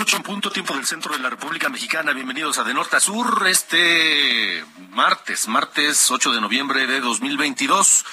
Ocho 0.00 0.16
en 0.16 0.22
punto, 0.22 0.50
tiempo 0.50 0.74
del 0.74 0.86
centro 0.86 1.12
de 1.12 1.18
la 1.18 1.30
República 1.30 1.68
Mexicana. 1.68 2.12
Bienvenidos 2.12 2.58
a 2.58 2.62
De 2.62 2.72
Norte 2.72 2.96
a 2.96 3.00
Sur, 3.00 3.48
este 3.48 4.64
martes, 4.90 5.48
martes 5.48 6.10
8 6.10 6.32
de 6.34 6.40
noviembre 6.40 6.86
de 6.86 7.00
2022. 7.00 8.04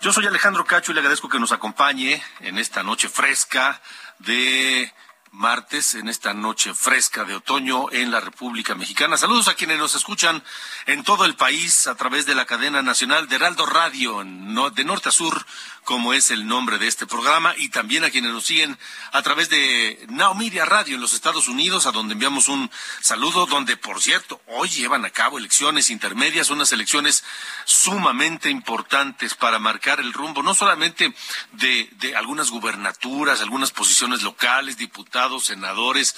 Yo 0.00 0.12
soy 0.12 0.26
Alejandro 0.26 0.64
Cacho 0.64 0.92
y 0.92 0.94
le 0.94 1.00
agradezco 1.00 1.28
que 1.28 1.38
nos 1.38 1.52
acompañe 1.52 2.22
en 2.40 2.56
esta 2.56 2.82
noche 2.82 3.10
fresca 3.10 3.82
de 4.20 4.90
martes, 5.32 5.94
en 5.94 6.08
esta 6.08 6.32
noche 6.32 6.72
fresca 6.72 7.24
de 7.24 7.34
otoño 7.34 7.90
en 7.92 8.10
la 8.10 8.20
República 8.20 8.74
Mexicana. 8.74 9.16
Saludos 9.16 9.48
a 9.48 9.54
quienes 9.54 9.78
nos 9.78 9.94
escuchan 9.94 10.42
en 10.86 11.04
todo 11.04 11.24
el 11.24 11.34
país 11.36 11.86
a 11.86 11.94
través 11.94 12.26
de 12.26 12.34
la 12.34 12.46
cadena 12.46 12.80
nacional 12.82 13.28
de 13.28 13.36
Heraldo 13.36 13.66
Radio, 13.66 14.24
de 14.24 14.84
norte 14.84 15.10
a 15.10 15.12
sur, 15.12 15.44
como 15.88 16.12
es 16.12 16.30
el 16.30 16.46
nombre 16.46 16.76
de 16.76 16.86
este 16.86 17.06
programa, 17.06 17.54
y 17.56 17.70
también 17.70 18.04
a 18.04 18.10
quienes 18.10 18.30
nos 18.30 18.44
siguen 18.44 18.76
a 19.10 19.22
través 19.22 19.48
de 19.48 20.04
Now 20.10 20.34
Media 20.34 20.66
Radio 20.66 20.96
en 20.96 21.00
los 21.00 21.14
Estados 21.14 21.48
Unidos, 21.48 21.86
a 21.86 21.92
donde 21.92 22.12
enviamos 22.12 22.48
un 22.48 22.70
saludo, 23.00 23.46
donde, 23.46 23.78
por 23.78 24.02
cierto, 24.02 24.38
hoy 24.48 24.68
llevan 24.68 25.06
a 25.06 25.10
cabo 25.10 25.38
elecciones 25.38 25.88
intermedias, 25.88 26.50
unas 26.50 26.74
elecciones 26.74 27.24
sumamente 27.64 28.50
importantes 28.50 29.32
para 29.32 29.58
marcar 29.58 29.98
el 29.98 30.12
rumbo, 30.12 30.42
no 30.42 30.54
solamente 30.54 31.14
de, 31.52 31.88
de 31.92 32.14
algunas 32.14 32.50
gubernaturas, 32.50 33.40
algunas 33.40 33.70
posiciones 33.70 34.22
locales, 34.22 34.76
diputados, 34.76 35.46
senadores, 35.46 36.14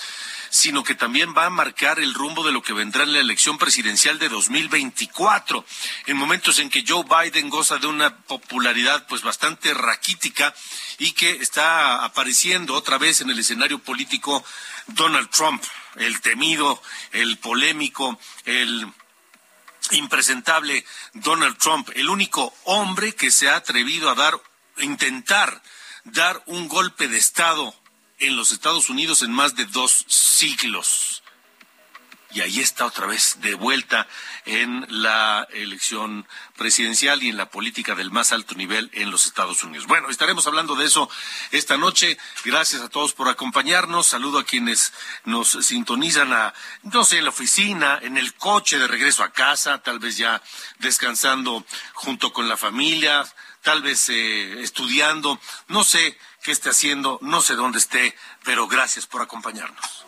sino 0.51 0.83
que 0.83 0.95
también 0.95 1.35
va 1.37 1.47
a 1.47 1.51
marcar 1.51 2.01
el 2.01 2.13
rumbo 2.13 2.45
de 2.45 2.53
lo 2.53 2.61
que 2.63 2.73
vendrá 2.73 3.05
en 3.05 3.13
la 3.13 3.21
elección 3.21 3.57
presidencial 3.57 4.19
de 4.19 4.29
2024, 4.29 5.65
en 6.07 6.17
momentos 6.17 6.59
en 6.59 6.69
que 6.69 6.85
Joe 6.87 7.05
Biden 7.05 7.49
goza 7.49 7.79
de 7.79 7.87
una 7.87 8.17
popularidad 8.19 9.07
pues 9.07 9.23
bastante 9.23 9.73
raquítica 9.73 10.53
y 10.99 11.13
que 11.13 11.31
está 11.31 12.05
apareciendo 12.05 12.75
otra 12.75 12.99
vez 12.99 13.21
en 13.21 13.31
el 13.31 13.39
escenario 13.39 13.79
político 13.79 14.45
Donald 14.89 15.31
Trump, 15.31 15.63
el 15.97 16.21
temido, 16.21 16.83
el 17.13 17.39
polémico, 17.39 18.19
el 18.45 18.87
impresentable 19.93 20.85
Donald 21.15 21.57
Trump, 21.59 21.91
el 21.95 22.09
único 22.09 22.53
hombre 22.65 23.15
que 23.15 23.31
se 23.31 23.49
ha 23.49 23.57
atrevido 23.57 24.11
a 24.11 24.15
dar, 24.15 24.41
intentar 24.79 25.63
dar 26.05 26.43
un 26.47 26.69
golpe 26.69 27.09
de 27.09 27.19
Estado 27.19 27.75
en 28.21 28.37
los 28.37 28.53
Estados 28.53 28.89
Unidos 28.89 29.23
en 29.23 29.33
más 29.33 29.57
de 29.57 29.65
dos 29.67 30.05
siglos. 30.09 31.23
Y 32.33 32.43
ahí 32.43 32.61
está 32.61 32.87
otra 32.87 33.07
vez 33.07 33.41
de 33.41 33.55
vuelta 33.55 34.07
en 34.45 34.87
la 34.89 35.49
elección 35.53 36.29
presidencial 36.57 37.21
y 37.25 37.29
en 37.29 37.37
la 37.37 37.51
política 37.51 37.97
del 37.97 38.13
más 38.13 38.31
alto 38.31 38.55
nivel 38.55 38.89
en 38.93 39.11
los 39.11 39.27
Estados 39.27 39.65
Unidos. 39.65 39.89
Bueno, 39.89 40.11
estaremos 40.11 40.47
hablando 40.47 40.77
de 40.77 40.87
eso 40.87 41.11
esta 41.51 41.77
noche. 41.77 42.17
Gracias 42.45 42.83
a 42.83 42.89
todos 42.89 43.15
por 43.15 43.29
acompañarnos. 43.29 44.07
Saludo 44.07 44.39
a 44.39 44.45
quienes 44.45 44.93
nos 45.25 45.51
sintonizan 45.51 46.33
a, 46.33 46.55
no 46.85 47.03
sé, 47.03 47.19
en 47.19 47.25
la 47.25 47.31
oficina, 47.31 47.99
en 48.01 48.17
el 48.17 48.33
coche 48.35 48.79
de 48.79 48.87
regreso 48.87 49.25
a 49.25 49.33
casa, 49.33 49.83
tal 49.83 49.99
vez 49.99 50.17
ya 50.17 50.41
descansando 50.79 51.67
junto 51.95 52.33
con 52.33 52.49
la 52.49 52.57
familia, 52.57 53.25
tal 53.63 53.83
vez 53.83 54.09
eh, 54.09 54.63
estudiando. 54.63 55.39
No 55.69 55.85
sé 55.85 56.19
qué 56.43 56.53
esté 56.53 56.71
haciendo, 56.71 57.19
no 57.23 57.43
sé 57.43 57.55
dónde 57.55 57.79
esté, 57.79 58.17
pero 58.45 58.67
gracias 58.67 59.07
por 59.07 59.23
acompañarnos. 59.23 60.07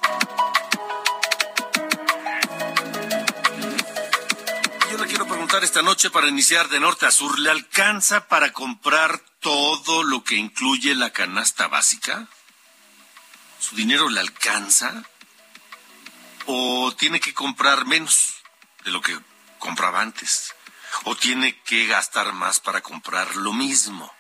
Yo 4.90 4.98
le 4.98 5.06
quiero 5.06 5.26
preguntar 5.26 5.64
esta 5.64 5.82
noche 5.82 6.10
para 6.10 6.28
iniciar 6.28 6.68
de 6.68 6.80
norte 6.80 7.06
a 7.06 7.10
sur, 7.10 7.38
¿le 7.38 7.50
alcanza 7.50 8.28
para 8.28 8.52
comprar 8.52 9.20
todo 9.40 10.02
lo 10.02 10.24
que 10.24 10.36
incluye 10.36 10.94
la 10.94 11.10
canasta 11.10 11.69
básica? 11.69 12.28
¿Su 13.58 13.76
dinero 13.76 14.08
le 14.08 14.20
alcanza? 14.20 15.02
¿O 16.46 16.92
tiene 16.96 17.20
que 17.20 17.32
comprar 17.32 17.86
menos 17.86 18.34
de 18.84 18.90
lo 18.90 19.00
que 19.00 19.19
compraba 19.58 20.00
antes? 20.00 20.54
¿O 21.04 21.16
tiene 21.16 21.60
que 21.62 21.86
gastar 21.86 22.32
más 22.32 22.60
para 22.60 22.80
comprar 22.80 23.36
lo 23.36 23.53
mismo? 23.53 24.12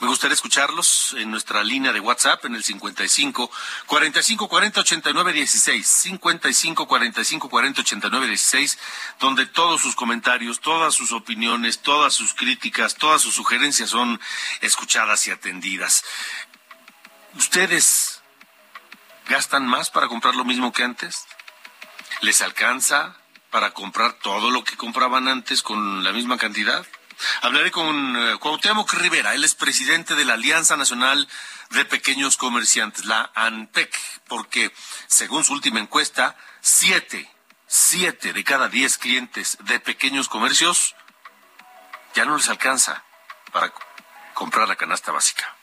Me 0.00 0.06
gustaría 0.06 0.34
escucharlos 0.34 1.16
en 1.18 1.28
nuestra 1.28 1.64
línea 1.64 1.92
de 1.92 1.98
WhatsApp 1.98 2.44
en 2.44 2.54
el 2.54 2.62
55 2.62 3.50
45 3.86 4.48
40 4.48 4.80
89 4.80 5.32
16 5.32 5.86
55 5.86 6.86
45 6.86 7.48
40 7.48 7.80
89 7.80 8.26
16 8.28 8.78
donde 9.18 9.46
todos 9.46 9.80
sus 9.80 9.96
comentarios, 9.96 10.60
todas 10.60 10.94
sus 10.94 11.10
opiniones, 11.10 11.80
todas 11.80 12.14
sus 12.14 12.32
críticas, 12.32 12.94
todas 12.94 13.20
sus 13.20 13.34
sugerencias 13.34 13.90
son 13.90 14.20
escuchadas 14.60 15.26
y 15.26 15.32
atendidas. 15.32 16.04
¿Ustedes 17.34 18.22
gastan 19.28 19.66
más 19.66 19.90
para 19.90 20.06
comprar 20.06 20.36
lo 20.36 20.44
mismo 20.44 20.72
que 20.72 20.84
antes? 20.84 21.26
¿Les 22.20 22.40
alcanza 22.40 23.16
para 23.50 23.72
comprar 23.72 24.14
todo 24.14 24.50
lo 24.50 24.64
que 24.64 24.76
compraban 24.76 25.28
antes 25.28 25.62
con 25.62 26.04
la 26.04 26.12
misma 26.12 26.36
cantidad? 26.38 26.86
Hablaré 27.42 27.70
con 27.70 28.16
eh, 28.16 28.36
Cuauhtémoc 28.38 28.92
Rivera, 28.94 29.34
él 29.34 29.42
es 29.42 29.54
presidente 29.54 30.14
de 30.14 30.24
la 30.24 30.34
Alianza 30.34 30.76
Nacional 30.76 31.28
de 31.70 31.84
Pequeños 31.84 32.36
Comerciantes, 32.36 33.04
la 33.06 33.30
ANPEC, 33.34 33.92
porque 34.28 34.72
según 35.08 35.44
su 35.44 35.52
última 35.52 35.80
encuesta, 35.80 36.36
siete, 36.60 37.28
siete 37.66 38.32
de 38.32 38.44
cada 38.44 38.68
diez 38.68 38.98
clientes 38.98 39.58
de 39.62 39.80
pequeños 39.80 40.28
comercios 40.28 40.94
ya 42.14 42.24
no 42.24 42.36
les 42.36 42.48
alcanza 42.48 43.04
para 43.52 43.70
co- 43.70 43.82
comprar 44.34 44.68
la 44.68 44.76
canasta 44.76 45.10
básica. 45.12 45.54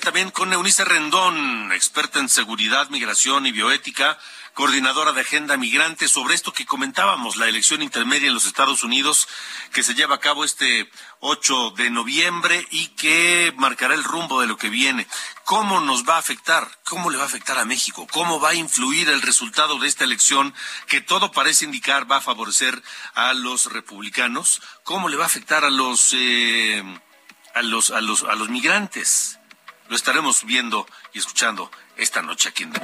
También 0.00 0.30
con 0.30 0.52
Eunice 0.52 0.84
Rendón, 0.84 1.72
experta 1.72 2.18
en 2.18 2.28
seguridad, 2.28 2.88
migración 2.90 3.46
y 3.46 3.52
bioética, 3.52 4.18
coordinadora 4.52 5.12
de 5.12 5.22
Agenda 5.22 5.56
Migrante, 5.56 6.06
sobre 6.06 6.34
esto 6.34 6.52
que 6.52 6.66
comentábamos, 6.66 7.36
la 7.36 7.48
elección 7.48 7.82
intermedia 7.82 8.28
en 8.28 8.34
los 8.34 8.46
Estados 8.46 8.84
Unidos, 8.84 9.26
que 9.72 9.82
se 9.82 9.94
lleva 9.94 10.16
a 10.16 10.20
cabo 10.20 10.44
este 10.44 10.90
8 11.20 11.70
de 11.76 11.90
noviembre 11.90 12.66
y 12.70 12.88
que 12.88 13.52
marcará 13.56 13.94
el 13.94 14.04
rumbo 14.04 14.40
de 14.40 14.46
lo 14.46 14.56
que 14.56 14.68
viene. 14.68 15.06
¿Cómo 15.44 15.80
nos 15.80 16.06
va 16.08 16.16
a 16.16 16.20
afectar? 16.20 16.68
¿Cómo 16.84 17.10
le 17.10 17.16
va 17.16 17.24
a 17.24 17.26
afectar 17.26 17.58
a 17.58 17.64
México? 17.64 18.06
¿Cómo 18.12 18.38
va 18.38 18.50
a 18.50 18.54
influir 18.54 19.08
el 19.08 19.22
resultado 19.22 19.78
de 19.78 19.88
esta 19.88 20.04
elección 20.04 20.54
que 20.88 21.00
todo 21.00 21.32
parece 21.32 21.64
indicar 21.64 22.10
va 22.10 22.18
a 22.18 22.22
favorecer 22.22 22.82
a 23.14 23.32
los 23.34 23.72
republicanos? 23.72 24.62
¿Cómo 24.84 25.08
le 25.08 25.16
va 25.16 25.24
a 25.24 25.28
afectar 25.28 25.64
a 25.64 25.70
los... 25.70 26.12
eh, 26.12 26.82
a 27.54 27.62
los, 27.62 27.90
a 27.90 28.02
los, 28.02 28.22
a 28.24 28.34
los 28.34 28.50
migrantes. 28.50 29.38
Lo 29.88 29.96
estaremos 29.96 30.44
viendo 30.44 30.86
y 31.12 31.18
escuchando 31.18 31.70
esta 31.96 32.22
noche 32.22 32.48
aquí 32.48 32.64
en 32.64 32.72
De 32.72 32.80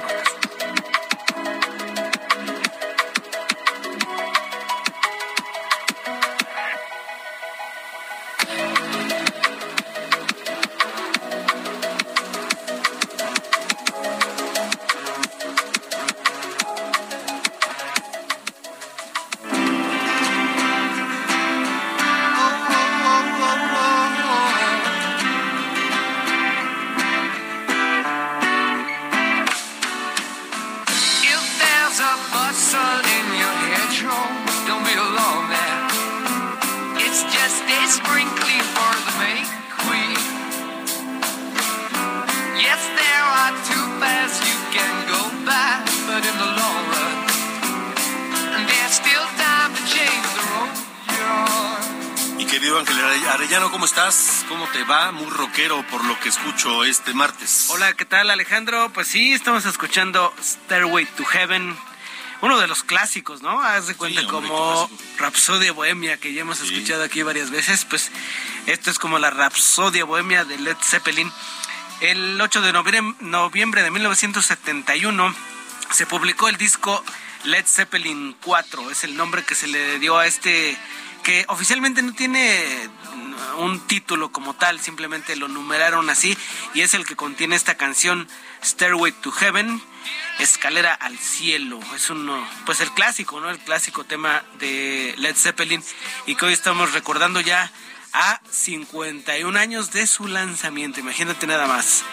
rockero 55.53 55.85
por 55.87 56.03
lo 56.05 56.19
que 56.19 56.29
escucho 56.29 56.83
este 56.83 57.13
martes. 57.13 57.67
Hola, 57.69 57.93
¿qué 57.93 58.05
tal 58.05 58.31
Alejandro? 58.31 58.91
Pues 58.91 59.07
sí, 59.07 59.33
estamos 59.33 59.65
escuchando 59.65 60.33
Stairway 60.41 61.05
to 61.05 61.23
Heaven, 61.25 61.77
uno 62.41 62.59
de 62.59 62.65
los 62.65 62.83
clásicos, 62.83 63.43
¿no? 63.43 63.61
Haz 63.61 63.85
de 63.85 63.93
cuenta 63.93 64.25
como 64.25 64.89
Rapsodia 65.19 65.71
Bohemia, 65.71 66.17
que 66.17 66.33
ya 66.33 66.41
hemos 66.41 66.59
escuchado 66.59 67.03
aquí 67.03 67.21
varias 67.21 67.51
veces, 67.51 67.85
pues 67.85 68.09
esto 68.65 68.89
es 68.89 68.97
como 68.97 69.19
la 69.19 69.29
Rapsodia 69.29 70.05
Bohemia 70.05 70.43
de 70.43 70.57
Led 70.57 70.77
Zeppelin. 70.81 71.31
El 72.01 72.41
8 72.41 72.61
de 72.61 72.73
noviembre 73.19 73.83
de 73.83 73.91
1971 73.91 75.35
se 75.91 76.07
publicó 76.07 76.49
el 76.49 76.57
disco 76.57 77.03
Led 77.43 77.65
Zeppelin 77.67 78.35
4, 78.43 78.89
es 78.89 79.03
el 79.03 79.15
nombre 79.15 79.43
que 79.43 79.53
se 79.53 79.67
le 79.67 79.99
dio 79.99 80.17
a 80.17 80.25
este 80.25 80.75
que 81.23 81.45
oficialmente 81.47 82.01
no 82.01 82.13
tiene 82.13 82.89
un 83.57 83.79
título 83.87 84.31
como 84.31 84.53
tal, 84.53 84.79
simplemente 84.79 85.35
lo 85.35 85.47
numeraron 85.47 86.09
así 86.09 86.37
y 86.73 86.81
es 86.81 86.93
el 86.93 87.05
que 87.05 87.15
contiene 87.15 87.55
esta 87.55 87.75
canción 87.75 88.27
Stairway 88.63 89.11
to 89.11 89.31
Heaven, 89.31 89.81
Escalera 90.39 90.93
al 90.93 91.17
cielo. 91.17 91.79
Es 91.95 92.09
uno, 92.09 92.45
pues 92.65 92.81
el 92.81 92.91
clásico, 92.91 93.39
¿no? 93.39 93.49
El 93.49 93.59
clásico 93.59 94.03
tema 94.03 94.43
de 94.59 95.13
Led 95.17 95.35
Zeppelin 95.35 95.83
y 96.25 96.35
que 96.35 96.45
hoy 96.45 96.53
estamos 96.53 96.93
recordando 96.93 97.39
ya 97.39 97.71
a 98.13 98.41
51 98.49 99.57
años 99.57 99.91
de 99.91 100.07
su 100.07 100.27
lanzamiento. 100.27 100.99
Imagínate 100.99 101.47
nada 101.47 101.67
más. 101.67 102.03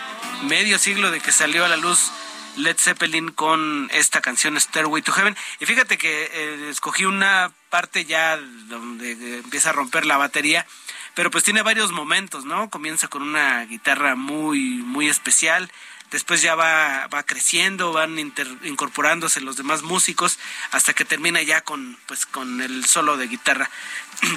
Medio 0.45 0.79
siglo 0.79 1.11
de 1.11 1.21
que 1.21 1.33
salió 1.33 1.65
a 1.65 1.69
la 1.69 1.77
luz 1.77 2.11
Led 2.57 2.77
Zeppelin 2.79 3.31
con 3.31 3.91
esta 3.93 4.21
canción 4.21 4.59
Stairway 4.61 5.03
to 5.03 5.13
Heaven. 5.13 5.37
Y 5.59 5.67
fíjate 5.67 5.99
que 5.99 6.31
eh, 6.33 6.69
escogí 6.71 7.05
una 7.05 7.53
parte 7.71 8.05
ya 8.05 8.37
donde 8.37 9.39
empieza 9.39 9.71
a 9.71 9.73
romper 9.73 10.05
la 10.05 10.17
batería, 10.19 10.67
pero 11.15 11.31
pues 11.31 11.45
tiene 11.45 11.63
varios 11.63 11.93
momentos, 11.93 12.45
¿no? 12.45 12.69
Comienza 12.69 13.09
con 13.09 13.23
una 13.23 13.65
guitarra 13.65 14.17
muy, 14.17 14.61
muy 14.83 15.09
especial. 15.09 15.71
Después 16.11 16.43
ya 16.43 16.57
va, 16.57 17.07
va 17.07 17.23
creciendo, 17.23 17.93
van 17.93 18.19
incorporándose 18.19 19.41
los 19.41 19.57
demás 19.57 19.83
músicos 19.83 20.41
hasta 20.73 20.93
que 20.93 21.05
termina 21.05 21.41
ya 21.43 21.61
con, 21.61 21.97
pues, 22.07 22.27
con 22.27 22.61
el 22.61 22.85
solo 22.85 23.17
de 23.17 23.29
guitarra 23.29 23.71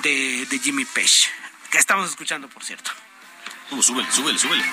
de, 0.03 0.45
de 0.45 0.59
Jimmy 0.59 0.85
Page, 0.85 1.29
que 1.71 1.79
estamos 1.79 2.07
escuchando, 2.09 2.47
por 2.47 2.63
cierto. 2.63 2.91
Uh, 3.71 3.81
súbele, 3.81 4.11
súbele, 4.11 4.37
súbele. 4.37 4.63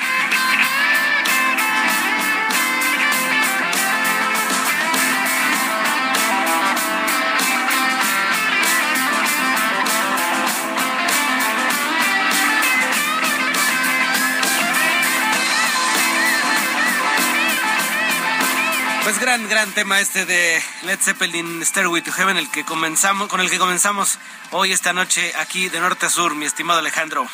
Pues 19.11 19.21
gran, 19.21 19.49
gran 19.49 19.73
tema 19.73 19.99
este 19.99 20.25
de 20.25 20.63
Led 20.83 21.01
Zeppelin 21.01 21.67
Stairway 21.67 22.01
to 22.01 22.13
Heaven, 22.13 22.37
el 22.37 22.49
que 22.49 22.65
comenzamos, 22.65 23.27
con 23.27 23.41
el 23.41 23.51
que 23.51 23.59
comenzamos 23.59 24.21
hoy 24.53 24.71
esta 24.71 24.93
noche 24.93 25.33
aquí 25.37 25.69
de 25.69 25.81
norte 25.81 26.07
a 26.07 26.09
sur, 26.09 26.37
mi 26.37 26.47
estimado 26.47 26.79
Alejandro. 26.79 27.27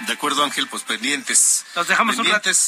De 0.00 0.12
acuerdo, 0.12 0.42
Ángel, 0.42 0.66
pues 0.66 0.82
pendientes. 0.82 1.64
Los 1.76 1.86
dejamos 1.86 2.18
un 2.18 2.26
ratito. 2.26 2.58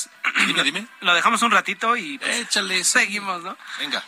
Dime, 0.47 0.62
dime. 0.62 0.87
Lo 1.00 1.14
dejamos 1.14 1.43
un 1.43 1.50
ratito 1.50 1.97
y 1.97 2.19
pues, 2.19 2.43
Échale. 2.43 2.85
Seguimos, 2.85 3.43
¿no? 3.43 3.58
Venga. 3.81 4.05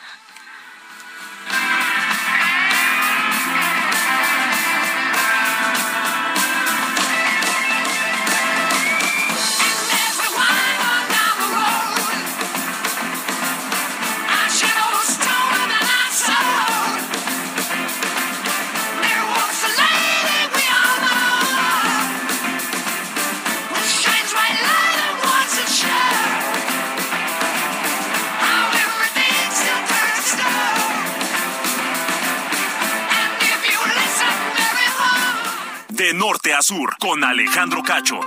Norte 36.19 36.53
a 36.53 36.61
sur, 36.63 36.97
con 36.99 37.23
Alejandro 37.23 37.81
Cacho. 37.85 38.19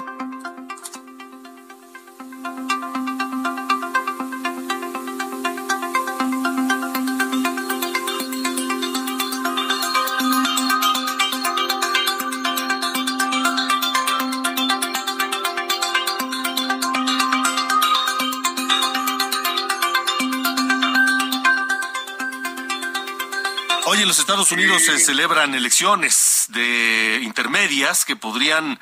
Hoy 23.85 24.01
en 24.01 24.07
los 24.07 24.17
Estados 24.17 24.49
Unidos 24.53 24.83
se 24.85 24.97
celebran 24.97 25.53
elecciones 25.53 26.30
de 26.51 27.19
intermedias 27.23 28.05
que 28.05 28.15
podrían 28.15 28.79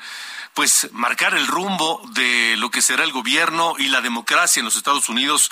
pues 0.54 0.88
marcar 0.92 1.34
el 1.34 1.46
rumbo 1.46 2.02
de 2.12 2.56
lo 2.56 2.70
que 2.70 2.82
será 2.82 3.04
el 3.04 3.12
gobierno 3.12 3.74
y 3.78 3.88
la 3.88 4.00
democracia 4.00 4.60
en 4.60 4.64
los 4.64 4.76
Estados 4.76 5.08
Unidos 5.08 5.50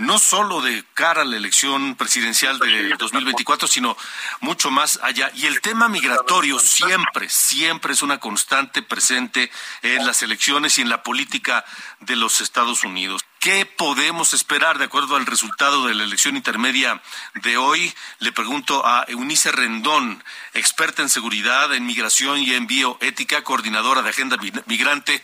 no 0.00 0.18
solo 0.18 0.62
de 0.62 0.82
cara 0.94 1.22
a 1.22 1.24
la 1.26 1.36
elección 1.36 1.94
presidencial 1.94 2.58
de 2.58 2.96
2024, 2.96 3.68
sino 3.68 3.96
mucho 4.40 4.70
más 4.70 4.98
allá. 5.02 5.30
Y 5.34 5.46
el 5.46 5.60
tema 5.60 5.88
migratorio 5.88 6.58
siempre, 6.58 7.28
siempre 7.28 7.92
es 7.92 8.00
una 8.00 8.18
constante 8.18 8.82
presente 8.82 9.50
en 9.82 10.06
las 10.06 10.22
elecciones 10.22 10.78
y 10.78 10.80
en 10.80 10.88
la 10.88 11.02
política 11.02 11.66
de 12.00 12.16
los 12.16 12.40
Estados 12.40 12.82
Unidos. 12.82 13.22
¿Qué 13.40 13.64
podemos 13.64 14.34
esperar 14.34 14.76
de 14.76 14.84
acuerdo 14.84 15.16
al 15.16 15.24
resultado 15.24 15.86
de 15.86 15.94
la 15.94 16.04
elección 16.04 16.36
intermedia 16.36 17.00
de 17.42 17.56
hoy? 17.56 17.90
Le 18.18 18.32
pregunto 18.32 18.84
a 18.84 19.06
Eunice 19.08 19.50
Rendón, 19.50 20.22
experta 20.52 21.00
en 21.00 21.08
seguridad, 21.08 21.72
en 21.72 21.86
migración 21.86 22.38
y 22.40 22.52
en 22.52 22.66
bioética, 22.66 23.42
coordinadora 23.42 24.02
de 24.02 24.10
Agenda 24.10 24.36
Migrante. 24.66 25.22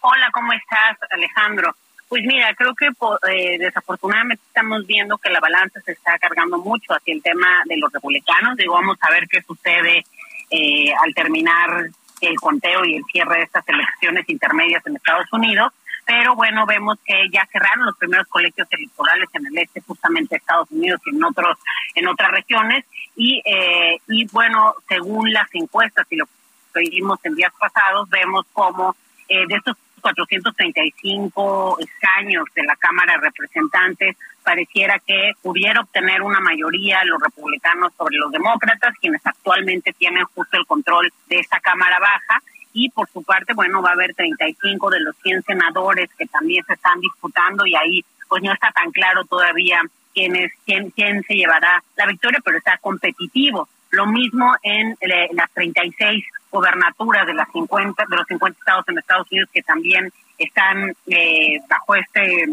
Hola, 0.00 0.30
¿cómo 0.32 0.54
estás, 0.54 0.96
Alejandro? 1.10 1.76
Pues 2.08 2.22
mira, 2.24 2.54
creo 2.54 2.74
que 2.74 2.86
eh, 3.30 3.58
desafortunadamente 3.58 4.42
estamos 4.46 4.86
viendo 4.86 5.18
que 5.18 5.28
la 5.28 5.40
balanza 5.40 5.78
se 5.82 5.92
está 5.92 6.18
cargando 6.18 6.56
mucho 6.56 6.94
hacia 6.94 7.12
el 7.12 7.22
tema 7.22 7.64
de 7.66 7.76
los 7.76 7.92
republicanos. 7.92 8.56
Digo, 8.56 8.72
vamos 8.72 8.96
a 9.02 9.10
ver 9.10 9.28
qué 9.28 9.42
sucede 9.42 10.06
eh, 10.48 10.94
al 11.04 11.12
terminar 11.12 11.90
el 12.22 12.36
conteo 12.36 12.86
y 12.86 12.96
el 12.96 13.04
cierre 13.12 13.36
de 13.36 13.42
estas 13.42 13.68
elecciones 13.68 14.26
intermedias 14.26 14.86
en 14.86 14.96
Estados 14.96 15.30
Unidos. 15.32 15.70
Pero 16.08 16.34
bueno, 16.34 16.64
vemos 16.64 16.98
que 17.04 17.28
ya 17.30 17.46
cerraron 17.52 17.84
los 17.84 17.96
primeros 17.98 18.26
colegios 18.28 18.66
electorales 18.70 19.28
en 19.34 19.46
el 19.46 19.58
este, 19.58 19.82
justamente 19.82 20.36
Estados 20.36 20.70
Unidos 20.70 21.02
y 21.04 21.14
en 21.14 21.22
otros, 21.22 21.58
en 21.94 22.08
otras 22.08 22.30
regiones. 22.30 22.86
Y, 23.14 23.42
eh, 23.44 23.98
y 24.08 24.26
bueno, 24.28 24.74
según 24.88 25.30
las 25.30 25.48
encuestas 25.52 26.06
y 26.08 26.16
lo 26.16 26.24
que 26.72 26.80
vimos 26.80 27.18
en 27.24 27.34
días 27.34 27.52
pasados, 27.60 28.08
vemos 28.08 28.46
como 28.54 28.96
de 29.28 29.54
estos 29.54 29.76
435 30.00 31.78
escaños 31.80 32.44
de 32.54 32.62
la 32.64 32.76
Cámara 32.76 33.14
de 33.14 33.20
Representantes, 33.20 34.16
pareciera 34.42 34.98
que 34.98 35.32
pudiera 35.42 35.80
obtener 35.80 36.22
una 36.22 36.40
mayoría 36.40 37.04
los 37.04 37.20
republicanos 37.20 37.92
sobre 37.96 38.16
los 38.16 38.30
demócratas, 38.32 38.94
quienes 39.00 39.24
actualmente 39.24 39.92
tienen 39.92 40.24
justo 40.34 40.56
el 40.56 40.66
control 40.66 41.12
de 41.26 41.38
esta 41.38 41.60
Cámara 41.60 41.98
Baja. 41.98 42.42
Y 42.80 42.90
por 42.90 43.08
su 43.10 43.24
parte, 43.24 43.54
bueno, 43.54 43.82
va 43.82 43.90
a 43.90 43.94
haber 43.94 44.14
35 44.14 44.90
de 44.90 45.00
los 45.00 45.16
100 45.16 45.42
senadores 45.42 46.08
que 46.16 46.26
también 46.26 46.64
se 46.64 46.74
están 46.74 47.00
disputando 47.00 47.66
y 47.66 47.74
ahí 47.74 48.04
pues 48.28 48.40
no 48.40 48.52
está 48.52 48.70
tan 48.70 48.92
claro 48.92 49.24
todavía 49.24 49.80
quién 50.14 50.36
es 50.36 50.52
quién 50.64 50.90
quién 50.90 51.24
se 51.24 51.34
llevará 51.34 51.82
la 51.96 52.06
victoria, 52.06 52.38
pero 52.44 52.56
está 52.56 52.78
competitivo. 52.78 53.68
Lo 53.90 54.06
mismo 54.06 54.54
en 54.62 54.96
eh, 55.00 55.28
las 55.32 55.50
36 55.54 56.24
gobernaturas 56.52 57.26
de 57.26 57.34
las 57.34 57.50
50 57.50 58.04
de 58.08 58.16
los 58.16 58.26
50 58.28 58.58
estados 58.60 58.84
en 58.88 58.98
Estados 58.98 59.26
Unidos 59.28 59.50
que 59.52 59.62
también 59.62 60.12
están 60.38 60.94
eh, 61.08 61.58
bajo 61.68 61.96
este 61.96 62.46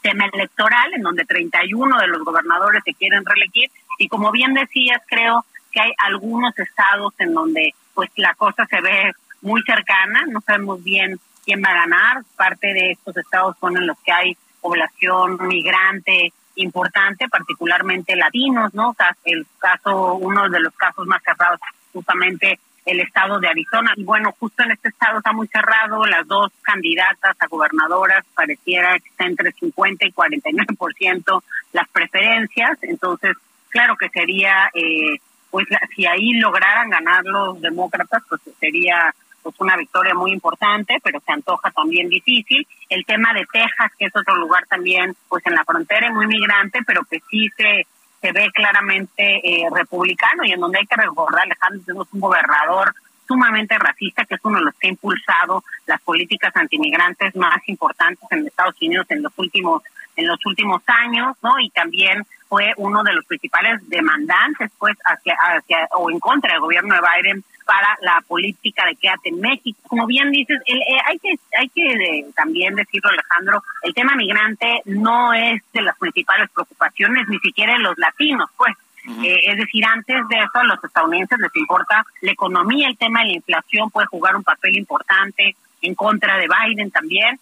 tema 0.00 0.26
electoral 0.32 0.94
en 0.94 1.02
donde 1.02 1.24
31 1.24 1.98
de 1.98 2.06
los 2.06 2.22
gobernadores 2.22 2.84
se 2.84 2.94
quieren 2.94 3.24
reelegir 3.24 3.68
y 3.98 4.06
como 4.06 4.30
bien 4.30 4.54
decías 4.54 5.02
creo 5.08 5.44
que 5.72 5.80
hay 5.80 5.92
algunos 5.98 6.56
estados 6.56 7.14
en 7.18 7.34
donde 7.34 7.74
pues 7.94 8.10
la 8.16 8.34
cosa 8.34 8.64
se 8.66 8.80
ve 8.80 9.12
muy 9.42 9.62
cercana 9.62 10.24
no 10.28 10.40
sabemos 10.40 10.82
bien 10.82 11.18
quién 11.44 11.62
va 11.62 11.70
a 11.70 11.86
ganar 11.86 12.22
parte 12.36 12.72
de 12.72 12.92
estos 12.92 13.16
estados 13.16 13.56
son 13.60 13.76
en 13.76 13.86
los 13.86 13.98
que 14.00 14.12
hay 14.12 14.36
población 14.60 15.38
migrante 15.46 16.32
importante 16.56 17.28
particularmente 17.28 18.16
latinos 18.16 18.74
no 18.74 18.94
el 19.24 19.46
caso 19.58 20.14
uno 20.14 20.48
de 20.48 20.60
los 20.60 20.74
casos 20.74 21.06
más 21.06 21.22
cerrados 21.22 21.60
justamente 21.92 22.58
el 22.86 23.00
estado 23.00 23.40
de 23.40 23.48
Arizona. 23.48 23.92
Y 23.96 24.04
bueno, 24.04 24.34
justo 24.38 24.62
en 24.62 24.70
este 24.70 24.88
estado 24.88 25.18
está 25.18 25.32
muy 25.32 25.48
cerrado, 25.48 26.06
las 26.06 26.26
dos 26.26 26.52
candidatas 26.62 27.36
a 27.38 27.46
gobernadoras 27.48 28.24
pareciera 28.34 28.98
que 28.98 29.08
está 29.08 29.26
entre 29.26 29.52
50 29.52 30.06
y 30.06 30.12
49% 30.12 31.42
las 31.72 31.88
preferencias, 31.88 32.78
entonces 32.82 33.36
claro 33.68 33.96
que 33.96 34.08
sería, 34.08 34.70
eh, 34.72 35.18
pues 35.50 35.66
si 35.94 36.06
ahí 36.06 36.34
lograran 36.34 36.88
ganar 36.88 37.24
los 37.24 37.60
demócratas, 37.60 38.22
pues 38.28 38.40
sería 38.60 39.14
pues 39.46 39.60
una 39.60 39.76
victoria 39.76 40.12
muy 40.12 40.32
importante, 40.32 40.96
pero 41.04 41.20
se 41.20 41.32
antoja 41.32 41.70
también 41.70 42.08
difícil. 42.08 42.66
El 42.88 43.04
tema 43.04 43.32
de 43.32 43.46
Texas, 43.52 43.92
que 43.96 44.06
es 44.06 44.16
otro 44.16 44.34
lugar 44.34 44.66
también, 44.66 45.14
pues 45.28 45.46
en 45.46 45.54
la 45.54 45.64
frontera, 45.64 46.12
muy 46.12 46.26
migrante, 46.26 46.80
pero 46.84 47.04
que 47.04 47.20
sí 47.30 47.48
se 47.56 47.86
se 48.20 48.32
ve 48.32 48.50
claramente 48.52 49.22
eh, 49.44 49.68
republicano 49.72 50.42
y 50.44 50.50
en 50.50 50.58
donde 50.58 50.78
hay 50.78 50.86
que 50.86 50.96
recordar, 50.96 51.42
Alejandro, 51.42 51.82
tenemos 51.84 52.08
un 52.12 52.20
gobernador 52.20 52.92
sumamente 53.28 53.78
racista, 53.78 54.24
que 54.24 54.34
es 54.34 54.40
uno 54.42 54.58
de 54.58 54.64
los 54.64 54.74
que 54.74 54.88
ha 54.88 54.90
impulsado 54.90 55.62
las 55.86 56.00
políticas 56.00 56.56
antimigrantes 56.56 57.36
más 57.36 57.60
importantes 57.66 58.26
en 58.30 58.46
Estados 58.46 58.74
Unidos 58.80 59.06
en 59.10 59.22
los 59.22 59.32
últimos 59.36 59.82
en 60.16 60.26
los 60.26 60.44
últimos 60.46 60.82
años, 60.86 61.36
¿no? 61.42 61.60
Y 61.60 61.68
también 61.70 62.26
fue 62.48 62.72
uno 62.76 63.02
de 63.02 63.12
los 63.12 63.24
principales 63.24 63.80
demandantes, 63.88 64.70
pues, 64.78 64.96
hacia, 65.04 65.34
hacia 65.34 65.88
o 65.96 66.10
en 66.10 66.20
contra 66.20 66.52
del 66.52 66.60
gobierno 66.60 66.94
de 66.94 67.00
Biden 67.00 67.44
para 67.66 67.98
la 68.00 68.22
política 68.26 68.86
de 68.86 68.94
quédate 68.94 69.28
en 69.30 69.40
México. 69.40 69.78
Como 69.88 70.06
bien 70.06 70.30
dices, 70.30 70.60
eh, 70.66 70.80
hay 71.04 71.18
que 71.18 71.34
hay 71.58 71.68
que 71.68 71.86
eh, 71.86 72.26
también 72.34 72.74
decirlo, 72.76 73.10
Alejandro, 73.10 73.62
el 73.82 73.92
tema 73.92 74.14
migrante 74.14 74.82
no 74.84 75.34
es 75.34 75.60
de 75.72 75.82
las 75.82 75.98
principales 75.98 76.48
preocupaciones, 76.50 77.28
ni 77.28 77.38
siquiera 77.40 77.74
de 77.74 77.80
los 77.80 77.98
latinos, 77.98 78.48
pues. 78.56 78.74
Eh, 79.22 79.52
es 79.52 79.56
decir, 79.56 79.84
antes 79.84 80.16
de 80.26 80.36
eso 80.36 80.50
a 80.58 80.64
los 80.64 80.82
estadounidenses 80.82 81.38
les 81.38 81.54
importa 81.54 82.04
la 82.22 82.32
economía, 82.32 82.88
el 82.88 82.96
tema 82.96 83.20
de 83.20 83.26
la 83.26 83.32
inflación 83.34 83.88
puede 83.88 84.08
jugar 84.08 84.34
un 84.34 84.42
papel 84.42 84.76
importante 84.76 85.54
en 85.80 85.94
contra 85.94 86.36
de 86.38 86.48
Biden 86.48 86.90
también. 86.90 87.38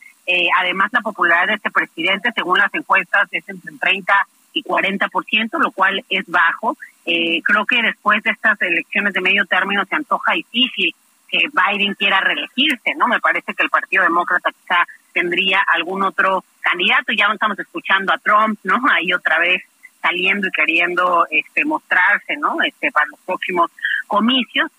además, 0.59 0.91
la 0.93 1.01
popularidad 1.01 1.47
de 1.47 1.55
este 1.55 1.71
presidente, 1.71 2.33
según 2.35 2.59
las 2.59 2.75
encuestas, 2.75 3.29
es 3.33 3.49
entre 3.49 3.73
30 3.79 4.27
y 4.55 4.63
40%, 4.63 5.59
lo 5.59 5.71
cual 5.73 6.05
es 6.09 6.25
bajo. 6.27 6.77
Eh, 7.05 7.43
creo 7.43 7.67
que 7.67 7.83
después 7.83 8.23
de 8.23 8.31
estas 8.31 8.61
elecciones 8.63 9.13
de 9.13 9.21
medio 9.21 9.45
término 9.45 9.85
se 9.85 9.95
antoja 9.95 10.33
difícil 10.33 10.95
que 11.29 11.49
Biden 11.53 11.95
quiera 11.95 12.21
reelegirse, 12.21 12.95
¿no? 12.97 13.09
Me 13.09 13.21
parece 13.21 13.53
que 13.55 13.63
el 13.63 13.71
Partido 13.71 14.05
Demócrata 14.05 14.51
quizá 14.53 14.87
tendría 15.13 15.61
algún 15.75 16.03
otro 16.03 16.45
candidato. 16.61 17.13
Ya 17.13 17.27
estamos 17.33 17.59
escuchando 17.59 18.13
a 18.13 18.19
Trump, 18.19 18.59
¿no? 18.63 18.81
Ahí 18.91 19.13
otra 19.13 19.39
vez 19.39 19.63
saliendo 20.01 20.47
y 20.47 20.51
queriendo 20.51 21.27
este, 21.31 21.65
mostrarse, 21.65 22.37
¿no? 22.37 22.63
Este, 22.63 22.93
para 22.93 23.07
los 23.07 23.21
próximos 23.21 23.71
comicios. 24.07 24.71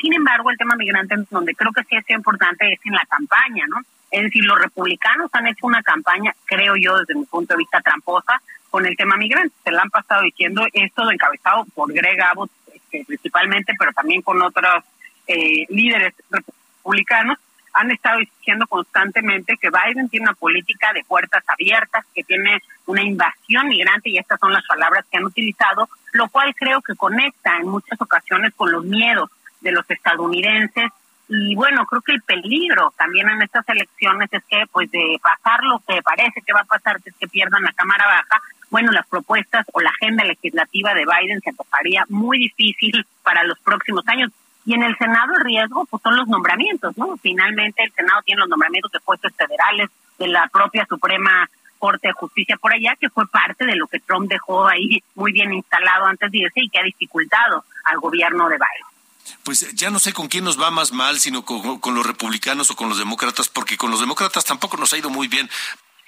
Sin 0.00 0.14
embargo, 0.14 0.50
el 0.50 0.56
tema 0.56 0.74
migrante, 0.76 1.16
donde 1.30 1.54
creo 1.54 1.72
que 1.72 1.82
sí 1.84 1.96
es 1.96 2.10
importante, 2.10 2.72
es 2.72 2.80
en 2.84 2.92
la 2.92 3.04
campaña, 3.08 3.64
¿no? 3.68 3.80
Es 4.10 4.22
decir, 4.22 4.44
los 4.44 4.58
republicanos 4.58 5.30
han 5.32 5.46
hecho 5.46 5.66
una 5.66 5.82
campaña, 5.82 6.34
creo 6.44 6.74
yo, 6.76 6.98
desde 6.98 7.14
mi 7.14 7.24
punto 7.24 7.54
de 7.54 7.58
vista, 7.58 7.80
tramposa, 7.80 8.40
con 8.70 8.86
el 8.86 8.96
tema 8.96 9.16
migrante. 9.16 9.54
Se 9.64 9.70
la 9.70 9.82
han 9.82 9.90
pasado 9.90 10.22
diciendo 10.22 10.66
esto 10.72 11.10
encabezado 11.10 11.64
por 11.74 11.92
Greg 11.92 12.20
Abbott 12.22 12.50
este, 12.72 13.04
principalmente, 13.06 13.74
pero 13.78 13.92
también 13.92 14.22
con 14.22 14.40
otros 14.42 14.84
eh, 15.26 15.66
líderes 15.68 16.14
republicanos, 16.30 17.38
han 17.72 17.90
estado 17.90 18.20
diciendo 18.20 18.66
constantemente 18.66 19.58
que 19.60 19.68
Biden 19.68 20.08
tiene 20.08 20.26
una 20.26 20.34
política 20.34 20.92
de 20.94 21.04
puertas 21.04 21.44
abiertas, 21.46 22.06
que 22.14 22.24
tiene 22.24 22.62
una 22.86 23.02
invasión 23.02 23.68
migrante, 23.68 24.08
y 24.08 24.18
estas 24.18 24.40
son 24.40 24.52
las 24.52 24.64
palabras 24.66 25.04
que 25.10 25.18
han 25.18 25.24
utilizado, 25.24 25.88
lo 26.12 26.28
cual 26.28 26.54
creo 26.54 26.80
que 26.80 26.94
conecta 26.94 27.58
en 27.58 27.68
muchas 27.68 28.00
ocasiones 28.00 28.54
con 28.54 28.72
los 28.72 28.84
miedos 28.84 29.30
de 29.60 29.72
los 29.72 29.88
estadounidenses. 29.90 30.90
Y 31.28 31.56
bueno, 31.56 31.84
creo 31.86 32.02
que 32.02 32.12
el 32.12 32.22
peligro 32.22 32.92
también 32.96 33.28
en 33.28 33.42
estas 33.42 33.68
elecciones 33.68 34.28
es 34.32 34.44
que, 34.44 34.64
pues, 34.70 34.90
de 34.90 35.18
pasar 35.20 35.60
lo 35.64 35.80
que 35.80 36.00
parece 36.02 36.40
que 36.42 36.52
va 36.52 36.60
a 36.60 36.64
pasar, 36.64 37.02
que 37.02 37.10
es 37.10 37.16
que 37.16 37.26
pierdan 37.26 37.62
la 37.62 37.72
Cámara 37.72 38.06
Baja, 38.06 38.40
bueno, 38.70 38.92
las 38.92 39.06
propuestas 39.06 39.66
o 39.72 39.80
la 39.80 39.90
agenda 39.90 40.24
legislativa 40.24 40.94
de 40.94 41.04
Biden 41.04 41.40
se 41.40 41.52
toparía 41.52 42.04
muy 42.08 42.38
difícil 42.38 43.06
para 43.22 43.44
los 43.44 43.58
próximos 43.60 44.06
años. 44.08 44.30
Y 44.64 44.74
en 44.74 44.82
el 44.82 44.96
Senado 44.98 45.34
el 45.36 45.44
riesgo 45.44 45.86
pues 45.86 46.02
son 46.02 46.16
los 46.16 46.26
nombramientos, 46.26 46.96
¿no? 46.98 47.16
Finalmente 47.18 47.84
el 47.84 47.92
Senado 47.92 48.20
tiene 48.24 48.40
los 48.40 48.48
nombramientos 48.48 48.90
de 48.90 49.00
puestos 49.00 49.32
federales 49.34 49.88
de 50.18 50.28
la 50.28 50.48
propia 50.48 50.84
Suprema 50.86 51.48
Corte 51.78 52.08
de 52.08 52.14
Justicia 52.14 52.56
por 52.56 52.72
allá, 52.72 52.96
que 52.98 53.08
fue 53.10 53.28
parte 53.28 53.64
de 53.64 53.76
lo 53.76 53.86
que 53.86 54.00
Trump 54.00 54.28
dejó 54.28 54.66
ahí 54.66 55.02
muy 55.14 55.32
bien 55.32 55.52
instalado 55.52 56.06
antes 56.06 56.30
de 56.32 56.38
irse 56.38 56.60
y 56.60 56.68
que 56.68 56.80
ha 56.80 56.82
dificultado 56.82 57.64
al 57.84 57.98
gobierno 57.98 58.48
de 58.48 58.56
Biden. 58.56 58.95
Pues 59.44 59.74
ya 59.74 59.90
no 59.90 59.98
sé 59.98 60.12
con 60.12 60.28
quién 60.28 60.44
nos 60.44 60.60
va 60.60 60.70
más 60.70 60.92
mal, 60.92 61.18
sino 61.18 61.44
con, 61.44 61.78
con, 61.80 61.94
los 61.94 62.06
republicanos 62.06 62.70
o 62.70 62.76
con 62.76 62.88
los 62.88 62.98
demócratas, 62.98 63.48
porque 63.48 63.76
con 63.76 63.90
los 63.90 64.00
demócratas 64.00 64.44
tampoco 64.44 64.76
nos 64.76 64.92
ha 64.92 64.98
ido 64.98 65.10
muy 65.10 65.28
bien. 65.28 65.48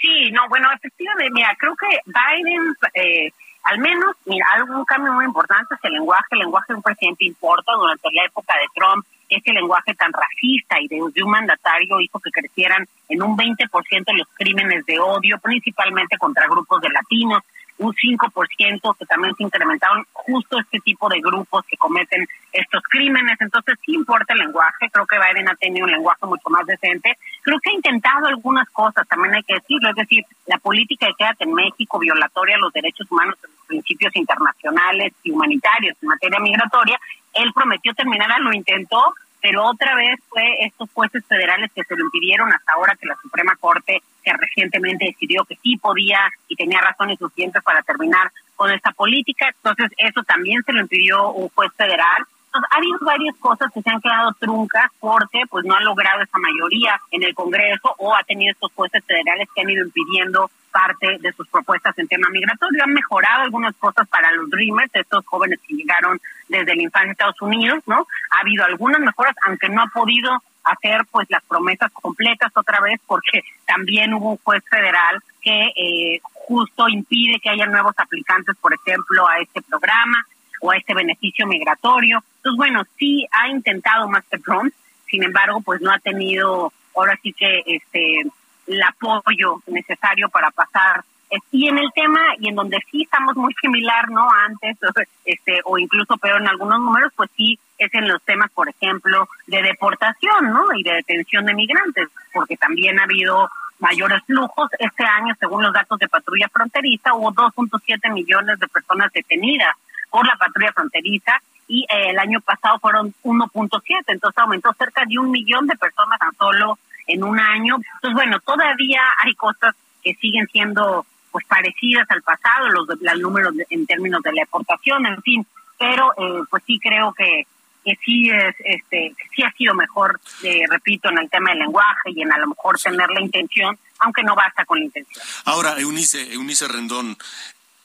Sí, 0.00 0.30
no, 0.30 0.48
bueno, 0.48 0.68
efectivamente, 0.72 1.32
mira, 1.32 1.54
creo 1.58 1.74
que 1.74 2.00
Biden, 2.06 2.74
eh, 2.94 3.32
al 3.64 3.78
menos, 3.78 4.14
mira, 4.26 4.46
algún 4.54 4.84
cambio 4.84 5.12
muy 5.12 5.24
importante 5.24 5.74
es 5.74 5.80
el 5.82 5.94
lenguaje, 5.94 6.26
el 6.30 6.38
lenguaje 6.38 6.66
de 6.68 6.76
un 6.76 6.82
presidente 6.82 7.24
importa 7.24 7.72
durante 7.72 8.08
la 8.12 8.24
época 8.24 8.54
de 8.54 8.66
Trump, 8.74 9.04
ese 9.28 9.52
lenguaje 9.52 9.94
tan 9.94 10.12
racista 10.12 10.80
y 10.80 10.88
de, 10.88 11.00
de 11.12 11.22
un 11.22 11.30
mandatario 11.30 12.00
hizo 12.00 12.18
que 12.20 12.30
crecieran 12.30 12.86
en 13.08 13.22
un 13.22 13.36
20% 13.36 14.16
los 14.16 14.28
crímenes 14.34 14.86
de 14.86 14.98
odio, 14.98 15.38
principalmente 15.38 16.16
contra 16.16 16.46
grupos 16.46 16.80
de 16.80 16.88
latinos, 16.90 17.42
un 17.78 17.94
5% 17.94 18.96
que 18.98 19.06
también 19.06 19.34
se 19.36 19.44
incrementaron 19.44 20.04
justo 20.12 20.58
este 20.58 20.80
tipo 20.80 21.08
de 21.08 21.20
grupos 21.20 21.64
que 21.66 21.76
cometen 21.76 22.26
estos 22.52 22.82
crímenes. 22.90 23.40
Entonces 23.40 23.76
sí 23.84 23.94
importa 23.94 24.32
el 24.32 24.40
lenguaje, 24.40 24.90
creo 24.90 25.06
que 25.06 25.18
Biden 25.18 25.48
ha 25.48 25.54
tenido 25.54 25.86
un 25.86 25.92
lenguaje 25.92 26.26
mucho 26.26 26.48
más 26.50 26.66
decente. 26.66 27.16
Creo 27.42 27.58
que 27.60 27.70
ha 27.70 27.74
intentado 27.74 28.26
algunas 28.26 28.68
cosas, 28.70 29.06
también 29.08 29.34
hay 29.34 29.42
que 29.42 29.54
decirlo, 29.54 29.90
es 29.90 29.96
decir, 29.96 30.24
la 30.46 30.58
política 30.58 31.06
de 31.06 31.14
quédate 31.16 31.44
en 31.44 31.54
México, 31.54 31.98
violatoria 31.98 32.56
a 32.56 32.60
los 32.60 32.72
derechos 32.72 33.10
humanos, 33.10 33.36
los 33.42 33.66
principios 33.66 34.14
internacionales 34.16 35.12
y 35.22 35.30
humanitarios 35.30 35.96
en 36.02 36.08
materia 36.08 36.40
migratoria, 36.40 36.98
él 37.34 37.52
prometió 37.54 37.94
terminar, 37.94 38.40
lo 38.40 38.52
intentó, 38.52 39.14
pero 39.40 39.64
otra 39.64 39.94
vez 39.94 40.18
fue 40.28 40.64
estos 40.64 40.90
jueces 40.92 41.24
federales 41.26 41.70
que 41.72 41.84
se 41.84 41.96
lo 41.96 42.04
impidieron 42.04 42.52
hasta 42.52 42.72
ahora 42.72 42.96
que 42.96 43.06
la 43.06 43.16
Suprema 43.22 43.54
Corte 43.56 44.02
que 44.22 44.32
recientemente 44.32 45.06
decidió 45.06 45.44
que 45.44 45.56
sí 45.62 45.76
podía 45.76 46.20
y 46.48 46.56
tenía 46.56 46.80
razones 46.80 47.18
suficientes 47.18 47.62
para 47.62 47.82
terminar 47.82 48.30
con 48.56 48.70
esta 48.70 48.90
política, 48.92 49.48
entonces 49.48 49.90
eso 49.98 50.22
también 50.24 50.62
se 50.64 50.72
lo 50.72 50.80
impidió 50.80 51.30
un 51.30 51.48
juez 51.50 51.70
federal. 51.76 52.26
Entonces, 52.46 52.70
ha 52.72 52.76
habido 52.78 52.98
varias 53.02 53.36
cosas 53.36 53.70
que 53.72 53.82
se 53.82 53.90
han 53.90 54.00
quedado 54.00 54.32
truncas 54.40 54.90
porque 54.98 55.42
pues 55.50 55.64
no 55.64 55.74
ha 55.74 55.80
logrado 55.80 56.22
esa 56.22 56.38
mayoría 56.38 56.98
en 57.10 57.22
el 57.22 57.34
Congreso 57.34 57.94
o 57.98 58.14
ha 58.16 58.24
tenido 58.24 58.52
estos 58.52 58.72
jueces 58.72 59.04
federales 59.04 59.48
que 59.54 59.60
han 59.60 59.70
ido 59.70 59.84
impidiendo 59.84 60.50
parte 60.72 61.18
de 61.20 61.32
sus 61.32 61.48
propuestas 61.48 61.96
en 61.98 62.08
tema 62.08 62.28
migratorio. 62.30 62.84
Han 62.84 62.94
mejorado 62.94 63.42
algunas 63.42 63.76
cosas 63.76 64.08
para 64.08 64.32
los 64.32 64.48
Dreamers, 64.50 64.90
estos 64.94 65.26
jóvenes 65.26 65.60
que 65.66 65.74
llegaron 65.74 66.20
desde 66.48 66.74
la 66.74 66.82
infancia 66.82 67.10
a 67.10 67.12
Estados 67.12 67.42
Unidos, 67.42 67.82
¿no? 67.86 68.06
Ha 68.30 68.40
habido 68.40 68.64
algunas 68.64 69.00
mejoras, 69.00 69.34
aunque 69.46 69.68
no 69.68 69.82
ha 69.82 69.86
podido 69.88 70.42
hacer 70.64 71.02
pues 71.10 71.28
las 71.30 71.42
promesas 71.44 71.90
completas 71.92 72.52
otra 72.54 72.80
vez 72.80 73.00
porque 73.06 73.42
también 73.66 74.14
hubo 74.14 74.32
un 74.32 74.38
juez 74.38 74.62
federal 74.68 75.22
que 75.40 75.72
eh, 75.76 76.20
justo 76.32 76.88
impide 76.88 77.40
que 77.40 77.50
haya 77.50 77.66
nuevos 77.66 77.94
aplicantes, 77.96 78.56
por 78.56 78.74
ejemplo, 78.74 79.26
a 79.26 79.38
este 79.38 79.62
programa 79.62 80.26
o 80.60 80.70
a 80.70 80.76
este 80.76 80.94
beneficio 80.94 81.46
migratorio. 81.46 82.22
Entonces, 82.36 82.56
bueno, 82.56 82.82
sí 82.98 83.26
ha 83.32 83.48
intentado 83.48 84.08
que 84.08 84.38
Trump, 84.38 84.72
sin 85.06 85.22
embargo, 85.22 85.60
pues 85.60 85.80
no 85.80 85.92
ha 85.92 85.98
tenido 85.98 86.72
ahora 86.94 87.18
sí 87.22 87.32
que 87.32 87.62
este 87.66 88.24
el 88.66 88.82
apoyo 88.82 89.62
necesario 89.66 90.28
para 90.28 90.50
pasar 90.50 91.02
y 91.50 91.68
en 91.68 91.78
el 91.78 91.90
tema 91.94 92.20
y 92.38 92.48
en 92.48 92.54
donde 92.54 92.78
sí 92.90 93.02
estamos 93.02 93.36
muy 93.36 93.54
similar 93.60 94.10
no 94.10 94.28
antes 94.30 94.76
este 95.24 95.60
o 95.64 95.78
incluso 95.78 96.16
peor 96.16 96.40
en 96.40 96.48
algunos 96.48 96.80
números 96.80 97.12
pues 97.14 97.30
sí 97.36 97.58
es 97.76 97.92
en 97.94 98.08
los 98.08 98.22
temas 98.22 98.50
por 98.50 98.68
ejemplo 98.68 99.28
de 99.46 99.62
deportación 99.62 100.50
no 100.50 100.72
y 100.74 100.82
de 100.82 100.94
detención 100.94 101.44
de 101.44 101.54
migrantes 101.54 102.08
porque 102.32 102.56
también 102.56 102.98
ha 102.98 103.04
habido 103.04 103.50
mayores 103.78 104.22
flujos. 104.24 104.70
Este 104.78 105.04
año 105.04 105.34
según 105.38 105.62
los 105.62 105.72
datos 105.72 105.98
de 105.98 106.08
patrulla 106.08 106.48
fronteriza 106.48 107.14
hubo 107.14 107.32
2.7 107.32 108.12
millones 108.12 108.58
de 108.58 108.68
personas 108.68 109.12
detenidas 109.12 109.74
por 110.10 110.26
la 110.26 110.36
patrulla 110.36 110.72
fronteriza 110.72 111.40
y 111.68 111.82
eh, 111.82 112.10
el 112.10 112.18
año 112.18 112.40
pasado 112.40 112.78
fueron 112.78 113.14
1.7 113.22 114.04
entonces 114.06 114.38
aumentó 114.38 114.72
cerca 114.72 115.04
de 115.06 115.18
un 115.18 115.30
millón 115.30 115.66
de 115.66 115.76
personas 115.76 116.18
tan 116.18 116.34
solo 116.36 116.78
en 117.06 117.22
un 117.22 117.38
año. 117.38 117.76
Entonces 117.76 118.14
bueno 118.14 118.40
todavía 118.40 119.02
hay 119.18 119.34
cosas 119.34 119.74
que 120.02 120.14
siguen 120.14 120.46
siendo 120.48 121.04
pues 121.30 121.46
parecidas 121.46 122.10
al 122.10 122.22
pasado, 122.22 122.68
los, 122.68 122.86
los 122.88 123.18
números 123.18 123.54
en 123.70 123.86
términos 123.86 124.22
de 124.22 124.32
la 124.32 124.42
exportación, 124.42 125.06
en 125.06 125.22
fin, 125.22 125.46
pero 125.78 126.12
eh, 126.18 126.42
pues 126.50 126.62
sí 126.66 126.78
creo 126.80 127.12
que, 127.12 127.46
que 127.84 127.98
sí 128.04 128.30
es 128.30 128.54
este 128.64 129.14
sí 129.34 129.42
ha 129.42 129.52
sido 129.52 129.74
mejor, 129.74 130.20
eh, 130.42 130.62
repito, 130.68 131.08
en 131.08 131.18
el 131.18 131.30
tema 131.30 131.50
del 131.50 131.60
lenguaje 131.60 132.10
y 132.10 132.22
en 132.22 132.32
a 132.32 132.38
lo 132.38 132.48
mejor 132.48 132.78
tener 132.78 133.08
la 133.10 133.20
intención, 133.20 133.78
aunque 134.00 134.22
no 134.22 134.34
basta 134.34 134.64
con 134.64 134.78
la 134.78 134.84
intención. 134.84 135.24
Ahora, 135.44 135.78
Eunice, 135.78 136.32
Eunice 136.32 136.66
Rendón, 136.68 137.16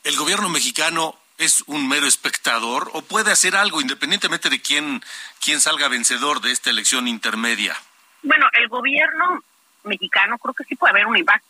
el 0.03 0.15
gobierno 0.15 0.49
mexicano 0.49 1.15
es 1.37 1.63
un 1.67 1.87
mero 1.87 2.07
espectador 2.07 2.89
o 2.93 3.01
puede 3.01 3.31
hacer 3.31 3.55
algo 3.55 3.81
independientemente 3.81 4.49
de 4.49 4.61
quién, 4.61 5.03
quién 5.43 5.59
salga 5.59 5.87
vencedor 5.87 6.41
de 6.41 6.51
esta 6.51 6.69
elección 6.69 7.07
intermedia? 7.07 7.75
Bueno, 8.21 8.47
el 8.53 8.67
gobierno 8.67 9.43
mexicano 9.83 10.37
creo 10.37 10.53
que 10.53 10.63
sí 10.63 10.75
puede 10.75 10.91
haber 10.91 11.07
un 11.07 11.17
impacto 11.17 11.47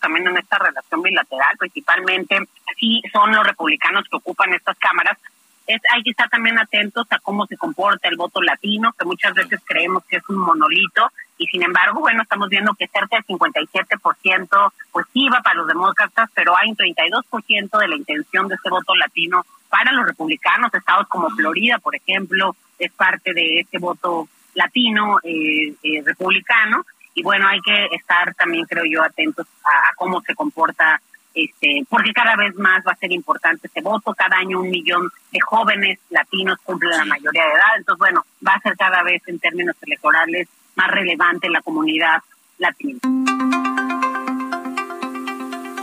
también 0.00 0.26
en 0.26 0.36
esta 0.36 0.58
relación 0.58 1.02
bilateral, 1.02 1.56
principalmente 1.58 2.38
si 2.78 3.02
son 3.12 3.34
los 3.34 3.46
republicanos 3.46 4.04
que 4.08 4.16
ocupan 4.16 4.52
estas 4.54 4.76
cámaras, 4.78 5.18
es, 5.66 5.80
hay 5.92 6.02
que 6.02 6.10
estar 6.10 6.28
también 6.28 6.58
atentos 6.58 7.06
a 7.10 7.18
cómo 7.18 7.46
se 7.46 7.56
comporta 7.56 8.08
el 8.08 8.16
voto 8.16 8.40
latino, 8.40 8.92
que 8.98 9.04
muchas 9.04 9.34
veces 9.34 9.60
creemos 9.64 10.04
que 10.04 10.16
es 10.16 10.28
un 10.28 10.38
monolito, 10.38 11.10
y 11.38 11.46
sin 11.46 11.62
embargo, 11.62 12.00
bueno, 12.00 12.22
estamos 12.22 12.48
viendo 12.48 12.74
que 12.74 12.88
cerca 12.88 13.16
del 13.16 13.26
57% 13.26 14.72
pues 14.92 15.06
va 15.32 15.40
para 15.42 15.56
los 15.56 15.66
demócratas, 15.66 16.30
pero 16.34 16.56
hay 16.56 16.70
un 16.70 16.76
32% 16.76 17.78
de 17.78 17.88
la 17.88 17.96
intención 17.96 18.48
de 18.48 18.54
ese 18.54 18.70
voto 18.70 18.94
latino 18.94 19.44
para 19.68 19.92
los 19.92 20.06
republicanos, 20.06 20.72
estados 20.72 21.08
como 21.08 21.28
Florida, 21.30 21.78
por 21.78 21.94
ejemplo, 21.94 22.56
es 22.78 22.92
parte 22.92 23.34
de 23.34 23.60
ese 23.60 23.78
voto 23.78 24.28
latino 24.54 25.18
eh, 25.22 25.74
eh, 25.82 26.02
republicano, 26.04 26.84
y 27.16 27.22
bueno, 27.22 27.48
hay 27.48 27.60
que 27.62 27.86
estar 27.92 28.34
también, 28.34 28.66
creo 28.66 28.84
yo, 28.84 29.02
atentos 29.02 29.46
a 29.64 29.94
cómo 29.96 30.20
se 30.20 30.34
comporta 30.34 31.00
este, 31.34 31.84
porque 31.88 32.12
cada 32.12 32.36
vez 32.36 32.54
más 32.56 32.82
va 32.86 32.92
a 32.92 32.96
ser 32.96 33.10
importante 33.10 33.68
ese 33.68 33.80
voto. 33.80 34.14
Cada 34.14 34.36
año 34.36 34.60
un 34.60 34.70
millón 34.70 35.10
de 35.32 35.40
jóvenes 35.40 35.98
latinos 36.10 36.58
cumplen 36.62 36.90
la 36.96 37.04
mayoría 37.06 37.42
de 37.42 37.52
edad. 37.52 37.76
Entonces, 37.76 37.98
bueno, 37.98 38.26
va 38.46 38.52
a 38.52 38.60
ser 38.60 38.76
cada 38.76 39.02
vez 39.02 39.22
en 39.26 39.38
términos 39.38 39.76
electorales 39.82 40.48
más 40.74 40.90
relevante 40.90 41.48
la 41.48 41.62
comunidad 41.62 42.22
latina. 42.58 43.00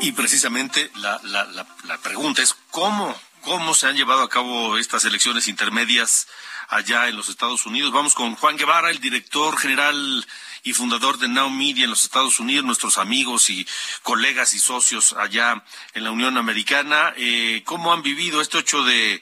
Y 0.02 0.12
precisamente 0.12 0.92
la, 0.98 1.20
la, 1.24 1.46
la, 1.46 1.66
la 1.86 1.98
pregunta 1.98 2.44
es 2.44 2.56
cómo, 2.70 3.16
cómo 3.42 3.74
se 3.74 3.88
han 3.88 3.96
llevado 3.96 4.22
a 4.22 4.30
cabo 4.30 4.78
estas 4.78 5.06
elecciones 5.06 5.48
intermedias 5.48 6.28
allá 6.68 7.08
en 7.08 7.16
los 7.16 7.30
Estados 7.30 7.66
Unidos. 7.66 7.92
Vamos 7.92 8.16
con 8.16 8.36
Juan 8.36 8.58
Guevara, 8.58 8.90
el 8.90 9.00
director 9.00 9.58
general 9.58 10.26
y 10.64 10.74
fundador 10.74 11.18
de 11.20 11.28
Now 11.28 11.50
Media 11.50 11.84
en 11.84 11.90
los 11.90 12.04
Estados 12.04 12.40
Unidos, 12.40 12.66
nuestros 12.66 12.98
amigos 12.98 13.50
y 13.50 13.68
colegas 14.02 14.54
y 14.54 14.60
socios 14.60 15.14
allá 15.14 15.64
en 15.94 16.06
la 16.06 16.12
Unión 16.12 16.38
Americana. 16.38 17.14
Eh, 17.18 17.64
¿Cómo 17.66 17.92
han 17.92 18.02
vivido 18.02 18.42
este 18.42 18.58
8 18.60 18.84
de, 18.86 19.22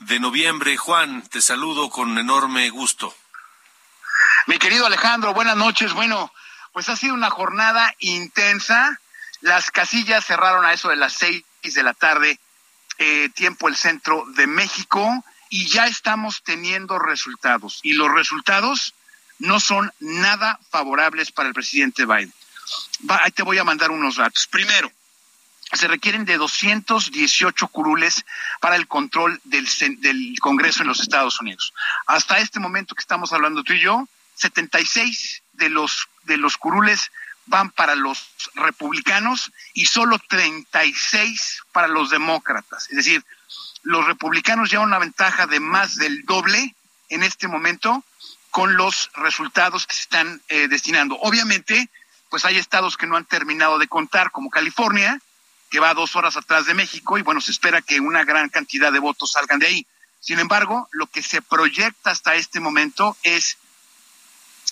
de 0.00 0.20
noviembre? 0.20 0.76
Juan, 0.76 1.22
te 1.28 1.40
saludo 1.40 1.88
con 1.88 2.18
enorme 2.18 2.68
gusto. 2.68 3.14
Mi 4.46 4.58
querido 4.58 4.86
Alejandro, 4.86 5.32
buenas 5.32 5.56
noches. 5.56 5.94
Bueno, 5.94 6.30
pues 6.72 6.90
ha 6.90 6.96
sido 6.96 7.14
una 7.14 7.30
jornada 7.30 7.94
intensa. 8.00 9.00
Las 9.40 9.70
casillas 9.70 10.26
cerraron 10.26 10.64
a 10.66 10.74
eso 10.74 10.90
de 10.90 10.96
las 10.96 11.14
seis 11.14 11.44
de 11.62 11.82
la 11.82 11.94
tarde, 11.94 12.38
eh, 12.98 13.30
tiempo 13.34 13.68
el 13.68 13.76
centro 13.76 14.24
de 14.34 14.46
México, 14.46 15.24
y 15.48 15.66
ya 15.68 15.86
estamos 15.86 16.42
teniendo 16.42 16.98
resultados. 16.98 17.80
Y 17.82 17.92
los 17.92 18.12
resultados 18.12 18.94
no 19.42 19.58
son 19.58 19.92
nada 19.98 20.60
favorables 20.70 21.32
para 21.32 21.48
el 21.48 21.54
presidente 21.54 22.06
Biden. 22.06 22.32
ahí 23.08 23.32
te 23.32 23.42
voy 23.42 23.58
a 23.58 23.64
mandar 23.64 23.90
unos 23.90 24.16
datos. 24.16 24.46
Primero, 24.46 24.90
se 25.72 25.88
requieren 25.88 26.24
de 26.24 26.36
218 26.36 27.66
curules 27.68 28.24
para 28.60 28.76
el 28.76 28.86
control 28.86 29.40
del, 29.42 29.66
del 29.98 30.38
Congreso 30.40 30.82
en 30.82 30.88
los 30.88 31.00
Estados 31.00 31.40
Unidos. 31.40 31.74
Hasta 32.06 32.38
este 32.38 32.60
momento 32.60 32.94
que 32.94 33.00
estamos 33.00 33.32
hablando 33.32 33.64
tú 33.64 33.72
y 33.72 33.80
yo, 33.80 34.06
76 34.36 35.42
de 35.54 35.70
los, 35.70 36.08
de 36.22 36.36
los 36.36 36.56
curules 36.56 37.10
van 37.46 37.70
para 37.70 37.96
los 37.96 38.28
republicanos 38.54 39.50
y 39.74 39.86
solo 39.86 40.20
36 40.20 41.62
para 41.72 41.88
los 41.88 42.10
demócratas. 42.10 42.88
Es 42.90 42.96
decir, 42.96 43.24
los 43.82 44.06
republicanos 44.06 44.70
llevan 44.70 44.86
una 44.86 45.00
ventaja 45.00 45.48
de 45.48 45.58
más 45.58 45.96
del 45.96 46.22
doble 46.26 46.76
en 47.08 47.24
este 47.24 47.48
momento 47.48 48.04
con 48.52 48.76
los 48.76 49.10
resultados 49.14 49.86
que 49.86 49.96
se 49.96 50.02
están 50.02 50.42
eh, 50.48 50.68
destinando. 50.68 51.16
Obviamente, 51.16 51.88
pues 52.28 52.44
hay 52.44 52.58
estados 52.58 52.98
que 52.98 53.06
no 53.06 53.16
han 53.16 53.24
terminado 53.24 53.78
de 53.78 53.88
contar, 53.88 54.30
como 54.30 54.50
California, 54.50 55.18
que 55.70 55.80
va 55.80 55.94
dos 55.94 56.14
horas 56.16 56.36
atrás 56.36 56.66
de 56.66 56.74
México, 56.74 57.16
y 57.16 57.22
bueno, 57.22 57.40
se 57.40 57.50
espera 57.50 57.80
que 57.80 57.98
una 57.98 58.24
gran 58.24 58.50
cantidad 58.50 58.92
de 58.92 58.98
votos 58.98 59.32
salgan 59.32 59.58
de 59.58 59.68
ahí. 59.68 59.86
Sin 60.20 60.38
embargo, 60.38 60.86
lo 60.92 61.06
que 61.06 61.22
se 61.22 61.40
proyecta 61.40 62.10
hasta 62.10 62.34
este 62.34 62.60
momento 62.60 63.16
es 63.22 63.56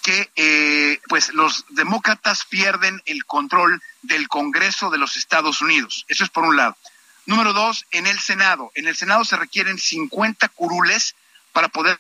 que 0.03 0.31
eh, 0.37 1.01
pues 1.09 1.33
los 1.33 1.65
demócratas 1.71 2.45
pierden 2.45 3.01
el 3.07 3.25
control 3.25 3.83
del 4.03 4.29
Congreso 4.29 4.91
de 4.91 4.99
los 4.99 5.17
Estados 5.17 5.63
Unidos. 5.63 6.05
Eso 6.09 6.25
es 6.25 6.31
por 6.31 6.45
un 6.45 6.57
lado. 6.57 6.77
Número 7.25 7.55
dos, 7.55 7.87
en 7.93 8.07
el 8.07 8.21
Senado. 8.21 8.73
En 8.75 8.89
el 8.89 8.95
Senado 8.95 9.25
se 9.25 9.37
requieren 9.37 9.79
50 9.79 10.51
curules 10.51 11.15
para 11.53 11.69
poder 11.69 11.99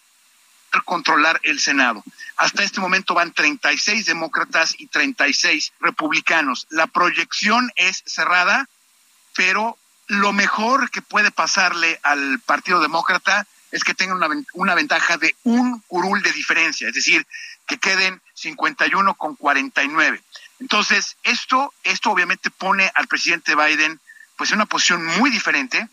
controlar 0.90 1.40
el 1.44 1.60
Senado. 1.60 2.02
Hasta 2.36 2.64
este 2.64 2.80
momento 2.80 3.14
van 3.14 3.32
36 3.32 4.06
demócratas 4.06 4.74
y 4.76 4.88
36 4.88 5.72
republicanos. 5.78 6.66
La 6.68 6.88
proyección 6.88 7.70
es 7.76 8.02
cerrada, 8.06 8.68
pero 9.36 9.78
lo 10.08 10.32
mejor 10.32 10.90
que 10.90 11.00
puede 11.00 11.30
pasarle 11.30 12.00
al 12.02 12.40
Partido 12.40 12.80
Demócrata 12.80 13.46
es 13.70 13.84
que 13.84 13.94
tenga 13.94 14.16
una, 14.16 14.26
una 14.54 14.74
ventaja 14.74 15.16
de 15.16 15.36
un 15.44 15.78
curul 15.86 16.22
de 16.22 16.32
diferencia, 16.32 16.88
es 16.88 16.94
decir, 16.94 17.24
que 17.68 17.78
queden 17.78 18.20
51 18.34 19.14
con 19.14 19.36
49. 19.36 20.20
Entonces, 20.58 21.18
esto, 21.22 21.72
esto 21.84 22.10
obviamente 22.10 22.50
pone 22.50 22.90
al 22.96 23.06
presidente 23.06 23.54
Biden 23.54 24.00
pues 24.36 24.50
en 24.50 24.56
una 24.56 24.66
posición 24.66 25.06
muy 25.06 25.30
diferente, 25.30 25.88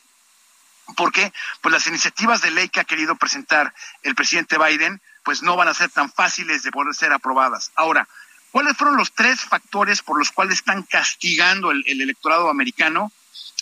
porque 0.95 1.33
pues 1.61 1.71
las 1.73 1.87
iniciativas 1.87 2.41
de 2.41 2.51
ley 2.51 2.69
que 2.69 2.79
ha 2.79 2.85
querido 2.85 3.15
presentar 3.15 3.73
el 4.03 4.15
presidente 4.15 4.57
Biden 4.57 5.01
pues 5.23 5.43
no 5.43 5.57
van 5.57 5.67
a 5.67 5.73
ser 5.73 5.89
tan 5.89 6.09
fáciles 6.09 6.63
de 6.63 6.71
poder 6.71 6.95
ser 6.95 7.11
aprobadas. 7.11 7.71
Ahora, 7.75 8.07
¿cuáles 8.51 8.77
fueron 8.77 8.95
los 8.95 9.11
tres 9.13 9.41
factores 9.41 10.01
por 10.01 10.17
los 10.17 10.31
cuales 10.31 10.59
están 10.59 10.83
castigando 10.83 11.71
el, 11.71 11.83
electorado 11.85 12.49
americano 12.49 13.11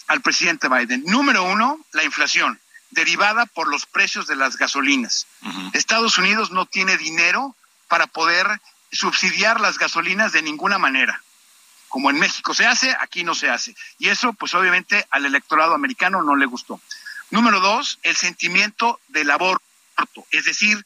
al 0.08 0.22
presidente 0.22 0.70
Biden? 0.70 1.04
Número 1.08 1.44
uno, 1.44 1.80
la 1.92 2.04
inflación, 2.04 2.60
derivada 2.92 3.48
por 3.48 3.68
los 3.68 3.88
precios 3.88 4.28
de 4.28 4.36
las 4.36 4.58
gasolinas. 4.58 5.26
Estados 5.74 6.20
Unidos 6.20 6.52
no 6.52 6.68
tiene 6.68 6.98
dinero 6.98 7.56
para 7.88 8.06
poder 8.06 8.62
subsidiar 8.92 9.60
las 9.60 9.80
gasolinas 9.80 10.34
de 10.34 10.44
ninguna 10.44 10.78
manera. 10.78 11.22
Como 11.88 12.10
en 12.10 12.20
México 12.20 12.54
se 12.54 12.68
hace, 12.68 12.96
aquí 13.00 13.24
no 13.24 13.34
se 13.34 13.50
hace. 13.50 13.76
Y 13.98 14.10
eso, 14.10 14.34
pues 14.34 14.54
obviamente, 14.54 15.08
al 15.10 15.26
electorado 15.26 15.74
americano 15.74 16.22
no 16.22 16.36
le 16.36 16.46
gustó. 16.46 16.80
Número 17.32 17.60
dos, 17.60 18.00
el 18.04 18.16
sentimiento 18.16 19.00
del 19.08 19.32
aborto, 19.32 19.64
es 20.32 20.46
decir, 20.46 20.86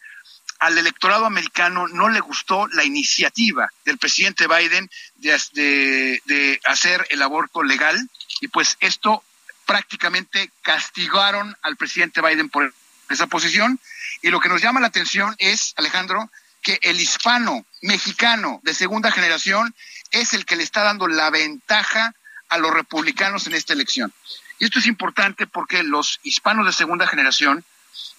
al 0.60 0.78
electorado 0.78 1.26
americano 1.26 1.88
no 1.88 2.10
le 2.10 2.20
gustó 2.20 2.68
la 2.68 2.84
iniciativa 2.84 3.70
del 3.86 3.98
presidente 3.98 4.48
Biden 4.48 4.90
de, 5.16 6.22
de, 6.26 6.62
hacer 6.66 7.08
el 7.10 7.22
aborto 7.22 7.64
legal 7.64 8.10
y 8.42 8.50
pues 8.50 8.78
esto 8.82 9.24
prácticamente 9.66 10.52
castigaron 10.62 11.56
al 11.62 11.78
presidente 11.78 12.22
Biden 12.22 12.50
por 12.50 12.74
esa 13.10 13.28
posición 13.28 13.80
y 14.22 14.30
lo 14.30 14.40
que 14.40 14.50
nos 14.50 14.62
llama 14.62 14.82
la 14.82 14.88
atención 14.88 15.34
es, 15.40 15.74
Alejandro, 15.78 16.30
que 16.62 16.80
el 16.82 17.00
hispano 17.00 17.66
mexicano 17.82 18.60
de 18.64 18.74
segunda 18.74 19.12
generación 19.12 19.74
es 20.12 20.34
el 20.34 20.46
que 20.46 20.58
le 20.58 20.64
está 20.64 20.84
dando 20.84 21.08
la 21.08 21.30
ventaja 21.30 22.14
a 22.50 22.58
los 22.58 22.74
republicanos 22.74 23.48
en 23.48 23.54
esta 23.54 23.74
elección. 23.74 24.14
Y 24.60 24.66
esto 24.66 24.80
es 24.80 24.88
importante 24.88 25.48
porque 25.48 25.84
los 25.84 26.20
hispanos 26.24 26.66
de 26.66 26.74
segunda 26.74 27.08
generación, 27.08 27.64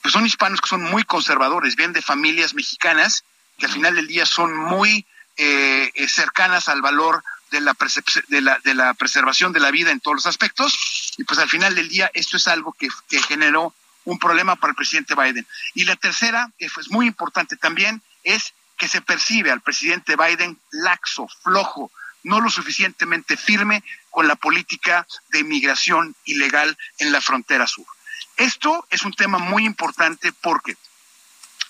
pues 0.03 0.13
son 0.13 0.27
hispanos 0.27 0.61
que 0.61 0.69
son 0.69 0.83
muy 0.83 1.05
conservadores, 1.05 1.77
vienen 1.77 1.93
de 1.93 2.03
familias 2.03 2.55
mexicanas 2.55 3.25
que 3.59 3.67
al 3.67 3.73
final 3.73 3.95
del 3.95 4.07
día 4.07 4.25
son 4.25 4.57
muy 4.57 5.07
eh, 5.37 5.91
eh, 5.95 6.09
cercanas 6.09 6.69
al 6.69 6.81
valor 6.81 7.23
de 7.51 7.61
la, 7.61 7.77
de, 8.29 8.41
la, 8.41 8.59
de 8.65 8.75
la 8.75 8.95
preservación 8.95 9.53
de 9.53 9.61
la 9.61 9.71
vida 9.71 9.91
en 9.91 10.01
todos 10.01 10.17
los 10.17 10.27
aspectos. 10.27 11.15
Y 11.19 11.25
pues 11.25 11.39
al 11.39 11.49
final 11.49 11.75
del 11.75 11.89
día 11.89 12.11
esto 12.15 12.39
es 12.39 12.49
algo 12.49 12.73
que, 12.73 12.89
que 13.09 13.23
generó 13.23 13.75
un 14.05 14.19
problema 14.19 14.57
para 14.57 14.71
el 14.71 14.77
presidente 14.77 15.15
Biden. 15.15 15.47
Y 15.75 15.85
la 15.85 15.97
tercera, 15.97 16.51
que 16.59 16.67
es 16.67 16.91
muy 16.91 17.07
importante 17.07 17.57
también, 17.57 18.03
es 18.25 18.55
que 18.79 18.89
se 18.89 19.03
percibe 19.03 19.51
al 19.51 19.61
presidente 19.61 20.17
Biden 20.17 20.59
laxo, 20.71 21.29
flojo, 21.43 21.91
no 22.23 22.41
lo 22.41 22.51
suficientemente 22.51 23.37
firme 23.37 23.83
con 24.11 24.29
la 24.29 24.37
política 24.37 25.07
de 25.31 25.41
inmigración 25.41 26.15
ilegal 26.25 26.77
en 26.99 27.13
la 27.13 27.21
frontera 27.21 27.67
sur. 27.67 27.87
Esto 28.37 28.87
es 28.91 29.03
un 29.03 29.13
tema 29.13 29.39
muy 29.39 29.65
importante 29.65 30.33
porque 30.33 30.77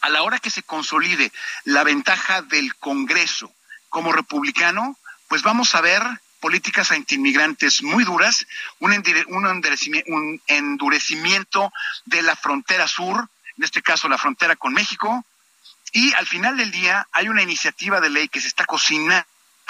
a 0.00 0.08
la 0.08 0.22
hora 0.22 0.38
que 0.38 0.50
se 0.50 0.62
consolide 0.62 1.32
la 1.64 1.84
ventaja 1.84 2.42
del 2.42 2.74
Congreso 2.76 3.52
como 3.88 4.12
republicano, 4.12 4.96
pues 5.28 5.42
vamos 5.42 5.74
a 5.74 5.80
ver 5.80 6.02
políticas 6.40 6.90
antiinmigrantes 6.90 7.82
muy 7.82 8.04
duras, 8.04 8.46
un 8.78 8.92
endurecimiento 10.46 11.72
de 12.06 12.22
la 12.22 12.34
frontera 12.34 12.88
sur, 12.88 13.28
en 13.58 13.64
este 13.64 13.82
caso 13.82 14.08
la 14.08 14.16
frontera 14.16 14.56
con 14.56 14.72
México, 14.72 15.24
y 15.92 16.14
al 16.14 16.26
final 16.26 16.56
del 16.56 16.70
día 16.70 17.06
hay 17.12 17.28
una 17.28 17.42
iniciativa 17.42 18.00
de 18.00 18.08
ley 18.08 18.28
que 18.28 18.40
se 18.40 18.46
está 18.46 18.64
cocinando 18.64 19.26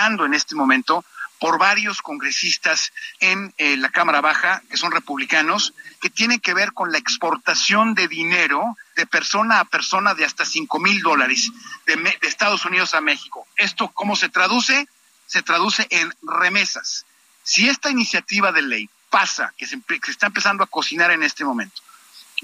en 0.06 0.34
este 0.34 0.54
momento 0.54 1.04
por 1.38 1.58
varios 1.58 2.02
congresistas 2.02 2.92
en 3.18 3.52
eh, 3.56 3.76
la 3.76 3.88
Cámara 3.88 4.20
Baja, 4.20 4.62
que 4.70 4.76
son 4.76 4.92
republicanos, 4.92 5.74
que 6.00 6.10
tienen 6.10 6.40
que 6.40 6.52
ver 6.52 6.72
con 6.72 6.92
la 6.92 6.98
exportación 6.98 7.94
de 7.94 8.08
dinero 8.08 8.76
de 8.96 9.06
persona 9.06 9.60
a 9.60 9.64
persona 9.64 10.14
de 10.14 10.24
hasta 10.24 10.44
cinco 10.44 10.78
mil 10.78 11.00
dólares 11.00 11.50
de, 11.86 11.96
de 11.96 12.28
Estados 12.28 12.64
Unidos 12.66 12.94
a 12.94 13.00
México. 13.00 13.46
¿Esto 13.56 13.88
cómo 13.88 14.16
se 14.16 14.28
traduce? 14.28 14.86
Se 15.26 15.42
traduce 15.42 15.86
en 15.90 16.12
remesas. 16.22 17.06
Si 17.42 17.68
esta 17.68 17.90
iniciativa 17.90 18.52
de 18.52 18.62
ley 18.62 18.90
pasa, 19.08 19.54
que 19.56 19.66
se, 19.66 19.80
está 20.08 20.26
empezando 20.26 20.62
a 20.62 20.66
cocinar 20.66 21.10
en 21.10 21.22
este 21.22 21.44
momento, 21.44 21.80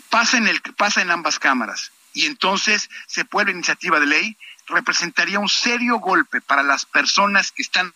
pasa 0.09 0.39
en, 0.39 0.47
el, 0.49 0.61
pasa 0.77 1.03
en 1.03 1.11
ambas 1.11 1.39
cámaras 1.39 1.93
y 2.15 2.25
entonces 2.25 2.89
se 3.07 3.27
puede 3.27 3.51
iniciativa 3.53 4.01
de 4.01 4.07
ley, 4.07 4.37
representaría 4.67 5.39
un 5.39 5.49
serio 5.49 5.99
golpe 5.99 6.41
para 6.41 6.63
las 6.63 6.87
personas 6.87 7.53
que 7.53 7.63
están 7.63 7.95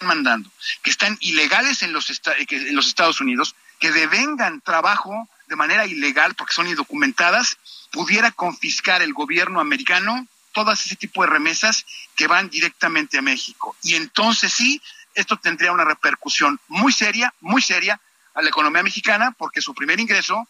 mandando, 0.00 0.50
que 0.82 0.90
están 0.90 1.16
ilegales 1.20 1.82
en 1.82 1.92
los, 1.92 2.10
Estados 2.10 3.20
Unidos, 3.20 3.54
que 3.78 3.90
devengan 3.92 4.60
trabajo 4.60 5.28
de 5.46 5.56
manera 5.56 5.86
ilegal 5.86 6.34
porque 6.34 6.54
son 6.54 6.68
indocumentadas, 6.68 7.58
pudiera 7.90 8.30
confiscar 8.30 9.02
el 9.02 9.12
gobierno 9.12 9.60
americano 9.60 10.26
todas 10.52 10.84
ese 10.84 10.96
tipo 10.96 11.22
de 11.22 11.28
remesas 11.28 11.86
que 12.16 12.26
van 12.26 12.50
directamente 12.50 13.18
a 13.18 13.22
México. 13.22 13.76
Y 13.82 13.94
entonces 13.94 14.52
sí, 14.52 14.80
esto 15.14 15.36
tendría 15.36 15.72
una 15.72 15.84
repercusión 15.84 16.60
muy 16.68 16.92
seria, 16.92 17.32
muy 17.40 17.62
seria 17.62 18.00
a 18.34 18.42
la 18.42 18.48
economía 18.48 18.82
mexicana, 18.82 19.32
porque 19.32 19.60
su 19.60 19.74
primer 19.74 20.00
ingreso 20.00 20.48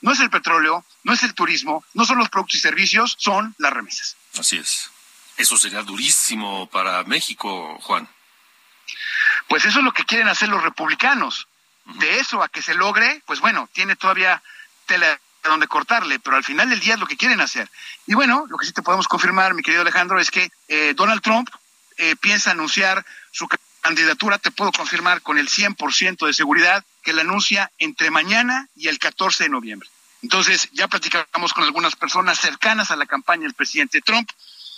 no 0.00 0.12
es 0.12 0.20
el 0.20 0.30
petróleo, 0.30 0.84
no 1.02 1.12
es 1.12 1.22
el 1.22 1.34
turismo, 1.34 1.84
no 1.94 2.04
son 2.04 2.18
los 2.18 2.28
productos 2.28 2.56
y 2.56 2.60
servicios, 2.60 3.16
son 3.18 3.54
las 3.58 3.72
remesas. 3.72 4.16
Así 4.38 4.56
es. 4.56 4.90
Eso 5.36 5.56
sería 5.56 5.82
durísimo 5.82 6.68
para 6.70 7.02
México, 7.04 7.78
Juan. 7.82 8.08
Pues 9.48 9.64
eso 9.64 9.78
es 9.78 9.84
lo 9.84 9.92
que 9.92 10.04
quieren 10.04 10.28
hacer 10.28 10.48
los 10.48 10.62
republicanos. 10.62 11.46
De 11.84 12.18
eso 12.18 12.42
a 12.42 12.48
que 12.48 12.60
se 12.60 12.74
logre, 12.74 13.22
pues 13.26 13.40
bueno, 13.40 13.68
tiene 13.72 13.96
todavía 13.96 14.42
tela 14.86 15.18
donde 15.42 15.66
cortarle, 15.66 16.18
pero 16.18 16.36
al 16.36 16.44
final 16.44 16.68
del 16.68 16.80
día 16.80 16.94
es 16.94 17.00
lo 17.00 17.06
que 17.06 17.16
quieren 17.16 17.40
hacer. 17.40 17.70
Y 18.06 18.14
bueno, 18.14 18.44
lo 18.48 18.58
que 18.58 18.66
sí 18.66 18.72
te 18.72 18.82
podemos 18.82 19.08
confirmar, 19.08 19.54
mi 19.54 19.62
querido 19.62 19.82
Alejandro, 19.82 20.20
es 20.20 20.30
que 20.30 20.50
eh, 20.68 20.92
Donald 20.94 21.22
Trump 21.22 21.48
eh, 21.96 22.16
piensa 22.16 22.50
anunciar 22.50 23.04
su 23.30 23.48
candidatura, 23.80 24.38
te 24.38 24.50
puedo 24.50 24.72
confirmar 24.72 25.22
con 25.22 25.38
el 25.38 25.48
100% 25.48 26.26
de 26.26 26.34
seguridad 26.34 26.84
que 27.02 27.12
la 27.12 27.22
anuncia 27.22 27.70
entre 27.78 28.10
mañana 28.10 28.68
y 28.76 28.88
el 28.88 28.98
14 28.98 29.44
de 29.44 29.50
noviembre. 29.50 29.88
Entonces, 30.22 30.68
ya 30.72 30.88
platicamos 30.88 31.52
con 31.52 31.64
algunas 31.64 31.96
personas 31.96 32.38
cercanas 32.38 32.90
a 32.90 32.96
la 32.96 33.06
campaña 33.06 33.42
del 33.42 33.54
presidente 33.54 34.00
Trump. 34.00 34.28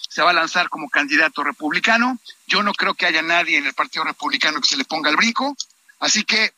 Se 0.09 0.22
va 0.22 0.31
a 0.31 0.35
lanzar 0.35 0.68
como 0.68 0.90
candidato 0.90 1.42
republicano. 1.42 2.18
Yo 2.46 2.62
no 2.62 2.72
creo 2.72 2.94
que 2.94 3.07
haya 3.07 3.22
nadie 3.22 3.57
en 3.57 3.66
el 3.66 3.74
Partido 3.74 4.05
Republicano 4.05 4.61
que 4.61 4.68
se 4.68 4.76
le 4.76 4.85
ponga 4.85 5.11
el 5.11 5.16
brinco. 5.16 5.57
Así 6.00 6.24
que, 6.24 6.53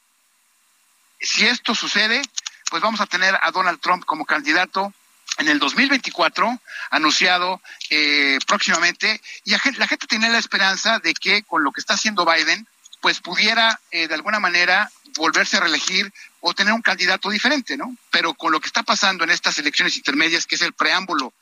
si 1.21 1.47
esto 1.47 1.75
sucede, 1.75 2.23
pues 2.71 2.83
vamos 2.83 3.01
a 3.01 3.07
tener 3.07 3.39
a 3.41 3.51
Donald 3.51 3.81
Trump 3.81 4.05
como 4.05 4.25
candidato 4.25 4.93
en 5.39 5.49
el 5.49 5.59
2024, 5.59 6.61
anunciado 6.91 7.61
eh, 7.91 8.39
próximamente, 8.47 9.21
y 9.45 9.51
la 9.51 9.59
gente, 9.59 10.07
tiene 10.07 10.29
la 10.29 10.39
esperanza 10.39 10.99
de 10.99 11.15
que 11.15 11.43
con 11.43 11.63
lo 11.63 11.73
que 11.73 11.81
está 11.81 11.95
haciendo 11.95 12.27
Biden, 12.27 12.67
pues 13.03 13.21
pudiera 13.21 13.79
eh, 13.91 14.09
de 14.09 14.15
alguna 14.15 14.41
manera 14.41 14.91
volverse 15.17 15.59
a 15.59 15.61
reelegir 15.61 16.11
o 16.41 16.55
tener 16.55 16.73
un 16.73 16.81
candidato 16.81 17.29
diferente, 17.29 17.77
¿no? 17.77 17.95
Pero 18.11 18.33
con 18.33 18.53
lo 18.53 18.61
que 18.61 18.69
está 18.69 18.83
pasando 18.83 19.25
en 19.25 19.31
estas 19.31 19.59
elecciones 19.59 19.97
intermedias, 19.97 20.47
que 20.47 20.55
es 20.55 20.63
el 20.63 20.73
preámbulo 20.73 21.35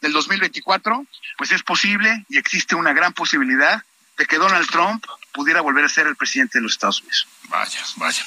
del 0.00 0.12
2024, 0.12 1.04
pues 1.38 1.50
es 1.50 1.62
posible 1.62 2.24
y 2.28 2.38
existe 2.38 2.74
una 2.74 2.92
gran 2.92 3.12
posibilidad 3.14 3.82
de 4.18 4.26
que 4.26 4.36
Donald 4.36 4.68
Trump 4.68 5.04
pudiera 5.32 5.62
volver 5.62 5.84
a 5.84 5.88
ser 5.88 6.06
el 6.06 6.16
presidente 6.16 6.58
de 6.58 6.62
los 6.62 6.72
Estados 6.72 7.00
Unidos. 7.00 7.26
Vaya, 7.44 7.82
vaya. 7.96 8.24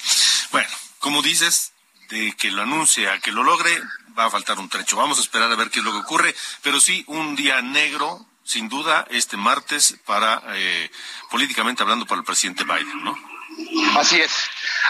Bueno, 0.52 0.70
como 0.98 1.22
dices, 1.22 1.72
de 2.10 2.36
que 2.36 2.52
lo 2.52 2.64
anuncie 2.64 3.08
a 3.10 3.20
que 3.20 3.32
lo 3.32 3.44
logre, 3.44 3.72
va 4.18 4.26
a 4.26 4.32
faltar 4.32 4.60
un 4.60 4.70
trecho. 4.70 4.98
Vamos 4.98 5.20
a 5.20 5.22
esperar 5.22 5.52
a 5.52 5.56
ver 5.56 5.70
qué 5.70 5.80
es 5.80 5.86
lo 5.86 5.92
que 5.92 6.00
ocurre, 6.00 6.36
pero 6.64 6.82
sí 6.82 7.04
un 7.08 7.36
día 7.36 7.62
negro, 7.62 8.26
sin 8.50 8.68
duda, 8.68 9.06
este 9.12 9.38
martes 9.38 9.96
para, 10.06 10.42
eh, 10.56 10.90
políticamente 11.30 11.84
hablando, 11.84 12.08
para 12.08 12.20
el 12.20 12.26
presidente 12.26 12.64
Biden, 12.64 13.04
¿no? 13.04 13.16
Así 13.96 14.20
es, 14.20 14.32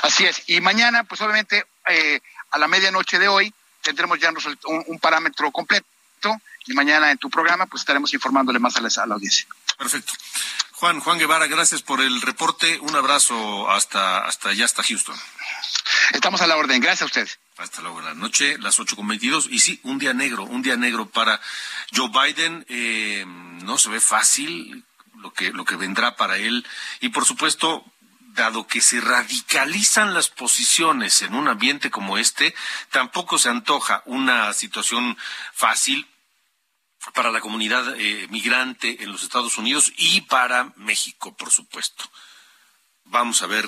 así 0.02 0.26
es. 0.26 0.43
Y 0.48 0.62
mañana, 0.62 1.04
pues 1.04 1.19
obviamente, 1.19 1.65
eh, 1.89 2.22
a 2.52 2.58
la 2.58 2.69
medianoche 2.69 3.19
de 3.19 3.28
hoy, 3.28 3.54
tendremos 3.82 4.17
ya 4.17 4.30
un, 4.30 4.84
un, 4.88 5.00
parámetro 5.00 5.52
completo 5.52 5.84
y 6.67 6.74
mañana 6.74 7.12
en 7.12 7.17
tu 7.17 7.30
programa, 7.30 7.65
pues 7.65 7.82
estaremos 7.82 8.13
informándole 8.13 8.60
más 8.60 8.78
a 8.78 8.82
la, 8.82 8.88
a 8.95 9.06
la 9.06 9.15
audiencia. 9.15 9.45
Perfecto. 9.78 10.13
Juan, 10.72 11.02
Juan 11.02 11.17
Guevara, 11.17 11.48
gracias 11.48 11.82
por 11.82 12.00
el 12.00 12.22
reporte. 12.22 12.80
Un 12.80 12.95
abrazo 12.95 13.69
hasta, 13.69 14.19
hasta 14.19 14.50
allá, 14.50 14.63
hasta 14.63 14.84
Houston. 14.84 15.19
Estamos 16.13 16.39
a 16.39 16.48
la 16.48 16.56
orden. 16.56 16.80
Gracias 16.80 17.02
a 17.02 17.06
ustedes. 17.06 17.39
Hasta 17.60 17.82
luego, 17.82 18.00
la 18.00 18.13
noche, 18.13 18.58
las 18.58 18.80
ocho 18.80 18.95
con 18.95 19.06
veintidós. 19.06 19.48
Y 19.52 19.60
sí, 19.60 19.82
un 19.84 20.00
día 20.00 20.13
negro, 20.13 20.43
un 20.43 20.62
día 20.62 20.78
negro 20.78 21.10
para 21.10 21.41
Joe 21.93 22.08
Biden. 22.10 22.65
Eh, 22.69 23.26
no 23.28 23.78
se 23.78 23.89
ve 23.89 24.00
fácil 24.00 24.86
lo 25.15 25.34
que, 25.34 25.52
lo 25.52 25.65
que 25.65 25.76
vendrá 25.76 26.15
para 26.15 26.38
él. 26.38 26.65
Y 27.02 27.10
por 27.10 27.26
supuesto, 27.26 27.84
dado 28.34 28.65
que 28.65 28.80
se 28.80 29.02
radicalizan 29.02 30.13
las 30.13 30.30
posiciones 30.30 31.22
en 31.22 31.36
un 31.36 31.50
ambiente 31.50 31.91
como 31.91 32.17
este, 32.17 32.56
tampoco 32.91 33.38
se 33.38 33.50
antoja 33.50 34.04
una 34.06 34.54
situación 34.54 35.17
fácil 35.52 36.08
para 37.13 37.30
la 37.30 37.41
comunidad 37.41 37.93
eh, 37.98 38.28
migrante 38.30 39.04
en 39.04 39.12
los 39.12 39.24
Estados 39.24 39.58
Unidos 39.58 39.91
y 39.98 40.22
para 40.22 40.72
México, 40.78 41.36
por 41.36 41.52
supuesto. 41.52 42.10
Vamos 43.04 43.41
a 43.41 43.48
ver 43.48 43.67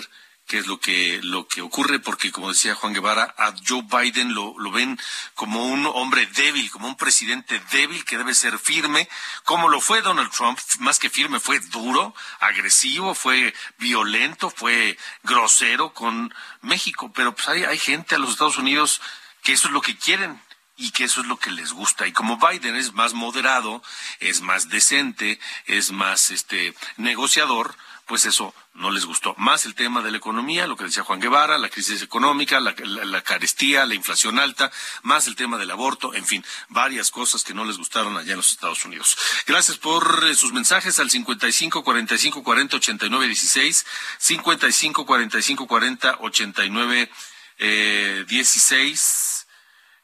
qué 0.52 0.58
es 0.58 0.68
lo 0.68 0.82
que, 0.82 1.22
lo 1.24 1.48
que 1.48 1.62
ocurre, 1.62 2.00
porque 2.00 2.30
como 2.30 2.50
decía 2.50 2.76
Juan 2.76 2.92
Guevara, 2.92 3.34
a 3.38 3.54
Joe 3.66 3.84
Biden 3.84 4.34
lo, 4.34 4.54
lo 4.60 4.70
ven 4.70 5.00
como 5.34 5.66
un 5.66 5.86
hombre 5.86 6.26
débil, 6.26 6.70
como 6.70 6.90
un 6.90 6.98
presidente 6.98 7.62
débil 7.72 8.04
que 8.04 8.18
debe 8.18 8.36
ser 8.36 8.60
firme, 8.60 9.08
como 9.46 9.70
lo 9.70 9.80
fue 9.80 10.02
Donald 10.02 10.30
Trump, 10.30 10.60
más 10.80 11.00
que 11.00 11.10
firme, 11.10 11.40
fue 11.40 11.62
duro, 11.62 12.14
agresivo, 12.42 13.16
fue 13.16 13.54
violento, 13.78 14.50
fue 14.50 14.98
grosero 15.24 15.94
con 15.94 16.34
México, 16.60 17.14
pero 17.16 17.34
pues 17.34 17.48
hay, 17.48 17.64
hay 17.64 17.78
gente 17.78 18.16
a 18.16 18.20
los 18.20 18.32
Estados 18.32 18.58
Unidos 18.58 19.00
que 19.44 19.54
eso 19.54 19.70
es 19.70 19.74
lo 19.74 19.80
que 19.80 19.96
quieren, 19.96 20.38
y 20.76 20.92
que 20.92 21.04
eso 21.04 21.22
es 21.22 21.28
lo 21.28 21.38
que 21.38 21.52
les 21.52 21.72
gusta. 21.72 22.08
Y 22.08 22.12
como 22.12 22.38
Biden 22.38 22.76
es 22.76 22.94
más 22.94 23.14
moderado, 23.14 23.84
es 24.20 24.42
más 24.42 24.68
decente, 24.68 25.40
es 25.66 25.92
más 25.92 26.32
este 26.32 26.74
negociador, 26.98 27.76
pues 28.12 28.26
eso 28.26 28.54
no 28.74 28.92
les 28.92 29.06
gustó. 29.06 29.34
Más 29.38 29.66
el 29.66 29.74
tema 29.74 30.02
de 30.02 30.12
la 30.12 30.18
economía, 30.18 30.68
lo 30.68 30.76
que 30.76 30.84
decía 30.84 31.02
Juan 31.02 31.22
Guevara, 31.22 31.58
la 31.58 31.70
crisis 31.70 32.02
económica, 32.02 32.60
la, 32.60 32.74
carestía, 33.22 33.86
la 33.86 33.96
inflación 33.96 34.38
alta, 34.38 34.70
más 35.02 35.28
el 35.28 35.38
tema 35.38 35.58
del 35.58 35.72
aborto, 35.72 36.14
en 36.14 36.26
fin, 36.26 36.44
varias 36.68 37.10
cosas 37.10 37.46
que 37.46 37.54
no 37.54 37.64
les 37.64 37.78
gustaron 37.78 38.18
allá 38.18 38.32
en 38.32 38.36
los 38.36 38.52
Estados 38.52 38.84
Unidos. 38.84 39.18
Gracias 39.48 39.78
por 39.78 40.26
eh, 40.26 40.36
sus 40.36 40.52
mensajes 40.52 41.00
al 41.00 41.10
55 41.10 41.86
45 41.86 42.44
40 42.44 42.76
89 42.76 43.28
16, 43.28 43.86
55 44.18 45.06
45 45.06 45.68
40 45.68 46.18
89 46.20 47.12
eh, 47.60 48.26
16. 48.28 49.48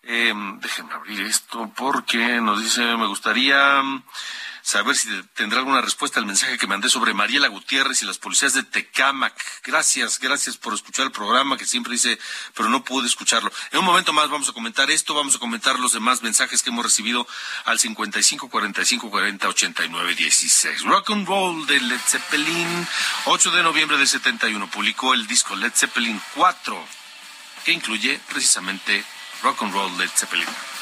Eh, 0.03 0.33
déjenme 0.61 0.93
abrir 0.93 1.19
esto 1.23 1.69
porque 1.75 2.39
nos 2.39 2.63
dice, 2.63 2.95
me 2.95 3.07
gustaría 3.07 3.83
saber 4.67 4.97
si 4.97 5.07
tendrá 5.33 5.59
alguna 5.59 5.79
respuesta 5.79 6.19
al 6.19 6.25
mensaje 6.25 6.57
que 6.57 6.67
mandé 6.67 6.89
sobre 6.89 7.13
Mariela 7.13 7.47
Gutiérrez 7.47 8.01
y 8.01 8.05
las 8.05 8.17
policías 8.17 8.53
de 8.53 8.63
Tecámac. 8.63 9.33
Gracias, 9.63 10.19
gracias 10.19 10.57
por 10.57 10.73
escuchar 10.73 11.05
el 11.05 11.13
programa 11.13 11.55
que 11.55 11.65
siempre 11.65 11.93
dice, 11.93 12.19
pero 12.53 12.67
no 12.67 12.83
pude 12.83 13.07
escucharlo. 13.07 13.49
En 13.71 13.79
un 13.79 13.85
momento 13.85 14.11
más 14.11 14.29
vamos 14.29 14.49
a 14.49 14.51
comentar 14.51 14.91
esto, 14.91 15.13
vamos 15.13 15.37
a 15.37 15.39
comentar 15.39 15.79
los 15.79 15.93
demás 15.93 16.21
mensajes 16.21 16.61
que 16.63 16.69
hemos 16.69 16.83
recibido 16.83 17.25
al 17.63 17.79
55 17.79 18.49
45 18.49 19.09
40 19.09 19.47
89 19.47 20.15
16. 20.15 20.81
Rock 20.83 21.11
and 21.11 21.25
Roll 21.25 21.65
de 21.65 21.79
Led 21.79 22.01
Zeppelin, 22.05 22.87
8 23.23 23.51
de 23.51 23.63
noviembre 23.63 23.97
del 23.97 24.07
71, 24.09 24.69
publicó 24.69 25.13
el 25.13 25.27
disco 25.27 25.55
Led 25.55 25.71
Zeppelin 25.73 26.21
4, 26.35 26.87
que 27.63 27.71
incluye 27.71 28.19
precisamente 28.27 29.05
Rock 29.43 29.63
and 29.63 29.73
Roll 29.73 29.97
Led 29.97 30.09
Zeppelin. 30.13 30.76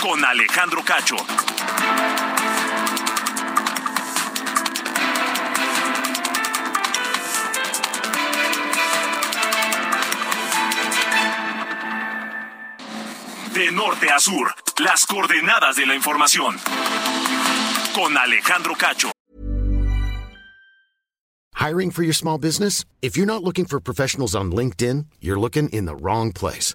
Con 0.00 0.24
Alejandro 0.24 0.82
Cacho. 0.82 1.14
De 13.54 13.70
norte 13.70 14.10
a 14.10 14.18
sur, 14.18 14.52
las 14.80 15.06
coordenadas 15.06 15.76
de 15.76 15.86
la 15.86 15.94
información. 15.94 16.56
Con 17.94 18.18
Alejandro 18.18 18.74
Cacho. 18.74 19.12
Hiring 21.54 21.92
for 21.92 22.02
your 22.02 22.14
small 22.14 22.38
business? 22.38 22.84
If 23.00 23.16
you're 23.16 23.26
not 23.26 23.44
looking 23.44 23.64
for 23.64 23.78
professionals 23.78 24.34
on 24.34 24.50
LinkedIn, 24.50 25.06
you're 25.20 25.38
looking 25.38 25.68
in 25.68 25.84
the 25.84 25.94
wrong 25.94 26.32
place. 26.32 26.74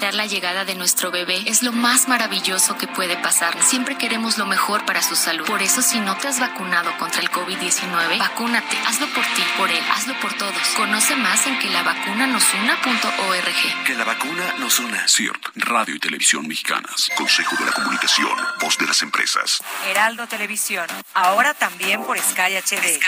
Esperar 0.00 0.14
la 0.14 0.24
llegada 0.24 0.64
de 0.64 0.74
nuestro 0.76 1.10
bebé 1.10 1.42
es 1.44 1.62
lo 1.62 1.72
más 1.72 2.08
maravilloso 2.08 2.78
que 2.78 2.86
puede 2.86 3.18
pasar. 3.18 3.62
Siempre 3.62 3.98
queremos 3.98 4.38
lo 4.38 4.46
mejor 4.46 4.86
para 4.86 5.02
su 5.02 5.14
salud. 5.14 5.44
Por 5.44 5.60
eso, 5.60 5.82
si 5.82 6.00
no 6.00 6.16
te 6.16 6.26
has 6.26 6.40
vacunado 6.40 6.90
contra 6.96 7.20
el 7.20 7.30
COVID-19, 7.30 8.18
vacúnate. 8.18 8.78
Hazlo 8.86 9.06
por 9.08 9.22
ti, 9.24 9.42
por 9.58 9.70
él, 9.70 9.84
hazlo 9.92 10.18
por 10.20 10.32
todos. 10.38 10.56
Conoce 10.74 11.16
más 11.16 11.46
en 11.46 11.58
que 11.58 11.68
la 11.68 11.82
vacuna 11.82 12.26
nos 12.26 12.42
una.org. 12.54 13.84
Que 13.84 13.94
la 13.94 14.04
vacuna 14.04 14.54
nos 14.58 14.80
una. 14.80 15.06
CIRT, 15.06 15.48
Radio 15.56 15.94
y 15.94 15.98
Televisión 15.98 16.48
Mexicanas. 16.48 17.10
Consejo 17.14 17.54
de 17.56 17.66
la 17.66 17.72
Comunicación, 17.72 18.32
voz 18.58 18.78
de 18.78 18.86
las 18.86 19.02
empresas. 19.02 19.62
Heraldo 19.86 20.26
Televisión, 20.28 20.86
ahora 21.12 21.52
también 21.52 22.02
por 22.04 22.18
Sky 22.18 22.56
HD. 22.56 22.98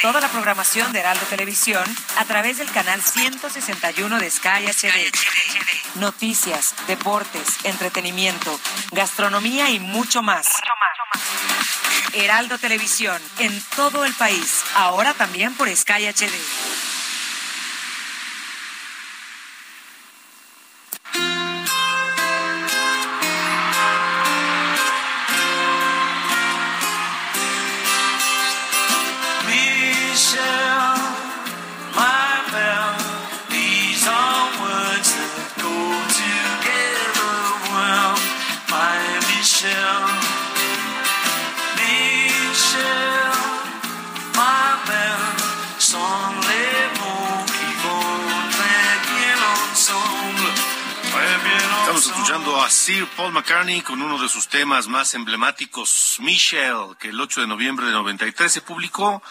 Toda 0.00 0.22
la 0.22 0.28
programación 0.28 0.94
de 0.94 1.00
Heraldo 1.00 1.26
Televisión 1.26 1.84
a 2.16 2.24
través 2.24 2.56
del 2.56 2.70
canal 2.70 3.02
161 3.02 4.18
de 4.18 4.30
Sky 4.30 4.64
HD. 4.64 5.12
Noticias, 6.06 6.72
deportes, 6.86 7.64
entretenimiento, 7.64 8.60
gastronomía 8.92 9.70
y 9.70 9.80
mucho 9.80 10.22
más. 10.22 10.46
Heraldo 12.12 12.58
Televisión, 12.58 13.20
en 13.40 13.60
todo 13.74 14.04
el 14.04 14.14
país, 14.14 14.62
ahora 14.76 15.14
también 15.14 15.52
por 15.56 15.68
Sky 15.68 16.06
HD. 16.06 16.95
A 52.66 52.70
Sir 52.70 53.06
Paul 53.16 53.32
McCartney 53.32 53.80
con 53.80 54.02
uno 54.02 54.18
de 54.20 54.28
sus 54.28 54.48
temas 54.48 54.88
más 54.88 55.14
emblemáticos, 55.14 56.16
Michelle, 56.18 56.96
que 56.98 57.10
el 57.10 57.20
8 57.20 57.42
de 57.42 57.46
noviembre 57.46 57.86
de 57.86 57.92
93 57.92 58.52
se 58.52 58.60
publicó 58.60 59.22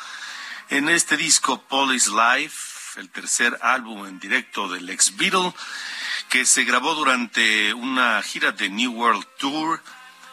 en 0.70 0.88
este 0.88 1.18
disco 1.18 1.62
Paul 1.64 1.94
is 1.94 2.08
Life, 2.08 2.98
el 2.98 3.10
tercer 3.10 3.60
álbum 3.62 4.06
en 4.06 4.20
directo 4.20 4.70
del 4.70 4.90
ex 4.90 5.18
Beatle, 5.18 5.54
que 6.30 6.46
se 6.46 6.64
grabó 6.64 6.96
durante 6.96 7.74
una 7.74 8.22
gira 8.22 8.54
de 8.54 8.70
New 8.70 8.94
World 8.94 9.26
Tour 9.38 9.84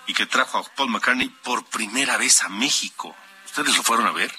y 0.07 0.15
que 0.15 0.27
trajo 0.27 0.59
a 0.59 0.65
Paul 0.77 0.91
McCartney 0.91 1.29
por 1.29 1.65
primera 1.65 2.17
vez 2.19 2.45
a 2.45 2.51
México. 2.51 3.17
¿Ustedes 3.47 3.77
lo 3.77 3.83
fueron 3.83 4.07
a 4.07 4.13
ver? 4.13 4.33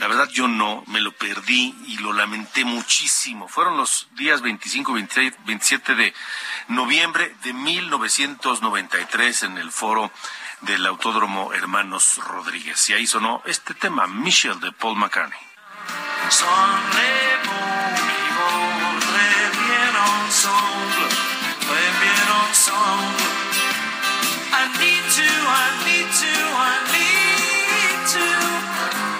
La 0.00 0.08
verdad 0.08 0.30
yo 0.30 0.48
no, 0.48 0.82
me 0.86 1.02
lo 1.02 1.12
perdí 1.12 1.74
y 1.86 1.98
lo 1.98 2.14
lamenté 2.14 2.64
muchísimo. 2.64 3.48
Fueron 3.48 3.76
los 3.76 4.08
días 4.12 4.40
25, 4.40 4.94
26, 4.94 5.34
27 5.44 5.94
de 5.94 6.14
noviembre 6.68 7.36
de 7.44 7.52
1993 7.52 9.42
en 9.42 9.58
el 9.58 9.70
foro 9.70 10.10
del 10.62 10.86
Autódromo 10.86 11.52
Hermanos 11.52 12.18
Rodríguez. 12.26 12.88
Y 12.88 12.94
ahí 12.94 13.06
sonó 13.06 13.42
este 13.44 13.74
tema, 13.74 14.06
Michelle 14.06 14.58
de 14.60 14.72
Paul 14.72 14.96
McCartney. 14.96 15.38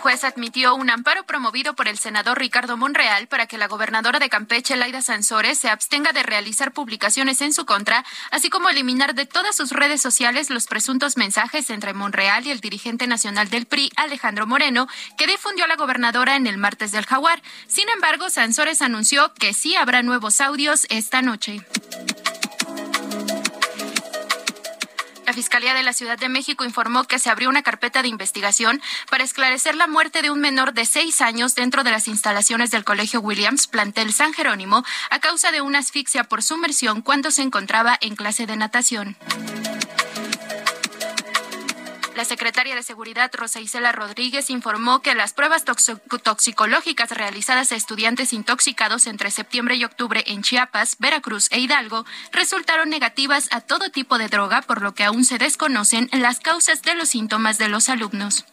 Juez 0.00 0.24
admitió 0.24 0.74
un 0.74 0.88
amparo 0.88 1.24
promovido 1.24 1.74
por 1.74 1.86
el 1.86 1.98
senador 1.98 2.38
Ricardo 2.38 2.78
Monreal 2.78 3.28
para 3.28 3.46
que 3.46 3.58
la 3.58 3.68
gobernadora 3.68 4.18
de 4.18 4.30
Campeche, 4.30 4.74
Laida 4.74 5.02
Sansores, 5.02 5.58
se 5.58 5.68
abstenga 5.68 6.12
de 6.12 6.22
realizar 6.22 6.72
publicaciones 6.72 7.42
en 7.42 7.52
su 7.52 7.66
contra, 7.66 8.04
así 8.30 8.48
como 8.48 8.70
eliminar 8.70 9.14
de 9.14 9.26
todas 9.26 9.54
sus 9.54 9.72
redes 9.72 10.00
sociales 10.00 10.48
los 10.48 10.66
presuntos 10.66 11.18
mensajes 11.18 11.68
entre 11.68 11.92
Monreal 11.92 12.46
y 12.46 12.50
el 12.50 12.60
dirigente 12.60 13.06
nacional 13.06 13.50
del 13.50 13.66
PRI, 13.66 13.92
Alejandro 13.96 14.46
Moreno, 14.46 14.88
que 15.18 15.26
difundió 15.26 15.66
la 15.66 15.76
gobernadora 15.76 16.36
en 16.36 16.46
el 16.46 16.56
martes 16.56 16.92
del 16.92 17.04
Jaguar. 17.04 17.42
Sin 17.66 17.88
embargo, 17.90 18.30
Sansores 18.30 18.80
anunció 18.80 19.34
que 19.34 19.52
sí 19.52 19.76
habrá 19.76 20.02
nuevos 20.02 20.40
audios 20.40 20.86
esta 20.88 21.20
noche. 21.20 21.60
La 25.30 25.34
Fiscalía 25.34 25.74
de 25.74 25.84
la 25.84 25.92
Ciudad 25.92 26.18
de 26.18 26.28
México 26.28 26.64
informó 26.64 27.04
que 27.04 27.20
se 27.20 27.30
abrió 27.30 27.48
una 27.50 27.62
carpeta 27.62 28.02
de 28.02 28.08
investigación 28.08 28.82
para 29.12 29.22
esclarecer 29.22 29.76
la 29.76 29.86
muerte 29.86 30.22
de 30.22 30.30
un 30.32 30.40
menor 30.40 30.74
de 30.74 30.84
seis 30.84 31.20
años 31.20 31.54
dentro 31.54 31.84
de 31.84 31.92
las 31.92 32.08
instalaciones 32.08 32.72
del 32.72 32.82
Colegio 32.82 33.20
Williams, 33.20 33.68
plantel 33.68 34.12
San 34.12 34.32
Jerónimo, 34.32 34.82
a 35.08 35.20
causa 35.20 35.52
de 35.52 35.60
una 35.60 35.78
asfixia 35.78 36.24
por 36.24 36.42
sumersión 36.42 37.00
cuando 37.00 37.30
se 37.30 37.42
encontraba 37.42 37.96
en 38.00 38.16
clase 38.16 38.46
de 38.46 38.56
natación. 38.56 39.16
La 42.16 42.24
secretaria 42.24 42.74
de 42.74 42.82
Seguridad, 42.82 43.30
Rosa 43.32 43.60
Isela 43.60 43.92
Rodríguez, 43.92 44.50
informó 44.50 45.00
que 45.00 45.14
las 45.14 45.32
pruebas 45.32 45.64
toxicológicas 45.64 47.10
realizadas 47.10 47.72
a 47.72 47.76
estudiantes 47.76 48.32
intoxicados 48.32 49.06
entre 49.06 49.30
septiembre 49.30 49.76
y 49.76 49.84
octubre 49.84 50.24
en 50.26 50.42
Chiapas, 50.42 50.96
Veracruz 50.98 51.48
e 51.50 51.60
Hidalgo 51.60 52.04
resultaron 52.32 52.90
negativas 52.90 53.48
a 53.52 53.60
todo 53.60 53.90
tipo 53.90 54.18
de 54.18 54.28
droga, 54.28 54.62
por 54.62 54.82
lo 54.82 54.94
que 54.94 55.04
aún 55.04 55.24
se 55.24 55.38
desconocen 55.38 56.08
las 56.12 56.40
causas 56.40 56.82
de 56.82 56.94
los 56.94 57.10
síntomas 57.10 57.58
de 57.58 57.68
los 57.68 57.88
alumnos. 57.88 58.44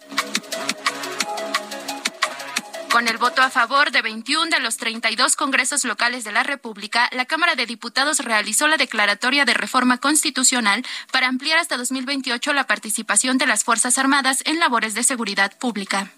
Con 2.91 3.08
el 3.08 3.17
voto 3.17 3.41
a 3.41 3.50
favor 3.50 3.91
de 3.91 4.02
21 4.02 4.50
de 4.50 4.60
los 4.60 4.78
32 4.78 5.36
congresos 5.36 5.84
locales 5.84 6.23
de 6.23 6.32
la 6.32 6.43
República, 6.43 7.10
la 7.12 7.26
Cámara 7.26 7.56
de 7.56 7.65
Diputados 7.65 8.19
realizó 8.19 8.67
la 8.67 8.78
declaratoria 8.78 9.45
de 9.45 9.54
reforma 9.54 9.97
constitucional 9.97 10.86
para 11.12 11.28
ampliar 11.28 11.60
hasta 11.60 11.78
2028 11.78 12.54
la 12.54 12.65
participación 12.65 13.38
de 13.38 13.45
las 13.45 13.63
Fuerzas 13.63 13.97
Armadas 13.97 14.41
en 14.45 14.60
labores 14.60 14.93
de 14.93 15.04
seguridad 15.04 15.58
pública. 15.58 16.12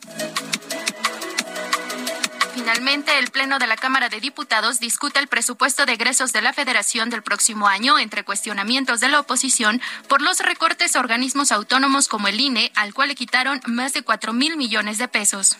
Finalmente, 2.53 3.17
el 3.17 3.31
Pleno 3.31 3.57
de 3.57 3.67
la 3.67 3.77
Cámara 3.77 4.09
de 4.09 4.19
Diputados 4.19 4.79
discute 4.79 5.19
el 5.19 5.27
presupuesto 5.27 5.85
de 5.85 5.93
egresos 5.93 6.33
de 6.33 6.41
la 6.41 6.53
Federación 6.53 7.09
del 7.09 7.23
próximo 7.23 7.67
año 7.67 7.97
entre 7.97 8.23
cuestionamientos 8.23 8.99
de 8.99 9.07
la 9.07 9.21
oposición 9.21 9.81
por 10.07 10.21
los 10.21 10.39
recortes 10.39 10.95
a 10.95 10.99
organismos 10.99 11.51
autónomos 11.51 12.07
como 12.07 12.27
el 12.27 12.39
INE, 12.39 12.71
al 12.75 12.93
cual 12.93 13.09
le 13.09 13.15
quitaron 13.15 13.61
más 13.65 13.93
de 13.93 14.03
4 14.03 14.33
mil 14.33 14.55
millones 14.57 14.97
de 14.97 15.07
pesos. 15.07 15.57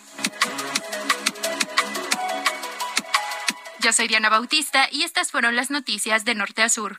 Yo 3.80 3.94
soy 3.94 4.08
Diana 4.08 4.28
Bautista 4.28 4.88
y 4.92 5.04
estas 5.04 5.30
fueron 5.30 5.56
las 5.56 5.70
noticias 5.70 6.26
de 6.26 6.34
Norte 6.34 6.62
a 6.62 6.68
Sur. 6.68 6.98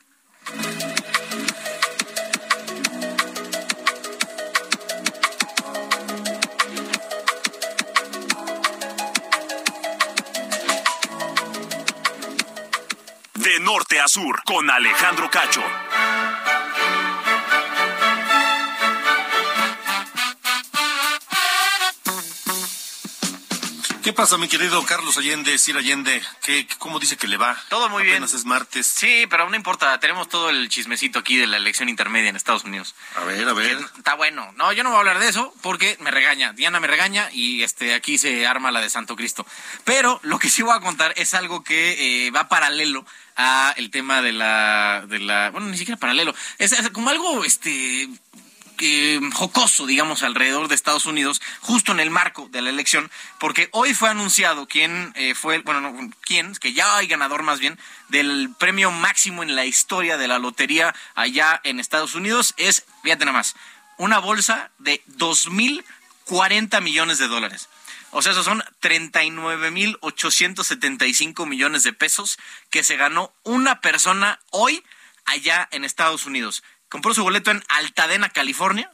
De 13.36 13.60
norte 13.60 14.00
a 14.00 14.08
sur, 14.08 14.42
con 14.44 14.68
Alejandro 14.72 15.30
Cacho. 15.30 15.62
¿Qué 24.04 24.14
pasa, 24.14 24.38
mi 24.38 24.48
querido 24.48 24.84
Carlos 24.84 25.16
Allende, 25.18 25.60
Sir 25.60 25.78
Allende? 25.78 26.24
¿Qué, 26.42 26.68
cómo 26.80 27.00
dice 27.00 27.18
que 27.18 27.28
le 27.28 27.38
va? 27.38 27.56
Todo 27.70 27.88
muy 27.90 28.04
bien. 28.04 28.16
Apenas 28.16 28.34
es 28.34 28.46
martes. 28.46 28.88
Sí, 28.88 29.28
pero 29.30 29.48
no 29.48 29.56
importa, 29.56 30.00
tenemos 30.00 30.28
todo 30.28 30.50
el 30.50 30.70
chismecito 30.70 31.20
aquí 31.20 31.38
de 31.38 31.46
la 31.46 31.58
elección 31.58 31.88
intermedia 31.88 32.30
en 32.30 32.36
Estados 32.36 32.64
Unidos. 32.64 32.96
A 33.16 33.24
ver, 33.26 33.48
a 33.48 33.54
ver. 33.54 33.78
Está 33.96 34.16
bueno. 34.16 34.52
No, 34.56 34.74
yo 34.74 34.84
no 34.84 34.90
voy 34.90 34.98
a 34.98 35.00
hablar 35.00 35.20
de 35.20 35.30
eso 35.30 35.54
porque 35.62 35.98
me 36.00 36.10
regaña. 36.10 36.54
Diana 36.54 36.80
me 36.80 36.88
regaña 36.88 37.30
y 37.32 37.62
este 37.62 37.94
aquí 37.94 38.18
se 38.18 38.48
arma 38.48 38.72
la 38.72 38.82
de 38.82 38.90
Santo 38.90 39.16
Cristo. 39.16 39.46
Pero 39.84 40.20
lo 40.24 40.40
que 40.40 40.50
sí 40.50 40.64
voy 40.64 40.76
a 40.76 40.82
contar 40.82 41.14
es 41.16 41.36
algo 41.36 41.64
que 41.64 42.26
eh, 42.26 42.32
va 42.32 42.50
paralelo 42.50 43.06
a 43.36 43.74
el 43.78 43.92
tema 43.92 44.22
de 44.22 44.32
la, 44.32 45.06
de 45.08 45.20
la, 45.20 45.52
bueno, 45.52 45.68
ni 45.68 45.78
siquiera 45.78 46.00
paralelo. 46.00 46.34
Es, 46.58 46.72
es 46.72 46.90
como 46.90 47.12
algo, 47.12 47.44
este, 47.46 48.10
jocoso, 49.34 49.86
digamos, 49.86 50.24
alrededor 50.24 50.68
de 50.68 50.76
Estados 50.76 51.06
Unidos, 51.06 51.42
justo 51.60 51.92
en 51.92 52.00
el 52.00 52.10
marco 52.10 52.48
de 52.52 52.62
la 52.62 52.70
elección, 52.70 53.12
porque 53.40 53.70
hoy 53.72 53.94
fue 53.94 54.10
anunciado 54.10 54.68
quién 54.68 55.12
eh, 55.16 55.36
fue, 55.36 55.60
bueno, 55.60 55.82
no, 55.82 56.10
quién, 56.22 56.56
que 56.56 56.74
ya 56.74 56.98
hay 56.98 57.08
ganador 57.08 57.44
más 57.44 57.60
bien, 57.60 57.78
del 58.10 58.50
premio 58.58 58.92
máximo 58.92 59.44
en 59.44 59.56
la 59.56 59.66
historia 59.66 60.18
de 60.18 60.28
la 60.28 60.40
lotería 60.40 60.96
allá 61.16 61.62
en 61.64 61.80
Estados 61.80 62.16
Unidos, 62.16 62.54
es, 62.58 62.86
fíjate 63.04 63.26
nada 63.26 63.38
más, 63.38 63.56
una 63.98 64.20
bolsa 64.20 64.72
de 64.80 65.04
2.040 65.18 66.82
millones 66.82 67.20
de 67.20 67.28
dólares. 67.28 67.70
O 68.12 68.22
sea, 68.22 68.32
esos 68.34 68.46
son 68.46 68.62
39.875 68.82 71.48
millones 71.48 71.84
de 71.84 71.94
pesos 71.94 72.38
que 72.70 72.84
se 72.84 72.98
ganó 72.98 73.34
una 73.44 73.80
persona 73.80 74.42
hoy 74.50 74.84
allá 75.26 75.70
en 75.72 75.86
Estados 75.86 76.26
Unidos 76.26 76.62
compró 76.92 77.14
su 77.14 77.24
boleto 77.24 77.50
en 77.52 77.64
Altadena, 77.70 78.30
California. 78.30 78.92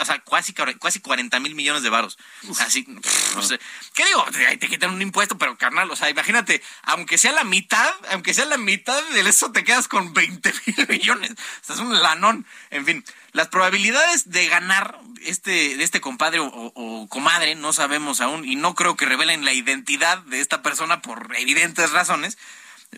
O 0.00 0.04
sea, 0.04 0.18
casi, 0.18 0.52
casi 0.52 1.00
40 1.00 1.38
mil 1.40 1.54
millones 1.54 1.82
de 1.82 1.88
varos. 1.88 2.18
Así, 2.60 2.82
pff, 2.82 3.36
no 3.36 3.42
sé. 3.42 3.60
¿Qué 3.94 4.04
digo? 4.04 4.24
Ahí 4.48 4.56
te 4.56 4.68
quitan 4.68 4.90
un 4.90 5.00
impuesto, 5.00 5.38
pero 5.38 5.56
carnal, 5.56 5.88
o 5.90 5.96
sea, 5.96 6.10
imagínate, 6.10 6.60
aunque 6.82 7.16
sea 7.16 7.30
la 7.32 7.44
mitad, 7.44 7.94
aunque 8.10 8.34
sea 8.34 8.44
la 8.44 8.58
mitad 8.58 9.00
de 9.10 9.20
eso, 9.20 9.52
te 9.52 9.62
quedas 9.62 9.86
con 9.86 10.12
20 10.12 10.52
mil 10.66 10.88
millones. 10.88 11.30
O 11.30 11.64
sea, 11.64 11.76
es 11.76 11.80
un 11.80 12.02
lanón. 12.02 12.44
En 12.70 12.84
fin, 12.84 13.04
las 13.30 13.48
probabilidades 13.48 14.30
de 14.30 14.48
ganar 14.48 14.98
este, 15.22 15.76
de 15.76 15.84
este 15.84 16.00
compadre 16.00 16.40
o, 16.40 16.50
o 16.50 17.08
comadre, 17.08 17.54
no 17.54 17.72
sabemos 17.72 18.20
aún, 18.20 18.44
y 18.44 18.56
no 18.56 18.74
creo 18.74 18.96
que 18.96 19.06
revelen 19.06 19.44
la 19.44 19.52
identidad 19.52 20.18
de 20.18 20.40
esta 20.40 20.60
persona 20.62 21.02
por 21.02 21.34
evidentes 21.36 21.92
razones, 21.92 22.36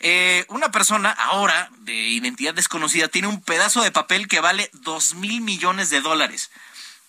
Eh, 0.00 0.44
una 0.48 0.70
persona 0.70 1.10
ahora 1.10 1.70
de 1.80 1.94
identidad 1.94 2.54
desconocida 2.54 3.08
tiene 3.08 3.26
un 3.28 3.42
pedazo 3.42 3.82
de 3.82 3.90
papel 3.90 4.28
que 4.28 4.40
vale 4.40 4.70
dos 4.72 5.14
mil 5.14 5.40
millones 5.40 5.90
de 5.90 6.00
dólares 6.00 6.50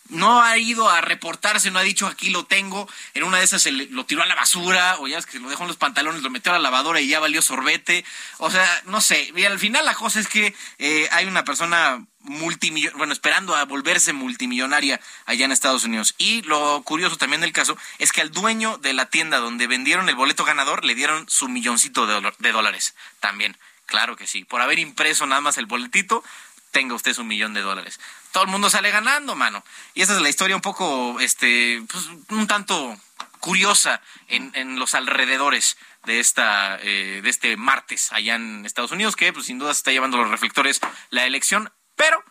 no 0.09 0.41
ha 0.41 0.57
ido 0.57 0.89
a 0.89 1.01
reportarse, 1.01 1.71
no 1.71 1.79
ha 1.79 1.83
dicho 1.83 2.07
aquí 2.07 2.29
lo 2.29 2.45
tengo, 2.45 2.89
en 3.13 3.23
una 3.23 3.37
de 3.37 3.43
esas 3.43 3.61
se 3.61 3.71
le- 3.71 3.87
lo 3.87 4.05
tiró 4.05 4.21
a 4.23 4.25
la 4.25 4.35
basura, 4.35 4.97
o 4.99 5.07
ya 5.07 5.17
es 5.17 5.25
que 5.25 5.39
lo 5.39 5.49
dejó 5.49 5.63
en 5.63 5.67
los 5.69 5.77
pantalones, 5.77 6.21
lo 6.23 6.29
metió 6.29 6.51
a 6.51 6.55
la 6.55 6.61
lavadora 6.61 6.99
y 7.01 7.07
ya 7.07 7.19
valió 7.19 7.41
sorbete. 7.41 8.03
O 8.37 8.49
sea, 8.51 8.81
no 8.85 9.01
sé, 9.01 9.31
y 9.35 9.45
al 9.45 9.59
final 9.59 9.85
la 9.85 9.95
cosa 9.95 10.19
es 10.19 10.27
que 10.27 10.53
eh, 10.79 11.07
hay 11.11 11.25
una 11.25 11.43
persona 11.43 12.05
multimillonaria, 12.21 12.97
bueno, 12.97 13.13
esperando 13.13 13.55
a 13.55 13.65
volverse 13.65 14.11
multimillonaria 14.13 14.99
allá 15.25 15.45
en 15.45 15.51
Estados 15.51 15.83
Unidos. 15.83 16.15
Y 16.17 16.41
lo 16.43 16.81
curioso 16.83 17.17
también 17.17 17.41
del 17.41 17.53
caso 17.53 17.77
es 17.97 18.11
que 18.11 18.21
al 18.21 18.31
dueño 18.31 18.77
de 18.77 18.93
la 18.93 19.05
tienda 19.07 19.37
donde 19.37 19.67
vendieron 19.67 20.09
el 20.09 20.15
boleto 20.15 20.43
ganador 20.45 20.83
le 20.85 20.95
dieron 20.95 21.29
su 21.29 21.47
milloncito 21.47 22.07
de, 22.07 22.31
de 22.39 22.51
dólares 22.51 22.95
también. 23.19 23.57
Claro 23.85 24.15
que 24.15 24.27
sí, 24.27 24.43
por 24.43 24.61
haber 24.61 24.79
impreso 24.79 25.25
nada 25.25 25.41
más 25.41 25.57
el 25.57 25.65
boletito, 25.65 26.23
tenga 26.71 26.93
usted 26.93 27.13
su 27.13 27.23
millón 27.23 27.53
de 27.53 27.61
dólares. 27.61 27.99
Todo 28.31 28.43
el 28.43 28.49
mundo 28.49 28.69
sale 28.69 28.91
ganando, 28.91 29.35
mano. 29.35 29.63
Y 29.93 30.01
esa 30.01 30.15
es 30.15 30.21
la 30.21 30.29
historia 30.29 30.55
un 30.55 30.61
poco, 30.61 31.19
este, 31.19 31.81
pues, 31.91 32.05
un 32.29 32.47
tanto 32.47 32.97
curiosa 33.39 34.01
en, 34.27 34.51
en 34.55 34.77
los 34.77 34.93
alrededores 34.95 35.77
de 36.05 36.19
esta, 36.19 36.79
eh, 36.81 37.21
de 37.21 37.29
este 37.29 37.57
martes 37.57 38.11
allá 38.11 38.35
en 38.35 38.65
Estados 38.65 38.91
Unidos, 38.91 39.15
que 39.15 39.33
pues 39.33 39.45
sin 39.45 39.59
duda 39.59 39.73
se 39.73 39.79
está 39.79 39.91
llevando 39.91 40.17
los 40.17 40.29
reflectores 40.29 40.79
la 41.09 41.25
elección, 41.25 41.71
pero 41.95 42.23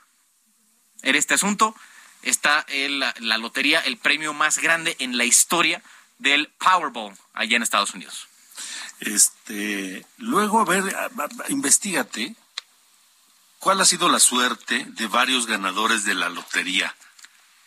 en 1.03 1.15
este 1.15 1.35
asunto 1.35 1.75
está 2.23 2.67
la, 2.69 3.39
lotería, 3.39 3.81
el 3.81 3.97
premio 3.97 4.33
más 4.33 4.59
grande 4.59 4.97
en 4.99 5.17
la 5.17 5.25
historia 5.25 5.83
del 6.19 6.49
Powerball 6.59 7.17
allá 7.33 7.57
en 7.57 7.63
Estados 7.63 7.95
Unidos. 7.95 8.29
Este, 9.01 10.05
luego, 10.17 10.61
a 10.61 10.65
ver, 10.65 10.83
investigate 11.49 12.35
cuál 13.59 13.81
ha 13.81 13.85
sido 13.85 14.09
la 14.09 14.21
suerte 14.21 14.85
de 14.89 15.07
varios 15.07 15.47
ganadores 15.47 16.05
de 16.05 16.15
la 16.15 16.29
lotería. 16.29 16.95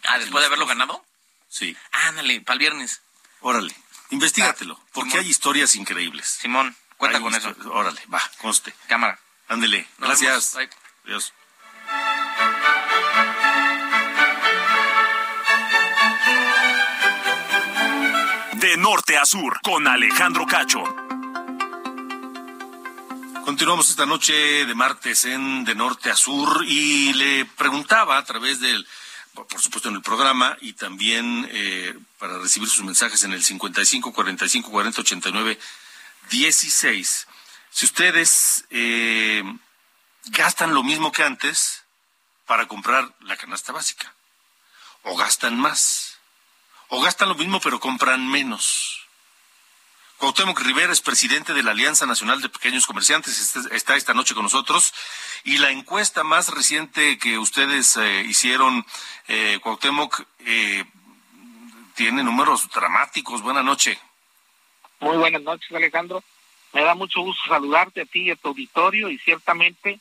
Ah, 0.03 0.17
después 0.17 0.41
de 0.41 0.47
haberlo 0.47 0.65
ganado. 0.65 1.05
Sí. 1.47 1.75
Ándale, 1.91 2.41
para 2.41 2.53
el 2.53 2.59
viernes. 2.59 3.01
Órale, 3.41 3.75
investigatelo, 4.09 4.79
porque 4.93 5.17
hay 5.17 5.27
historias 5.27 5.75
increíbles. 5.75 6.27
Simón, 6.41 6.75
cuenta 6.97 7.17
Hay 7.17 7.23
con 7.23 7.35
eso. 7.35 7.53
Órale, 7.71 8.01
va, 8.13 8.21
conste. 8.39 8.73
Cámara. 8.87 9.19
Ándele, 9.47 9.87
Nos 9.97 10.07
gracias. 10.07 10.55
Adiós. 11.05 11.33
De 18.53 18.77
norte 18.77 19.17
a 19.17 19.25
sur, 19.25 19.59
con 19.63 19.87
Alejandro 19.87 20.45
Cacho. 20.45 20.83
Continuamos 23.45 23.89
esta 23.89 24.05
noche 24.05 24.65
de 24.65 24.75
martes 24.75 25.25
en 25.25 25.65
De 25.65 25.73
Norte 25.73 26.11
a 26.11 26.15
Sur 26.15 26.63
y 26.67 27.11
le 27.13 27.45
preguntaba 27.45 28.17
a 28.17 28.23
través 28.23 28.59
del, 28.59 28.87
por 29.33 29.59
supuesto 29.59 29.89
en 29.89 29.95
el 29.95 30.01
programa 30.03 30.57
y 30.61 30.73
también 30.73 31.49
eh, 31.51 31.97
para 32.19 32.37
recibir 32.37 32.69
sus 32.69 32.83
mensajes 32.83 33.23
en 33.23 33.33
el 33.33 33.43
55 33.43 34.13
45 34.13 34.69
40 34.69 35.01
89 35.01 35.59
16, 36.29 37.27
si 37.71 37.85
ustedes 37.85 38.65
eh, 38.69 39.43
gastan 40.25 40.75
lo 40.75 40.83
mismo 40.83 41.11
que 41.11 41.23
antes 41.23 41.83
para 42.45 42.67
comprar 42.67 43.11
la 43.21 43.37
canasta 43.37 43.73
básica, 43.73 44.13
o 45.03 45.17
gastan 45.17 45.59
más, 45.59 46.19
o 46.89 47.01
gastan 47.01 47.29
lo 47.29 47.35
mismo 47.35 47.59
pero 47.59 47.79
compran 47.79 48.27
menos. 48.29 49.00
Cuauhtémoc 50.21 50.59
Rivera 50.61 50.93
es 50.93 51.01
presidente 51.01 51.51
de 51.51 51.63
la 51.63 51.71
Alianza 51.71 52.05
Nacional 52.05 52.41
de 52.43 52.49
Pequeños 52.49 52.85
Comerciantes, 52.85 53.39
este- 53.39 53.75
está 53.75 53.95
esta 53.95 54.13
noche 54.13 54.35
con 54.35 54.43
nosotros. 54.43 54.93
Y 55.43 55.57
la 55.57 55.71
encuesta 55.71 56.23
más 56.23 56.49
reciente 56.49 57.17
que 57.17 57.39
ustedes 57.39 57.97
eh, 57.97 58.23
hicieron, 58.29 58.85
eh, 59.27 59.57
Cuauhtémoc, 59.63 60.21
eh, 60.45 60.85
tiene 61.95 62.21
números 62.21 62.69
dramáticos. 62.69 63.41
Buena 63.41 63.63
noche. 63.63 63.97
Muy 64.99 65.17
buenas 65.17 65.41
noches, 65.41 65.71
Alejandro. 65.71 66.23
Me 66.73 66.83
da 66.83 66.93
mucho 66.93 67.21
gusto 67.21 67.41
saludarte 67.49 68.01
a 68.01 68.05
ti 68.05 68.25
y 68.27 68.29
a 68.29 68.35
tu 68.35 68.49
auditorio 68.49 69.09
y 69.09 69.17
ciertamente, 69.17 69.99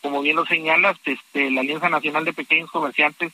como 0.00 0.22
bien 0.22 0.36
lo 0.36 0.46
señalas, 0.46 0.96
este, 1.04 1.50
la 1.50 1.60
Alianza 1.60 1.90
Nacional 1.90 2.24
de 2.24 2.32
Pequeños 2.32 2.70
Comerciantes, 2.70 3.30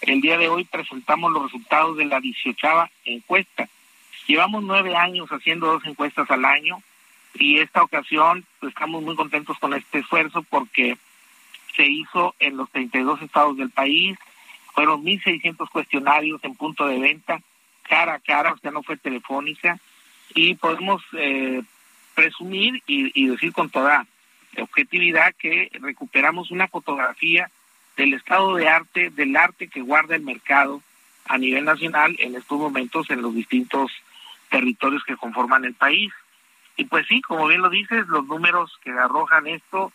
el 0.00 0.20
día 0.20 0.36
de 0.36 0.48
hoy 0.48 0.64
presentamos 0.64 1.30
los 1.30 1.44
resultados 1.44 1.96
de 1.96 2.06
la 2.06 2.18
18 2.18 2.90
encuesta. 3.04 3.68
Llevamos 4.30 4.62
nueve 4.62 4.94
años 4.94 5.28
haciendo 5.30 5.66
dos 5.66 5.84
encuestas 5.84 6.30
al 6.30 6.44
año 6.44 6.80
y 7.34 7.58
esta 7.58 7.82
ocasión 7.82 8.44
pues, 8.60 8.72
estamos 8.72 9.02
muy 9.02 9.16
contentos 9.16 9.58
con 9.58 9.74
este 9.74 9.98
esfuerzo 9.98 10.44
porque 10.44 10.96
se 11.74 11.84
hizo 11.86 12.36
en 12.38 12.56
los 12.56 12.70
32 12.70 13.22
estados 13.22 13.56
del 13.56 13.70
país, 13.70 14.16
fueron 14.72 15.02
1.600 15.02 15.68
cuestionarios 15.68 16.44
en 16.44 16.54
punto 16.54 16.86
de 16.86 17.00
venta, 17.00 17.40
cara 17.82 18.14
a 18.14 18.20
cara, 18.20 18.52
o 18.52 18.58
sea, 18.58 18.70
no 18.70 18.84
fue 18.84 18.96
telefónica, 18.96 19.80
y 20.32 20.54
podemos 20.54 21.02
eh, 21.14 21.62
presumir 22.14 22.84
y, 22.86 23.10
y 23.20 23.26
decir 23.26 23.52
con 23.52 23.68
toda 23.68 24.06
objetividad 24.60 25.34
que 25.40 25.72
recuperamos 25.80 26.52
una 26.52 26.68
fotografía 26.68 27.50
del 27.96 28.14
estado 28.14 28.54
de 28.54 28.68
arte, 28.68 29.10
del 29.10 29.34
arte 29.34 29.66
que 29.66 29.80
guarda 29.80 30.14
el 30.14 30.22
mercado 30.22 30.82
a 31.24 31.36
nivel 31.36 31.64
nacional 31.64 32.14
en 32.20 32.36
estos 32.36 32.60
momentos 32.60 33.10
en 33.10 33.22
los 33.22 33.34
distintos 33.34 33.90
territorios 34.50 35.02
que 35.04 35.16
conforman 35.16 35.64
el 35.64 35.74
país. 35.74 36.12
Y 36.76 36.84
pues 36.84 37.06
sí, 37.06 37.20
como 37.22 37.46
bien 37.46 37.62
lo 37.62 37.70
dices, 37.70 38.06
los 38.08 38.26
números 38.26 38.78
que 38.82 38.90
arrojan 38.90 39.46
esto 39.46 39.92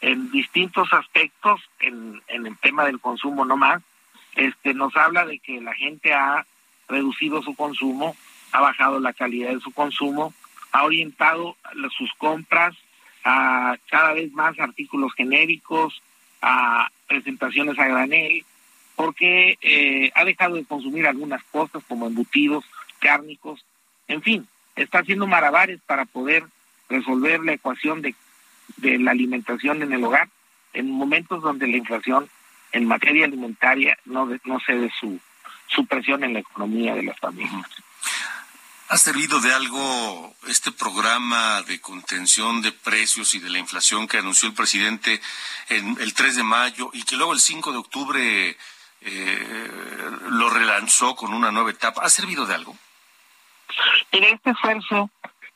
en 0.00 0.30
distintos 0.30 0.92
aspectos, 0.92 1.60
en, 1.80 2.20
en 2.28 2.46
el 2.46 2.56
tema 2.58 2.84
del 2.84 3.00
consumo 3.00 3.44
no 3.44 3.56
más, 3.56 3.82
este, 4.34 4.74
nos 4.74 4.96
habla 4.96 5.24
de 5.26 5.38
que 5.38 5.60
la 5.60 5.74
gente 5.74 6.12
ha 6.12 6.44
reducido 6.88 7.42
su 7.42 7.54
consumo, 7.54 8.16
ha 8.52 8.60
bajado 8.60 9.00
la 9.00 9.12
calidad 9.12 9.50
de 9.50 9.60
su 9.60 9.72
consumo, 9.72 10.34
ha 10.72 10.84
orientado 10.84 11.56
sus 11.96 12.12
compras 12.14 12.74
a 13.24 13.76
cada 13.88 14.14
vez 14.14 14.32
más 14.32 14.58
artículos 14.58 15.12
genéricos, 15.14 16.02
a 16.40 16.88
presentaciones 17.06 17.78
a 17.78 17.86
granel, 17.86 18.44
porque 18.96 19.58
eh, 19.60 20.10
ha 20.14 20.24
dejado 20.24 20.56
de 20.56 20.64
consumir 20.64 21.06
algunas 21.06 21.42
cosas 21.44 21.82
como 21.86 22.06
embutidos, 22.06 22.64
cárnicos, 22.98 23.64
en 24.12 24.22
fin, 24.22 24.48
está 24.76 24.98
haciendo 24.98 25.26
malabares 25.26 25.80
para 25.86 26.04
poder 26.04 26.44
resolver 26.88 27.40
la 27.40 27.54
ecuación 27.54 28.02
de, 28.02 28.14
la 28.76 29.10
alimentación 29.10 29.82
en 29.82 29.92
el 29.92 30.04
hogar 30.04 30.28
en 30.72 30.90
momentos 30.90 31.42
donde 31.42 31.66
la 31.66 31.76
inflación 31.76 32.28
en 32.72 32.86
materia 32.86 33.24
alimentaria 33.24 33.98
no, 34.04 34.26
no 34.44 34.60
cede 34.60 34.90
su, 34.98 35.20
su 35.66 35.86
presión 35.86 36.24
en 36.24 36.34
la 36.34 36.40
economía 36.40 36.94
de 36.94 37.02
las 37.02 37.18
familias. 37.18 37.66
¿Ha 38.88 38.98
servido 38.98 39.40
de 39.40 39.52
algo 39.52 40.34
este 40.48 40.70
programa 40.70 41.62
de 41.62 41.80
contención 41.80 42.60
de 42.60 42.72
precios 42.72 43.34
y 43.34 43.38
de 43.38 43.48
la 43.48 43.58
inflación 43.58 44.06
que 44.06 44.18
anunció 44.18 44.48
el 44.48 44.54
presidente 44.54 45.20
en 45.70 45.96
el 46.00 46.12
3 46.12 46.36
de 46.36 46.42
mayo 46.42 46.90
y 46.92 47.02
que 47.04 47.16
luego 47.16 47.32
el 47.32 47.40
5 47.40 47.72
de 47.72 47.78
octubre 47.78 48.56
eh, 49.00 50.10
lo 50.28 50.50
relanzó 50.50 51.14
con 51.16 51.32
una 51.32 51.50
nueva 51.50 51.70
etapa? 51.70 52.02
¿Ha 52.04 52.10
servido 52.10 52.44
de 52.44 52.54
algo? 52.54 52.76
En 54.12 54.24
este 54.24 54.50
esfuerzo, 54.50 55.10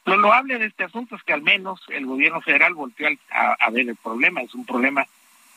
lo 0.04 0.16
loable 0.16 0.58
de 0.58 0.66
este 0.66 0.84
asunto 0.84 1.16
es 1.16 1.22
que 1.22 1.32
al 1.32 1.42
menos 1.42 1.80
el 1.88 2.06
gobierno 2.06 2.40
federal 2.40 2.74
volteó 2.74 3.08
a, 3.30 3.52
a 3.52 3.70
ver 3.70 3.88
el 3.88 3.96
problema. 3.96 4.40
Es 4.40 4.54
un 4.54 4.64
problema 4.64 5.06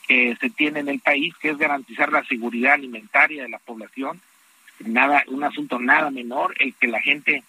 que 0.07 0.35
se 0.41 0.49
tiene 0.49 0.79
en 0.79 0.89
el 0.89 0.99
país, 0.99 1.35
que 1.39 1.49
es 1.49 1.57
garantizar 1.57 2.11
la 2.11 2.23
seguridad 2.25 2.73
alimentaria 2.73 3.43
de 3.43 3.49
la 3.49 3.59
población. 3.59 4.19
Nada, 4.79 5.23
un 5.27 5.43
asunto 5.43 5.77
nada 5.77 6.09
menor, 6.09 6.55
el 6.59 6.73
que 6.73 6.87
la 6.87 7.01
gente 7.01 7.43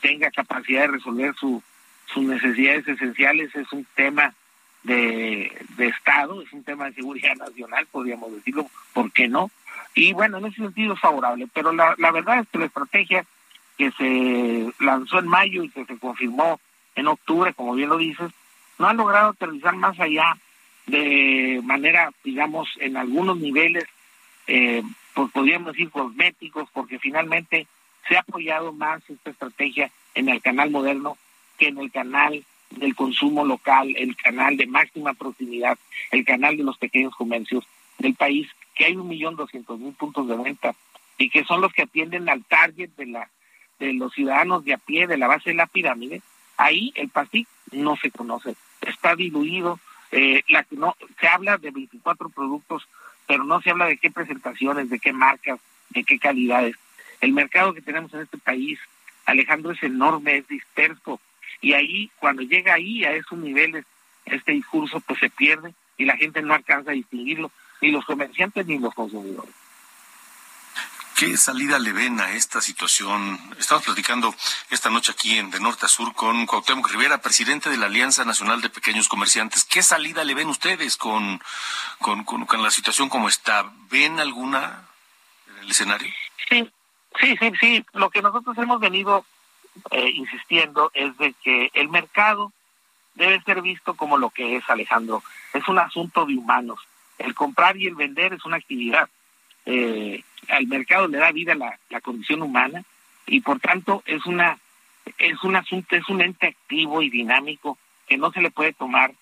tenga 0.00 0.30
capacidad 0.30 0.82
de 0.82 0.92
resolver 0.98 1.34
su, 1.34 1.62
sus 2.06 2.22
necesidades 2.22 2.86
esenciales 2.88 3.54
es 3.54 3.70
un 3.72 3.86
tema 3.94 4.34
de, 4.82 5.52
de 5.76 5.88
Estado, 5.88 6.40
es 6.42 6.52
un 6.52 6.62
tema 6.62 6.86
de 6.86 6.94
seguridad 6.94 7.34
nacional, 7.34 7.86
podríamos 7.90 8.32
decirlo, 8.32 8.70
¿por 8.92 9.12
qué 9.12 9.28
no? 9.28 9.50
Y 9.94 10.12
bueno, 10.12 10.38
en 10.38 10.46
ese 10.46 10.56
sentido 10.56 10.94
es 10.94 11.00
favorable, 11.00 11.48
pero 11.52 11.72
la, 11.72 11.94
la 11.98 12.12
verdad 12.12 12.38
es 12.40 12.48
que 12.48 12.58
la 12.58 12.66
estrategia 12.66 13.26
que 13.76 13.90
se 13.92 14.84
lanzó 14.84 15.18
en 15.18 15.28
mayo 15.28 15.62
y 15.62 15.70
que 15.70 15.84
se 15.84 15.98
confirmó 15.98 16.60
en 16.94 17.08
octubre, 17.08 17.52
como 17.54 17.74
bien 17.74 17.90
lo 17.90 17.98
dices, 17.98 18.30
no 18.78 18.88
ha 18.88 18.94
logrado 18.94 19.30
aterrizar 19.30 19.76
más 19.76 19.98
allá 20.00 20.36
de 20.86 21.60
manera, 21.64 22.12
digamos, 22.24 22.68
en 22.78 22.96
algunos 22.96 23.38
niveles, 23.38 23.84
eh, 24.46 24.82
pues 25.14 25.30
podríamos 25.32 25.72
decir 25.72 25.90
cosméticos, 25.90 26.68
porque 26.72 26.98
finalmente 26.98 27.66
se 28.08 28.16
ha 28.16 28.20
apoyado 28.20 28.72
más 28.72 29.02
esta 29.08 29.30
estrategia 29.30 29.90
en 30.14 30.28
el 30.28 30.40
canal 30.40 30.70
moderno 30.70 31.18
que 31.58 31.68
en 31.68 31.78
el 31.78 31.90
canal 31.90 32.44
del 32.70 32.94
consumo 32.94 33.44
local, 33.44 33.94
el 33.96 34.16
canal 34.16 34.56
de 34.56 34.66
máxima 34.66 35.14
proximidad, 35.14 35.78
el 36.10 36.24
canal 36.24 36.56
de 36.56 36.64
los 36.64 36.78
pequeños 36.78 37.14
comercios 37.14 37.64
del 37.98 38.14
país, 38.14 38.48
que 38.74 38.84
hay 38.84 38.96
un 38.96 39.08
millón 39.08 39.36
doscientos 39.36 39.78
mil 39.78 39.94
puntos 39.94 40.28
de 40.28 40.36
venta 40.36 40.74
y 41.18 41.30
que 41.30 41.44
son 41.44 41.60
los 41.60 41.72
que 41.72 41.82
atienden 41.82 42.28
al 42.28 42.44
target 42.44 42.90
de 42.96 43.06
la 43.06 43.30
de 43.78 43.92
los 43.92 44.12
ciudadanos 44.12 44.64
de 44.64 44.74
a 44.74 44.78
pie 44.78 45.06
de 45.06 45.18
la 45.18 45.26
base 45.26 45.50
de 45.50 45.56
la 45.56 45.66
pirámide. 45.66 46.22
Ahí 46.56 46.92
el 46.94 47.08
PASIC 47.08 47.46
no 47.72 47.96
se 47.96 48.10
conoce, 48.10 48.56
está 48.80 49.14
diluido. 49.14 49.78
Eh, 50.12 50.42
la 50.48 50.64
no 50.70 50.96
se 51.20 51.28
habla 51.28 51.58
de 51.58 51.70
24 51.70 52.28
productos, 52.28 52.88
pero 53.26 53.44
no 53.44 53.60
se 53.60 53.70
habla 53.70 53.86
de 53.86 53.98
qué 53.98 54.10
presentaciones, 54.10 54.88
de 54.88 54.98
qué 54.98 55.12
marcas, 55.12 55.58
de 55.90 56.04
qué 56.04 56.18
calidades. 56.18 56.76
El 57.20 57.32
mercado 57.32 57.74
que 57.74 57.82
tenemos 57.82 58.12
en 58.14 58.20
este 58.20 58.38
país, 58.38 58.78
Alejandro, 59.24 59.72
es 59.72 59.82
enorme, 59.82 60.38
es 60.38 60.48
disperso. 60.48 61.20
Y 61.60 61.72
ahí, 61.72 62.10
cuando 62.18 62.42
llega 62.42 62.74
ahí 62.74 63.04
a 63.04 63.12
esos 63.12 63.38
niveles, 63.38 63.84
este 64.24 64.52
discurso 64.52 65.00
pues 65.00 65.18
se 65.18 65.30
pierde 65.30 65.74
y 65.96 66.04
la 66.04 66.16
gente 66.16 66.42
no 66.42 66.54
alcanza 66.54 66.90
a 66.90 66.94
distinguirlo, 66.94 67.50
ni 67.80 67.90
los 67.90 68.04
comerciantes 68.04 68.66
ni 68.66 68.78
los 68.78 68.94
consumidores. 68.94 69.54
¿Qué 71.16 71.36
salida 71.38 71.78
le 71.78 71.92
ven 71.92 72.20
a 72.20 72.32
esta 72.32 72.60
situación? 72.60 73.40
Estamos 73.58 73.84
platicando 73.84 74.34
esta 74.70 74.90
noche 74.90 75.12
aquí 75.12 75.38
en 75.38 75.50
De 75.50 75.58
Norte 75.58 75.86
a 75.86 75.88
Sur 75.88 76.12
con 76.14 76.44
Cuauhtémoc 76.44 76.90
Rivera, 76.90 77.22
presidente 77.22 77.70
de 77.70 77.78
la 77.78 77.86
Alianza 77.86 78.24
Nacional 78.24 78.60
de 78.60 78.68
Pequeños 78.68 79.08
Comerciantes. 79.08 79.64
¿Qué 79.64 79.82
salida 79.82 80.24
le 80.24 80.34
ven 80.34 80.48
ustedes 80.48 80.96
con, 80.96 81.40
con, 82.00 82.24
con, 82.24 82.62
la 82.62 82.70
situación 82.70 83.08
como 83.08 83.28
está? 83.28 83.72
¿Ven 83.90 84.20
alguna 84.20 84.86
en 85.48 85.64
el 85.64 85.70
escenario? 85.70 86.12
Sí, 86.50 86.70
Sí, 87.20 87.36
sí, 87.38 87.52
sí. 87.60 87.86
Lo 87.92 88.10
que 88.10 88.22
nosotros 88.22 88.56
hemos 88.58 88.80
venido 88.80 89.24
eh, 89.90 90.10
insistiendo 90.10 90.90
es 90.94 91.16
de 91.18 91.32
que 91.42 91.70
el 91.74 91.88
mercado 91.88 92.52
debe 93.14 93.40
ser 93.42 93.62
visto 93.62 93.94
como 93.94 94.18
lo 94.18 94.30
que 94.30 94.56
es, 94.56 94.68
Alejandro. 94.68 95.22
Es 95.52 95.66
un 95.68 95.78
asunto 95.78 96.26
de 96.26 96.36
humanos. 96.36 96.80
El 97.18 97.34
comprar 97.34 97.76
y 97.76 97.86
el 97.86 97.94
vender 97.94 98.34
es 98.34 98.44
una 98.44 98.58
actividad. 98.58 99.08
Eh, 99.66 100.22
al 100.48 100.66
mercado 100.68 101.08
le 101.08 101.18
da 101.18 101.32
vida 101.32 101.54
la, 101.54 101.78
la 101.90 102.00
condición 102.00 102.42
humana 102.42 102.84
y 103.26 103.40
por 103.40 103.58
tanto 103.58 104.02
es 104.06 104.24
una 104.26 104.58
es 105.18 105.42
un 105.42 105.56
asunto, 105.56 105.96
es 105.96 106.08
un 106.08 106.20
ente 106.20 106.46
activo 106.46 107.02
y 107.02 107.10
dinámico 107.10 107.78
que 108.06 108.16
no 108.16 108.30
se 108.32 108.40
le 108.40 108.50
puede 108.50 108.72
tomar 108.72 109.12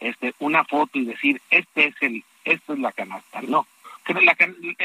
este 0.00 0.34
una 0.38 0.64
foto 0.64 0.98
y 0.98 1.04
decir 1.04 1.40
este 1.50 1.88
es 1.88 1.94
el 2.00 2.24
esto 2.44 2.72
es 2.72 2.78
la 2.78 2.92
canasta. 2.92 3.42
No, 3.42 3.66
pero 4.06 4.20
la, 4.20 4.36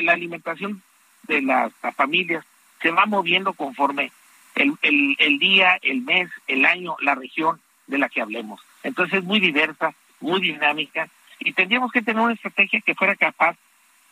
la 0.01 0.11
alimentación 0.13 0.81
de 1.23 1.41
las 1.41 1.71
familias 1.95 2.45
se 2.81 2.91
va 2.91 3.05
moviendo 3.05 3.53
conforme 3.53 4.11
el, 4.55 4.73
el, 4.81 5.15
el 5.19 5.39
día, 5.39 5.79
el 5.81 6.01
mes, 6.01 6.29
el 6.47 6.65
año, 6.65 6.95
la 6.99 7.15
región 7.15 7.59
de 7.87 7.97
la 7.97 8.09
que 8.09 8.21
hablemos. 8.21 8.61
Entonces 8.83 9.19
es 9.19 9.23
muy 9.23 9.39
diversa, 9.39 9.93
muy 10.19 10.41
dinámica 10.41 11.07
y 11.39 11.53
tendríamos 11.53 11.91
que 11.91 12.01
tener 12.01 12.21
una 12.21 12.33
estrategia 12.33 12.81
que 12.81 12.95
fuera 12.95 13.15
capaz 13.15 13.57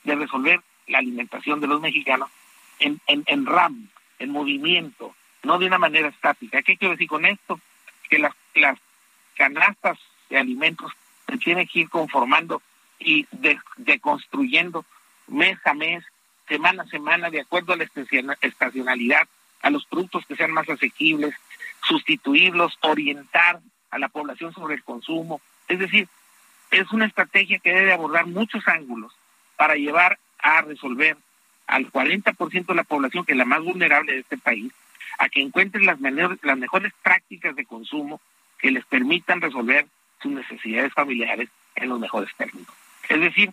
de 0.03 0.15
resolver 0.15 0.61
la 0.88 0.99
alimentación 0.99 1.59
de 1.59 1.67
los 1.67 1.81
mexicanos 1.81 2.29
en, 2.79 2.99
en, 3.07 3.23
en 3.27 3.45
RAM, 3.45 3.89
en 4.19 4.29
movimiento, 4.29 5.15
no 5.43 5.57
de 5.59 5.67
una 5.67 5.77
manera 5.77 6.07
estática. 6.07 6.61
¿Qué 6.61 6.77
quiero 6.77 6.93
decir 6.93 7.07
con 7.07 7.25
esto? 7.25 7.59
Que 8.09 8.19
las, 8.19 8.34
las 8.55 8.79
canastas 9.36 9.97
de 10.29 10.38
alimentos 10.38 10.91
se 11.27 11.38
tienen 11.38 11.67
que 11.67 11.81
ir 11.81 11.89
conformando 11.89 12.61
y 12.99 13.27
deconstruyendo 13.77 14.86
de 15.27 15.36
mes 15.36 15.57
a 15.65 15.73
mes, 15.73 16.03
semana 16.47 16.84
a 16.84 16.88
semana, 16.88 17.29
de 17.29 17.41
acuerdo 17.41 17.73
a 17.73 17.77
la 17.77 17.88
estacionalidad, 18.41 19.27
a 19.61 19.69
los 19.69 19.86
productos 19.86 20.25
que 20.25 20.36
sean 20.36 20.51
más 20.51 20.69
asequibles, 20.69 21.34
sustituirlos, 21.88 22.77
orientar 22.81 23.59
a 23.89 23.99
la 23.99 24.09
población 24.09 24.53
sobre 24.53 24.75
el 24.75 24.84
consumo. 24.84 25.41
Es 25.67 25.79
decir, 25.79 26.07
es 26.71 26.91
una 26.91 27.05
estrategia 27.05 27.59
que 27.59 27.73
debe 27.73 27.93
abordar 27.93 28.25
muchos 28.25 28.67
ángulos 28.67 29.13
para 29.55 29.75
llevar 29.75 30.19
a 30.43 30.61
resolver 30.61 31.17
al 31.65 31.91
40% 31.91 32.65
de 32.65 32.75
la 32.75 32.83
población, 32.83 33.25
que 33.25 33.31
es 33.31 33.37
la 33.37 33.45
más 33.45 33.61
vulnerable 33.61 34.13
de 34.13 34.19
este 34.19 34.37
país, 34.37 34.71
a 35.17 35.29
que 35.29 35.41
encuentren 35.41 35.85
las, 35.85 35.99
mejores 35.99 36.93
prácticas 37.01 37.55
de 37.55 37.65
consumo 37.65 38.21
que 38.59 38.71
les 38.71 38.85
permitan 38.85 39.41
resolver 39.41 39.87
sus 40.21 40.31
necesidades 40.31 40.93
familiares 40.93 41.49
en 41.75 41.89
los 41.89 41.99
mejores 41.99 42.29
términos. 42.35 42.71
Es 43.09 43.19
decir, 43.19 43.51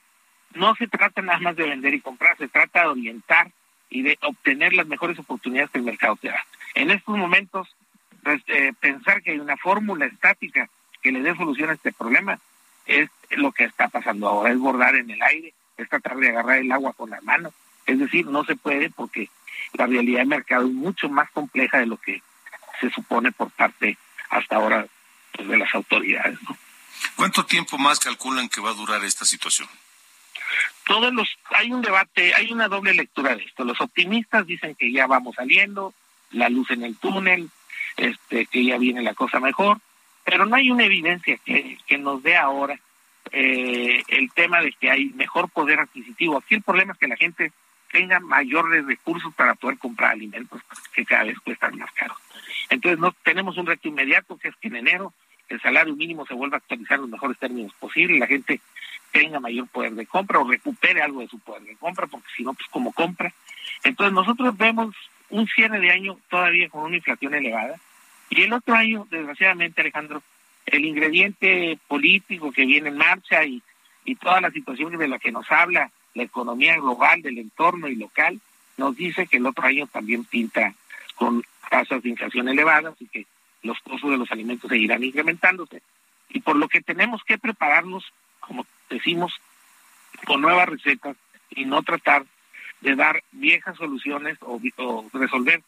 no 0.54 0.74
se 0.74 0.88
trata 0.88 1.22
nada 1.22 1.38
más 1.38 1.56
de 1.56 1.68
vender 1.68 1.94
y 1.94 2.00
comprar, 2.00 2.36
se 2.36 2.48
trata 2.48 2.82
de 2.82 2.88
orientar 2.88 3.50
y 3.88 4.02
de 4.02 4.18
obtener 4.22 4.72
las 4.72 4.86
mejores 4.86 5.18
oportunidades 5.18 5.70
que 5.70 5.78
el 5.78 5.84
mercado 5.84 6.16
te 6.16 6.28
da. 6.28 6.44
En 6.74 6.90
estos 6.90 7.16
momentos, 7.16 7.74
pues, 8.22 8.42
eh, 8.48 8.72
pensar 8.78 9.22
que 9.22 9.32
hay 9.32 9.38
una 9.38 9.56
fórmula 9.56 10.06
estática 10.06 10.68
que 11.02 11.12
le 11.12 11.22
dé 11.22 11.34
solución 11.36 11.70
a 11.70 11.74
este 11.74 11.92
problema 11.92 12.38
es 12.86 13.08
lo 13.30 13.52
que 13.52 13.64
está 13.64 13.88
pasando 13.88 14.28
ahora, 14.28 14.50
es 14.50 14.58
bordar 14.58 14.96
en 14.96 15.10
el 15.10 15.22
aire, 15.22 15.54
es 15.82 15.88
tratar 15.88 16.16
de 16.16 16.28
agarrar 16.28 16.58
el 16.58 16.72
agua 16.72 16.92
con 16.92 17.10
la 17.10 17.20
mano. 17.22 17.52
Es 17.86 17.98
decir, 17.98 18.26
no 18.26 18.44
se 18.44 18.56
puede 18.56 18.90
porque 18.90 19.28
la 19.74 19.86
realidad 19.86 20.20
del 20.20 20.28
mercado 20.28 20.66
es 20.66 20.72
mucho 20.72 21.08
más 21.08 21.30
compleja 21.30 21.78
de 21.78 21.86
lo 21.86 21.96
que 21.96 22.22
se 22.80 22.90
supone 22.90 23.32
por 23.32 23.50
parte 23.50 23.98
hasta 24.30 24.56
ahora 24.56 24.86
pues, 25.32 25.48
de 25.48 25.58
las 25.58 25.74
autoridades. 25.74 26.38
¿no? 26.48 26.56
¿Cuánto 27.16 27.44
tiempo 27.44 27.78
más 27.78 27.98
calculan 27.98 28.48
que 28.48 28.60
va 28.60 28.70
a 28.70 28.74
durar 28.74 29.04
esta 29.04 29.24
situación? 29.24 29.68
todos 30.90 31.12
los, 31.12 31.28
hay 31.50 31.72
un 31.72 31.82
debate, 31.82 32.34
hay 32.34 32.52
una 32.52 32.66
doble 32.66 32.94
lectura 32.94 33.36
de 33.36 33.44
esto. 33.44 33.64
Los 33.64 33.80
optimistas 33.80 34.44
dicen 34.44 34.74
que 34.74 34.90
ya 34.90 35.06
vamos 35.06 35.36
saliendo, 35.36 35.94
la 36.32 36.48
luz 36.48 36.70
en 36.72 36.82
el 36.82 36.96
túnel, 36.96 37.48
este, 37.96 38.46
que 38.46 38.64
ya 38.64 38.76
viene 38.76 39.00
la 39.02 39.14
cosa 39.14 39.38
mejor, 39.38 39.78
pero 40.24 40.46
no 40.46 40.56
hay 40.56 40.70
una 40.70 40.84
evidencia 40.84 41.38
que, 41.44 41.78
que 41.86 41.96
nos 41.96 42.24
dé 42.24 42.36
ahora 42.36 42.80
eh, 43.32 44.02
el 44.08 44.30
tema 44.32 44.60
de 44.60 44.72
que 44.72 44.90
hay 44.90 45.06
mejor 45.10 45.48
poder 45.50 45.80
adquisitivo. 45.80 46.38
Aquí 46.38 46.54
el 46.54 46.62
problema 46.62 46.92
es 46.92 46.98
que 46.98 47.08
la 47.08 47.16
gente 47.16 47.52
tenga 47.90 48.20
mayores 48.20 48.86
recursos 48.86 49.34
para 49.34 49.54
poder 49.54 49.78
comprar 49.78 50.12
alimentos 50.12 50.60
que 50.92 51.04
cada 51.04 51.24
vez 51.24 51.38
cuestan 51.40 51.78
más 51.78 51.90
caros. 51.92 52.16
Entonces 52.68 52.98
no 52.98 53.12
tenemos 53.24 53.56
un 53.56 53.66
reto 53.66 53.88
inmediato 53.88 54.38
que 54.38 54.48
es 54.48 54.56
que 54.56 54.68
en 54.68 54.76
enero 54.76 55.12
el 55.48 55.60
salario 55.60 55.96
mínimo 55.96 56.24
se 56.26 56.34
vuelva 56.34 56.56
a 56.56 56.58
actualizar 56.58 56.96
en 56.96 57.02
los 57.02 57.10
mejores 57.10 57.36
términos 57.38 57.72
posibles, 57.74 58.20
la 58.20 58.28
gente 58.28 58.60
tenga 59.10 59.40
mayor 59.40 59.66
poder 59.66 59.92
de 59.92 60.06
compra 60.06 60.38
o 60.38 60.48
recupere 60.48 61.02
algo 61.02 61.20
de 61.20 61.28
su 61.28 61.40
poder 61.40 61.62
de 61.62 61.74
compra, 61.74 62.06
porque 62.06 62.28
si 62.36 62.44
no, 62.44 62.54
pues 62.54 62.68
como 62.68 62.92
compra. 62.92 63.32
Entonces 63.82 64.12
nosotros 64.12 64.56
vemos 64.56 64.94
un 65.28 65.48
cierre 65.48 65.80
de 65.80 65.90
año 65.90 66.18
todavía 66.28 66.68
con 66.68 66.84
una 66.84 66.96
inflación 66.96 67.34
elevada 67.34 67.80
y 68.30 68.42
el 68.42 68.52
otro 68.52 68.74
año, 68.74 69.08
desgraciadamente, 69.10 69.80
Alejandro, 69.80 70.22
el 70.70 70.84
ingrediente 70.84 71.78
político 71.88 72.52
que 72.52 72.64
viene 72.64 72.88
en 72.88 72.96
marcha 72.96 73.44
y, 73.44 73.62
y 74.04 74.14
todas 74.16 74.40
las 74.40 74.52
situaciones 74.52 74.98
de 74.98 75.08
las 75.08 75.20
que 75.20 75.32
nos 75.32 75.50
habla 75.50 75.90
la 76.14 76.22
economía 76.22 76.76
global, 76.76 77.22
del 77.22 77.38
entorno 77.38 77.88
y 77.88 77.96
local, 77.96 78.40
nos 78.76 78.96
dice 78.96 79.26
que 79.26 79.36
el 79.36 79.46
otro 79.46 79.64
año 79.64 79.86
también 79.86 80.24
pinta 80.24 80.74
con 81.14 81.44
tasas 81.68 82.02
de 82.02 82.08
inflación 82.08 82.48
elevadas 82.48 82.94
y 83.00 83.06
que 83.06 83.26
los 83.62 83.78
costos 83.80 84.10
de 84.10 84.16
los 84.16 84.30
alimentos 84.32 84.68
seguirán 84.68 85.04
incrementándose. 85.04 85.82
Y 86.30 86.40
por 86.40 86.56
lo 86.56 86.68
que 86.68 86.80
tenemos 86.80 87.22
que 87.24 87.38
prepararnos, 87.38 88.04
como 88.40 88.66
decimos, 88.88 89.32
con 90.26 90.40
nuevas 90.40 90.68
recetas 90.68 91.16
y 91.50 91.64
no 91.64 91.82
tratar 91.82 92.24
de 92.80 92.96
dar 92.96 93.22
viejas 93.32 93.76
soluciones 93.76 94.38
o, 94.40 94.60
o 94.78 95.10
resolver 95.12 95.62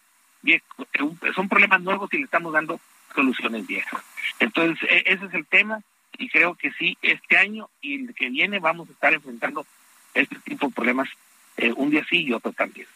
son 1.34 1.48
problemas 1.48 1.80
nuevos 1.82 2.12
y 2.12 2.18
le 2.18 2.24
estamos 2.24 2.52
dando 2.52 2.80
soluciones 3.14 3.66
viejas. 3.66 4.02
Entonces, 4.38 4.88
e, 4.90 5.04
ese 5.06 5.26
es 5.26 5.34
el 5.34 5.46
tema 5.46 5.82
y 6.18 6.28
creo 6.28 6.54
que 6.54 6.72
sí, 6.72 6.96
este 7.02 7.36
año 7.36 7.68
y 7.80 8.04
el 8.06 8.14
que 8.14 8.30
viene 8.30 8.58
vamos 8.58 8.88
a 8.88 8.92
estar 8.92 9.12
enfrentando 9.12 9.66
este 10.14 10.36
tipo 10.40 10.66
de 10.66 10.74
problemas 10.74 11.08
eh, 11.56 11.72
un 11.76 11.90
día 11.90 12.04
sí 12.08 12.24
y 12.24 12.32
otro 12.32 12.52
también. 12.52 12.86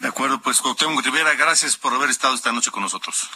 De 0.00 0.08
acuerdo, 0.08 0.40
pues 0.40 0.60
Cuauhtémoc 0.60 1.04
Rivera, 1.04 1.34
gracias 1.34 1.76
por 1.76 1.92
haber 1.92 2.10
estado 2.10 2.34
esta 2.34 2.52
noche 2.52 2.70
con 2.70 2.82
nosotros. 2.82 3.30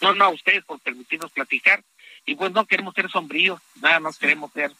No, 0.00 0.14
no, 0.14 0.26
a 0.26 0.28
ustedes 0.30 0.64
por 0.64 0.78
permitirnos 0.80 1.30
platicar. 1.32 1.82
Y 2.26 2.34
pues 2.34 2.52
no 2.52 2.66
queremos 2.66 2.94
ser 2.94 3.10
sombríos, 3.10 3.60
nada 3.76 3.98
más 3.98 4.18
queremos 4.18 4.52
ser 4.52 4.72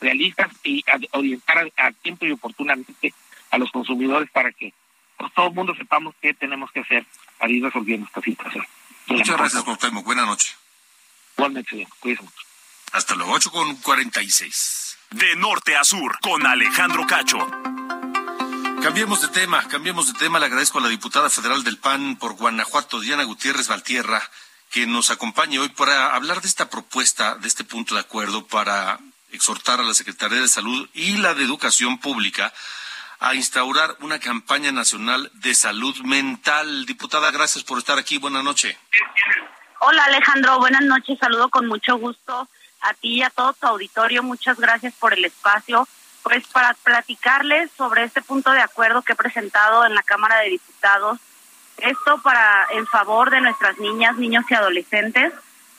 realistas 0.00 0.50
y 0.64 0.84
orientar 1.12 1.72
a, 1.76 1.92
tiempo 1.92 2.26
y 2.26 2.32
oportunamente 2.32 3.14
a 3.50 3.58
los 3.58 3.70
consumidores 3.70 4.28
para 4.30 4.50
que 4.50 4.72
pues, 5.16 5.32
todo 5.32 5.46
el 5.46 5.54
mundo 5.54 5.74
sepamos 5.76 6.14
qué 6.20 6.34
tenemos 6.34 6.72
que 6.72 6.80
hacer 6.80 7.06
para 7.38 7.52
ir 7.52 7.62
resolviendo 7.62 8.06
esta 8.06 8.20
situación. 8.20 8.66
Muchas 9.12 9.36
gracias, 9.36 9.62
Cuauhtémoc. 9.62 10.04
Buenas 10.04 10.26
noches. 10.26 10.54
Igualmente. 11.36 11.88
Cuídense 12.00 12.22
mucho. 12.22 12.36
Hasta 12.92 13.14
luego, 13.14 13.32
8 13.32 13.50
con 13.50 13.76
46. 13.76 14.98
De 15.10 15.36
norte 15.36 15.76
a 15.76 15.84
sur, 15.84 16.18
con 16.20 16.46
Alejandro 16.46 17.06
Cacho. 17.06 17.38
Cambiemos 18.82 19.22
de 19.22 19.28
tema, 19.28 19.66
cambiemos 19.68 20.12
de 20.12 20.18
tema. 20.18 20.38
Le 20.38 20.46
agradezco 20.46 20.78
a 20.78 20.82
la 20.82 20.88
diputada 20.88 21.30
federal 21.30 21.62
del 21.62 21.78
PAN 21.78 22.16
por 22.16 22.34
Guanajuato, 22.34 23.00
Diana 23.00 23.24
Gutiérrez 23.24 23.68
Valtierra, 23.68 24.22
que 24.70 24.86
nos 24.86 25.10
acompañe 25.10 25.58
hoy 25.58 25.68
para 25.68 26.14
hablar 26.14 26.40
de 26.40 26.48
esta 26.48 26.68
propuesta, 26.68 27.36
de 27.36 27.48
este 27.48 27.64
punto 27.64 27.94
de 27.94 28.00
acuerdo, 28.00 28.46
para 28.46 28.98
exhortar 29.30 29.80
a 29.80 29.84
la 29.84 29.94
Secretaría 29.94 30.40
de 30.40 30.48
Salud 30.48 30.88
y 30.94 31.18
la 31.18 31.34
de 31.34 31.44
Educación 31.44 31.98
Pública 31.98 32.52
a 33.22 33.36
instaurar 33.36 33.96
una 34.00 34.18
campaña 34.18 34.72
nacional 34.72 35.30
de 35.34 35.54
salud 35.54 35.96
mental. 36.04 36.86
Diputada, 36.86 37.30
gracias 37.30 37.62
por 37.62 37.78
estar 37.78 37.96
aquí. 37.96 38.18
Buenas 38.18 38.42
noches. 38.42 38.76
Hola 39.78 40.04
Alejandro, 40.04 40.58
buenas 40.58 40.82
noches. 40.82 41.18
Saludo 41.20 41.48
con 41.48 41.66
mucho 41.66 41.96
gusto 41.98 42.48
a 42.80 42.94
ti 42.94 43.18
y 43.18 43.22
a 43.22 43.30
todo 43.30 43.52
tu 43.52 43.66
auditorio. 43.68 44.24
Muchas 44.24 44.58
gracias 44.58 44.92
por 44.94 45.12
el 45.14 45.24
espacio 45.24 45.86
pues 46.24 46.46
para 46.48 46.74
platicarles 46.74 47.70
sobre 47.76 48.04
este 48.04 48.22
punto 48.22 48.50
de 48.50 48.60
acuerdo 48.60 49.02
que 49.02 49.12
he 49.12 49.16
presentado 49.16 49.86
en 49.86 49.94
la 49.94 50.02
Cámara 50.02 50.38
de 50.40 50.50
Diputados. 50.50 51.18
Esto 51.78 52.20
para 52.22 52.66
en 52.72 52.86
favor 52.86 53.30
de 53.30 53.40
nuestras 53.40 53.78
niñas, 53.78 54.16
niños 54.16 54.44
y 54.48 54.54
adolescentes 54.54 55.32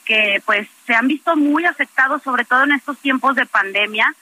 que 0.05 0.41
pues 0.45 0.67
se 0.85 0.95
han 0.95 1.07
visto 1.07 1.35
muy 1.35 1.65
afectados, 1.65 2.23
sobre 2.23 2.45
todo 2.45 2.63
en 2.63 2.73
estos 2.73 2.97
tiempos 2.99 3.35
de 3.35 3.45
pandemia, 3.45 4.13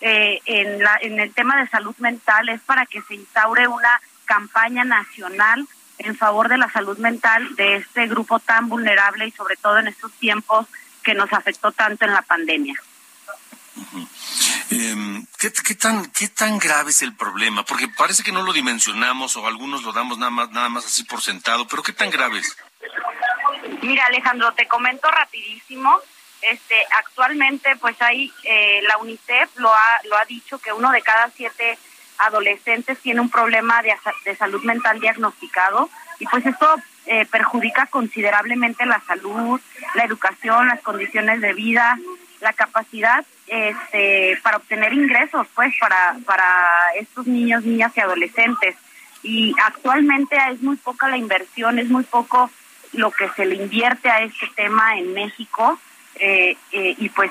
eh, 0.00 0.40
en, 0.44 0.82
la, 0.82 0.98
en 1.00 1.20
el 1.20 1.32
tema 1.32 1.60
de 1.60 1.68
salud 1.68 1.94
mental. 1.98 2.48
Es 2.48 2.60
para 2.62 2.86
que 2.86 3.02
se 3.02 3.14
instaure 3.14 3.68
una 3.68 4.00
campaña 4.24 4.84
nacional 4.84 5.66
en 5.98 6.16
favor 6.16 6.48
de 6.48 6.58
la 6.58 6.70
salud 6.70 6.98
mental 6.98 7.54
de 7.56 7.76
este 7.76 8.06
grupo 8.06 8.38
tan 8.38 8.68
vulnerable 8.68 9.26
y 9.26 9.30
sobre 9.32 9.56
todo 9.56 9.78
en 9.78 9.88
estos 9.88 10.12
tiempos 10.12 10.66
que 11.02 11.14
nos 11.14 11.32
afectó 11.32 11.72
tanto 11.72 12.04
en 12.04 12.12
la 12.12 12.22
pandemia. 12.22 12.74
Eh, 14.70 15.22
¿qué, 15.38 15.52
¿qué, 15.52 15.74
tan, 15.74 16.10
¿Qué 16.12 16.28
tan 16.28 16.58
grave 16.58 16.90
es 16.90 17.02
el 17.02 17.14
problema? 17.14 17.64
Porque 17.64 17.88
parece 17.88 18.22
que 18.22 18.32
no 18.32 18.42
lo 18.42 18.52
dimensionamos 18.52 19.36
o 19.36 19.46
algunos 19.46 19.82
lo 19.82 19.92
damos 19.92 20.18
nada 20.18 20.30
más, 20.30 20.50
nada 20.50 20.68
más 20.68 20.86
así 20.86 21.04
por 21.04 21.20
sentado, 21.20 21.66
pero 21.66 21.82
¿qué 21.82 21.92
tan 21.92 22.10
grave 22.10 22.38
es? 22.38 22.56
Mira, 23.82 24.06
Alejandro, 24.06 24.52
te 24.52 24.68
comento 24.68 25.10
rapidísimo. 25.10 25.98
Este, 26.42 26.74
actualmente, 26.98 27.76
pues 27.76 28.00
hay, 28.00 28.32
eh, 28.44 28.80
la 28.82 28.98
UNICEF 28.98 29.56
lo 29.56 29.72
ha, 29.72 30.00
lo 30.08 30.16
ha 30.16 30.24
dicho 30.24 30.58
que 30.58 30.72
uno 30.72 30.90
de 30.90 31.02
cada 31.02 31.30
siete 31.30 31.78
adolescentes 32.18 32.98
tiene 32.98 33.20
un 33.20 33.30
problema 33.30 33.82
de, 33.82 33.94
de 34.24 34.36
salud 34.36 34.62
mental 34.64 35.00
diagnosticado 35.00 35.88
y 36.18 36.26
pues 36.26 36.44
esto 36.44 36.76
eh, 37.06 37.26
perjudica 37.26 37.86
considerablemente 37.86 38.84
la 38.86 39.00
salud, 39.00 39.60
la 39.94 40.04
educación, 40.04 40.68
las 40.68 40.80
condiciones 40.80 41.40
de 41.40 41.54
vida, 41.54 41.98
la 42.40 42.52
capacidad 42.52 43.24
este, 43.46 44.38
para 44.42 44.58
obtener 44.58 44.92
ingresos, 44.92 45.46
pues, 45.54 45.74
para, 45.80 46.16
para 46.26 46.92
estos 46.98 47.26
niños, 47.26 47.64
niñas 47.64 47.92
y 47.96 48.00
adolescentes. 48.00 48.76
Y 49.22 49.54
actualmente 49.64 50.36
es 50.50 50.62
muy 50.62 50.76
poca 50.76 51.08
la 51.08 51.16
inversión, 51.16 51.78
es 51.78 51.88
muy 51.88 52.04
poco 52.04 52.50
lo 52.92 53.10
que 53.10 53.28
se 53.30 53.44
le 53.44 53.56
invierte 53.56 54.08
a 54.08 54.22
este 54.22 54.46
tema 54.54 54.96
en 54.98 55.12
México. 55.12 55.78
Eh, 56.16 56.56
eh, 56.72 56.94
y 56.98 57.08
pues 57.08 57.30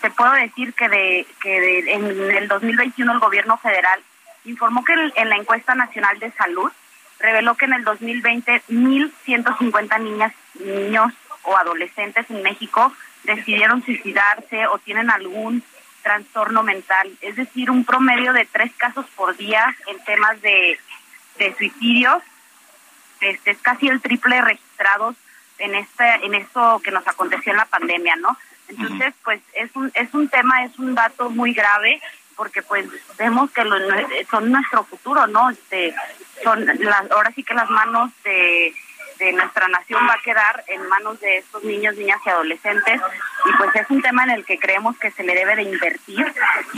te 0.00 0.10
puedo 0.10 0.32
decir 0.32 0.74
que, 0.74 0.88
de, 0.88 1.26
que 1.40 1.78
en 1.92 2.30
el 2.30 2.48
2021 2.48 3.12
el 3.12 3.18
gobierno 3.18 3.56
federal 3.56 4.00
informó 4.44 4.84
que 4.84 4.92
en 4.92 5.28
la 5.30 5.36
encuesta 5.36 5.74
nacional 5.74 6.18
de 6.18 6.30
salud 6.32 6.70
reveló 7.18 7.54
que 7.56 7.64
en 7.64 7.72
el 7.72 7.84
2020 7.84 8.62
1.150 8.68 10.00
niñas, 10.00 10.32
niños 10.54 11.12
o 11.44 11.56
adolescentes 11.56 12.26
en 12.28 12.42
México 12.42 12.92
decidieron 13.22 13.82
suicidarse 13.84 14.66
o 14.66 14.78
tienen 14.78 15.10
algún 15.10 15.62
trastorno 16.02 16.62
mental, 16.62 17.10
es 17.22 17.36
decir, 17.36 17.70
un 17.70 17.86
promedio 17.86 18.34
de 18.34 18.44
tres 18.44 18.70
casos 18.76 19.06
por 19.16 19.34
día 19.38 19.74
en 19.86 20.04
temas 20.04 20.40
de, 20.42 20.78
de 21.38 21.54
suicidios, 21.56 22.22
este 23.20 23.52
es 23.52 23.58
casi 23.58 23.88
el 23.88 24.02
triple 24.02 24.42
registrados 24.42 25.16
en 25.58 25.74
este 25.74 26.04
en 26.22 26.34
esto 26.34 26.80
que 26.82 26.90
nos 26.90 27.06
aconteció 27.06 27.52
en 27.52 27.58
la 27.58 27.66
pandemia, 27.66 28.16
¿no? 28.16 28.36
Entonces, 28.68 29.14
pues 29.22 29.40
es 29.52 29.74
un 29.76 29.90
es 29.94 30.12
un 30.14 30.28
tema, 30.28 30.64
es 30.64 30.78
un 30.78 30.94
dato 30.94 31.30
muy 31.30 31.52
grave 31.52 32.00
porque 32.36 32.62
pues 32.62 32.86
vemos 33.16 33.50
que 33.52 33.64
lo, 33.64 33.76
son 34.30 34.50
nuestro 34.50 34.84
futuro, 34.84 35.26
¿no? 35.26 35.50
Este 35.50 35.94
son 36.42 36.64
las 36.66 37.10
ahora 37.10 37.30
sí 37.32 37.42
que 37.42 37.54
las 37.54 37.70
manos 37.70 38.10
de 38.24 38.74
de 39.18 39.32
nuestra 39.32 39.68
nación 39.68 40.06
va 40.08 40.14
a 40.14 40.22
quedar 40.22 40.64
en 40.68 40.86
manos 40.88 41.20
de 41.20 41.38
estos 41.38 41.62
niños, 41.64 41.96
niñas 41.96 42.20
y 42.26 42.30
adolescentes 42.30 43.00
y 43.44 43.52
pues 43.56 43.74
es 43.76 43.88
un 43.90 44.02
tema 44.02 44.24
en 44.24 44.30
el 44.30 44.44
que 44.44 44.58
creemos 44.58 44.98
que 44.98 45.10
se 45.12 45.22
le 45.22 45.34
debe 45.34 45.56
de 45.56 45.62
invertir. 45.62 46.26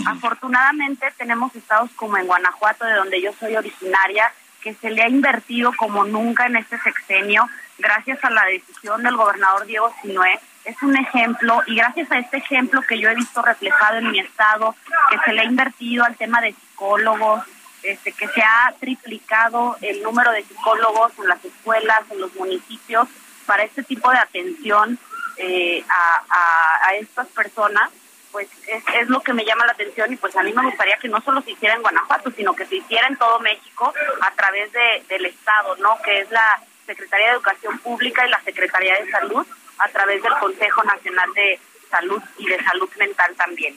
Afortunadamente 0.06 1.12
tenemos 1.16 1.54
estados 1.56 1.90
como 1.96 2.16
en 2.18 2.26
Guanajuato, 2.26 2.84
de 2.84 2.94
donde 2.94 3.22
yo 3.22 3.32
soy 3.38 3.56
originaria, 3.56 4.32
que 4.60 4.74
se 4.74 4.90
le 4.90 5.02
ha 5.02 5.08
invertido 5.08 5.72
como 5.76 6.04
nunca 6.04 6.46
en 6.46 6.56
este 6.56 6.78
sexenio, 6.78 7.48
gracias 7.78 8.22
a 8.24 8.30
la 8.30 8.44
decisión 8.44 9.02
del 9.02 9.16
gobernador 9.16 9.66
Diego 9.66 9.92
Sinué. 10.02 10.38
Es 10.64 10.80
un 10.82 10.96
ejemplo 10.96 11.62
y 11.66 11.76
gracias 11.76 12.10
a 12.10 12.18
este 12.18 12.38
ejemplo 12.38 12.82
que 12.82 12.98
yo 12.98 13.08
he 13.08 13.14
visto 13.14 13.42
reflejado 13.42 13.98
en 13.98 14.10
mi 14.10 14.18
estado, 14.18 14.74
que 15.10 15.18
se 15.24 15.32
le 15.32 15.42
ha 15.42 15.44
invertido 15.44 16.04
al 16.04 16.16
tema 16.16 16.40
de 16.40 16.52
psicólogos, 16.52 17.44
este, 17.82 18.12
que 18.12 18.26
se 18.28 18.42
ha 18.42 18.74
triplicado 18.80 19.76
el 19.80 20.02
número 20.02 20.32
de 20.32 20.42
psicólogos 20.42 21.12
en 21.18 21.28
las 21.28 21.44
escuelas, 21.44 22.00
en 22.10 22.20
los 22.20 22.34
municipios, 22.34 23.06
para 23.46 23.62
este 23.62 23.84
tipo 23.84 24.10
de 24.10 24.18
atención 24.18 24.98
eh, 25.36 25.84
a, 25.88 26.94
estas 26.94 27.28
personas, 27.28 27.90
pues 28.32 28.48
es, 28.94 29.08
lo 29.08 29.20
que 29.20 29.34
me 29.34 29.44
llama 29.44 29.66
la 29.66 29.72
atención 29.72 30.10
y 30.12 30.16
pues 30.16 30.34
a 30.34 30.42
mí 30.42 30.52
me 30.52 30.64
gustaría 30.64 30.96
que 30.96 31.08
no 31.08 31.20
solo 31.20 31.42
se 31.42 31.52
hiciera 31.52 31.74
en 31.74 31.82
Guanajuato, 31.82 32.30
sino 32.30 32.54
que 32.54 32.64
se 32.64 32.76
hiciera 32.76 33.06
en 33.06 33.16
todo 33.16 33.38
México 33.40 33.92
a 34.22 34.30
través 34.32 34.72
de, 34.72 35.04
del 35.08 35.26
Estado, 35.26 35.76
¿no? 35.76 35.98
Que 36.02 36.20
es 36.20 36.30
la 36.30 36.60
Secretaría 36.86 37.26
de 37.26 37.32
Educación 37.32 37.78
Pública 37.80 38.26
y 38.26 38.30
la 38.30 38.40
Secretaría 38.42 38.94
de 39.00 39.10
Salud 39.10 39.46
a 39.78 39.88
través 39.88 40.22
del 40.22 40.32
Consejo 40.40 40.82
Nacional 40.84 41.32
de 41.34 41.60
Salud 41.90 42.22
y 42.38 42.46
de 42.46 42.62
Salud 42.64 42.88
Mental 42.98 43.34
también. 43.36 43.76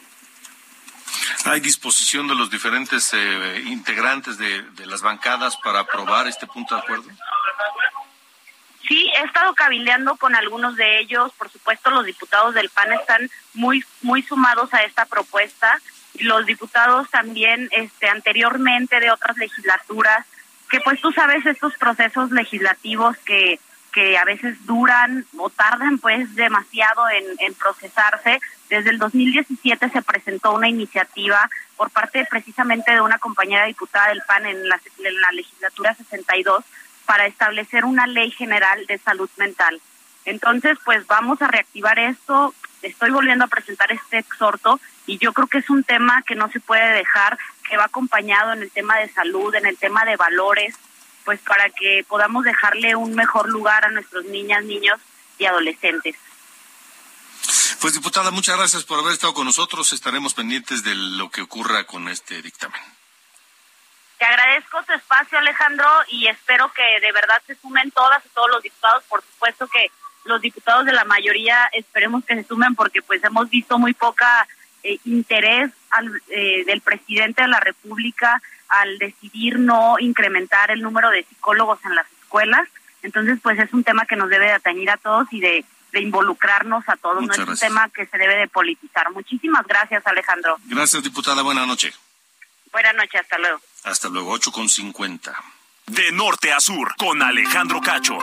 ¿Hay 1.45 1.59
disposición 1.59 2.27
de 2.27 2.35
los 2.35 2.49
diferentes 2.49 3.13
eh, 3.13 3.63
integrantes 3.65 4.37
de, 4.37 4.61
de 4.61 4.85
las 4.85 5.01
bancadas 5.01 5.57
para 5.57 5.79
aprobar 5.79 6.27
este 6.27 6.47
punto 6.47 6.75
de 6.75 6.81
acuerdo? 6.81 7.09
Sí, 8.87 9.11
he 9.15 9.23
estado 9.23 9.53
cabildeando 9.53 10.15
con 10.17 10.35
algunos 10.35 10.75
de 10.75 10.99
ellos. 10.99 11.31
Por 11.33 11.49
supuesto, 11.49 11.91
los 11.91 12.05
diputados 12.05 12.55
del 12.55 12.69
PAN 12.69 12.91
están 12.93 13.29
muy 13.53 13.83
muy 14.01 14.23
sumados 14.23 14.73
a 14.73 14.83
esta 14.83 15.05
propuesta. 15.05 15.79
Los 16.15 16.45
diputados 16.45 17.09
también, 17.09 17.69
este, 17.71 18.09
anteriormente 18.09 18.99
de 18.99 19.11
otras 19.11 19.37
legislaturas, 19.37 20.25
que 20.69 20.79
pues 20.81 21.01
tú 21.01 21.11
sabes 21.11 21.45
estos 21.45 21.75
procesos 21.75 22.31
legislativos 22.31 23.17
que 23.19 23.59
que 23.91 24.17
a 24.17 24.23
veces 24.23 24.65
duran 24.65 25.25
o 25.37 25.49
tardan 25.49 25.97
pues 25.97 26.35
demasiado 26.35 27.03
en, 27.09 27.53
procesarse. 27.55 28.39
Desde 28.69 28.91
el 28.91 28.99
2017 28.99 29.89
se 29.89 30.01
presentó 30.01 30.53
una 30.53 30.69
iniciativa 30.69 31.49
por 31.75 31.89
parte 31.89 32.25
precisamente 32.29 32.91
de 32.91 33.01
una 33.01 33.17
compañera 33.17 33.65
diputada 33.65 34.09
del 34.09 34.21
PAN 34.27 34.45
en 34.45 34.67
la, 34.67 34.79
en 34.99 35.21
la 35.21 35.31
legislatura 35.31 35.95
62 35.95 36.63
para 37.05 37.25
establecer 37.25 37.85
una 37.85 38.05
ley 38.05 38.31
general 38.31 38.85
de 38.85 38.97
salud 38.99 39.29
mental. 39.37 39.81
Entonces, 40.25 40.77
pues 40.85 41.07
vamos 41.07 41.41
a 41.41 41.47
reactivar 41.47 41.97
esto. 41.97 42.53
Estoy 42.81 43.11
volviendo 43.11 43.45
a 43.45 43.49
presentar 43.49 43.91
este 43.91 44.19
exhorto 44.19 44.79
y 45.05 45.17
yo 45.17 45.33
creo 45.33 45.47
que 45.47 45.57
es 45.57 45.69
un 45.69 45.83
tema 45.83 46.21
que 46.21 46.35
no 46.35 46.49
se 46.49 46.59
puede 46.59 46.93
dejar, 46.93 47.37
que 47.67 47.77
va 47.77 47.85
acompañado 47.85 48.53
en 48.53 48.61
el 48.61 48.71
tema 48.71 48.97
de 48.97 49.11
salud, 49.11 49.53
en 49.55 49.65
el 49.65 49.77
tema 49.77 50.05
de 50.05 50.15
valores, 50.15 50.75
pues 51.25 51.39
para 51.41 51.69
que 51.69 52.05
podamos 52.07 52.43
dejarle 52.43 52.95
un 52.95 53.15
mejor 53.15 53.49
lugar 53.49 53.85
a 53.85 53.91
nuestros 53.91 54.25
niñas, 54.25 54.63
niños 54.63 54.99
y 55.37 55.45
adolescentes. 55.45 56.15
Pues 57.81 57.93
diputada, 57.93 58.31
muchas 58.31 58.57
gracias 58.57 58.83
por 58.83 58.99
haber 58.99 59.13
estado 59.13 59.33
con 59.33 59.45
nosotros. 59.45 59.93
Estaremos 59.93 60.33
pendientes 60.33 60.83
de 60.83 60.95
lo 60.95 61.29
que 61.29 61.41
ocurra 61.41 61.85
con 61.85 62.09
este 62.09 62.41
dictamen. 62.41 62.81
Te 64.17 64.25
agradezco 64.25 64.83
tu 64.83 64.91
espacio, 64.91 65.37
Alejandro, 65.37 65.87
y 66.09 66.27
espero 66.27 66.71
que 66.73 66.99
de 66.99 67.11
verdad 67.13 67.41
se 67.47 67.55
sumen 67.55 67.89
todas 67.91 68.25
y 68.25 68.29
todos 68.29 68.49
los 68.49 68.61
diputados. 68.61 69.03
Por 69.05 69.21
supuesto 69.21 69.65
que 69.67 69.89
los 70.25 70.41
diputados 70.41 70.85
de 70.85 70.93
la 70.93 71.05
mayoría 71.05 71.69
esperemos 71.73 72.23
que 72.25 72.35
se 72.35 72.43
sumen 72.43 72.75
porque 72.75 73.01
pues 73.01 73.23
hemos 73.23 73.49
visto 73.49 73.79
muy 73.79 73.93
poca 73.93 74.47
eh, 74.83 74.99
interés 75.05 75.71
al, 75.89 76.21
eh, 76.29 76.63
del 76.65 76.81
presidente 76.81 77.41
de 77.41 77.47
la 77.47 77.59
República 77.59 78.41
al 78.69 78.97
decidir 78.99 79.59
no 79.59 79.95
incrementar 79.99 80.71
el 80.71 80.81
número 80.81 81.09
de 81.09 81.23
psicólogos 81.23 81.79
en 81.85 81.95
las 81.95 82.05
escuelas. 82.21 82.67
Entonces, 83.01 83.39
pues 83.41 83.57
es 83.59 83.73
un 83.73 83.83
tema 83.83 84.05
que 84.05 84.15
nos 84.15 84.29
debe 84.29 84.45
de 84.45 84.53
atañir 84.53 84.89
a 84.91 84.97
todos 84.97 85.27
y 85.31 85.39
de, 85.39 85.65
de 85.91 85.99
involucrarnos 86.01 86.87
a 86.87 86.95
todos. 86.97 87.21
Muchas 87.21 87.45
no 87.45 87.53
es 87.53 87.61
un 87.61 87.67
tema 87.67 87.89
que 87.89 88.05
se 88.05 88.17
debe 88.17 88.35
de 88.35 88.47
politizar. 88.47 89.09
Muchísimas 89.11 89.65
gracias, 89.65 90.05
Alejandro. 90.05 90.57
Gracias, 90.65 91.03
diputada. 91.03 91.41
Buenas 91.41 91.67
noches. 91.67 91.99
Buenas 92.71 92.95
noches, 92.95 93.21
hasta 93.21 93.37
luego. 93.39 93.59
Hasta 93.83 94.09
luego, 94.09 94.31
8 94.31 94.51
con 94.51 94.69
50. 94.69 95.35
De 95.89 96.11
norte 96.11 96.51
a 96.51 96.59
sur, 96.59 96.93
con 96.97 97.21
Alejandro 97.21 97.81
Cacho. 97.81 98.17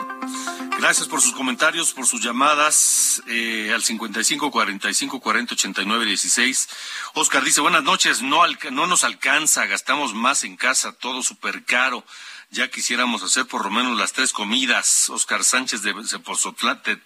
Gracias 0.79 1.09
por 1.09 1.21
sus 1.21 1.33
comentarios, 1.33 1.93
por 1.93 2.07
sus 2.07 2.23
llamadas 2.23 3.23
eh, 3.27 3.73
al 3.75 3.83
55 3.83 4.51
45 4.51 5.21
40 5.21 5.55
89 5.55 6.07
16. 6.07 6.69
Oscar 7.14 7.43
dice, 7.43 7.61
buenas 7.61 7.83
noches, 7.83 8.23
no, 8.23 8.43
no 8.71 8.87
nos 8.87 9.03
alcanza, 9.03 9.67
gastamos 9.67 10.14
más 10.14 10.45
en 10.45 10.57
casa, 10.57 10.93
todo 10.93 11.23
súper 11.23 11.64
caro. 11.64 12.05
Ya 12.51 12.69
quisiéramos 12.69 13.25
hacer 13.25 13.47
por 13.47 13.64
lo 13.64 13.71
menos 13.71 13.99
las 13.99 14.12
tres 14.12 14.33
comidas. 14.33 15.11
Oscar 15.11 15.43
Sánchez 15.43 15.83
de 15.83 15.93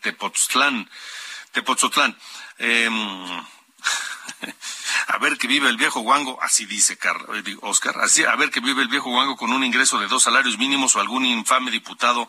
Tepoztlán. 0.03 0.91
Tepoztlán. 1.53 2.19
Em, 2.59 2.95
a 5.09 5.19
ver 5.19 5.39
que 5.39 5.47
vive 5.47 5.69
el 5.69 5.77
viejo 5.77 6.01
guango, 6.01 6.41
así 6.43 6.67
dice 6.67 6.95
eh, 6.95 7.57
Oscar, 7.63 7.99
así, 8.01 8.25
a 8.25 8.37
ver 8.37 8.51
que 8.51 8.61
vive 8.61 8.83
el 8.83 8.89
viejo 8.89 9.11
guango 9.11 9.37
con 9.37 9.53
un 9.53 9.65
ingreso 9.65 9.99
de 9.99 10.09
dos 10.09 10.23
salarios 10.23 10.59
mínimos 10.59 10.97
o 10.97 11.01
algún 11.01 11.25
infame 11.25 11.71
diputado 11.71 12.29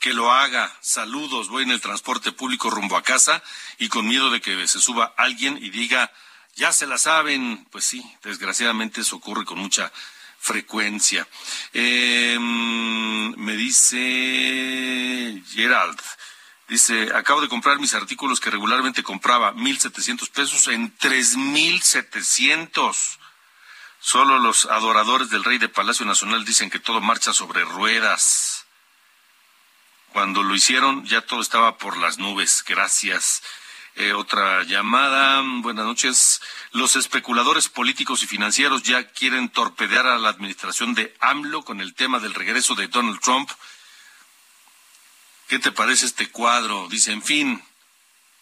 que 0.00 0.12
lo 0.12 0.32
haga. 0.32 0.72
Saludos, 0.80 1.48
voy 1.48 1.64
en 1.64 1.70
el 1.70 1.80
transporte 1.80 2.32
público 2.32 2.70
rumbo 2.70 2.96
a 2.96 3.02
casa 3.02 3.42
y 3.78 3.88
con 3.88 4.06
miedo 4.06 4.30
de 4.30 4.40
que 4.40 4.68
se 4.68 4.80
suba 4.80 5.14
alguien 5.16 5.58
y 5.60 5.70
diga, 5.70 6.12
ya 6.54 6.72
se 6.72 6.86
la 6.86 6.98
saben. 6.98 7.66
Pues 7.70 7.84
sí, 7.84 8.04
desgraciadamente 8.22 9.00
eso 9.00 9.16
ocurre 9.16 9.44
con 9.44 9.58
mucha 9.58 9.92
frecuencia. 10.38 11.26
Eh, 11.72 12.38
me 12.38 13.56
dice 13.56 15.42
Gerald. 15.50 16.00
Dice, 16.68 17.10
acabo 17.14 17.40
de 17.40 17.48
comprar 17.48 17.78
mis 17.78 17.94
artículos 17.94 18.40
que 18.40 18.50
regularmente 18.50 19.02
compraba 19.02 19.54
1.700 19.54 20.30
pesos 20.30 20.68
en 20.68 20.94
3.700. 20.98 23.16
Solo 24.00 24.38
los 24.38 24.66
adoradores 24.66 25.30
del 25.30 25.44
rey 25.44 25.56
de 25.58 25.70
Palacio 25.70 26.04
Nacional 26.04 26.44
dicen 26.44 26.68
que 26.68 26.78
todo 26.78 27.00
marcha 27.00 27.32
sobre 27.32 27.64
ruedas. 27.64 28.66
Cuando 30.12 30.42
lo 30.42 30.54
hicieron 30.54 31.06
ya 31.06 31.22
todo 31.22 31.40
estaba 31.40 31.78
por 31.78 31.96
las 31.96 32.18
nubes. 32.18 32.62
Gracias. 32.66 33.42
Eh, 33.96 34.12
otra 34.12 34.62
llamada. 34.62 35.42
Buenas 35.62 35.86
noches. 35.86 36.42
Los 36.72 36.96
especuladores 36.96 37.68
políticos 37.68 38.22
y 38.22 38.26
financieros 38.26 38.82
ya 38.82 39.08
quieren 39.08 39.48
torpedear 39.48 40.06
a 40.06 40.18
la 40.18 40.28
administración 40.28 40.92
de 40.94 41.16
AMLO 41.20 41.64
con 41.64 41.80
el 41.80 41.94
tema 41.94 42.20
del 42.20 42.34
regreso 42.34 42.74
de 42.74 42.88
Donald 42.88 43.20
Trump. 43.20 43.48
¿Qué 45.48 45.58
te 45.58 45.72
parece 45.72 46.04
este 46.04 46.30
cuadro? 46.30 46.88
Dice, 46.90 47.10
en 47.10 47.22
fin, 47.22 47.62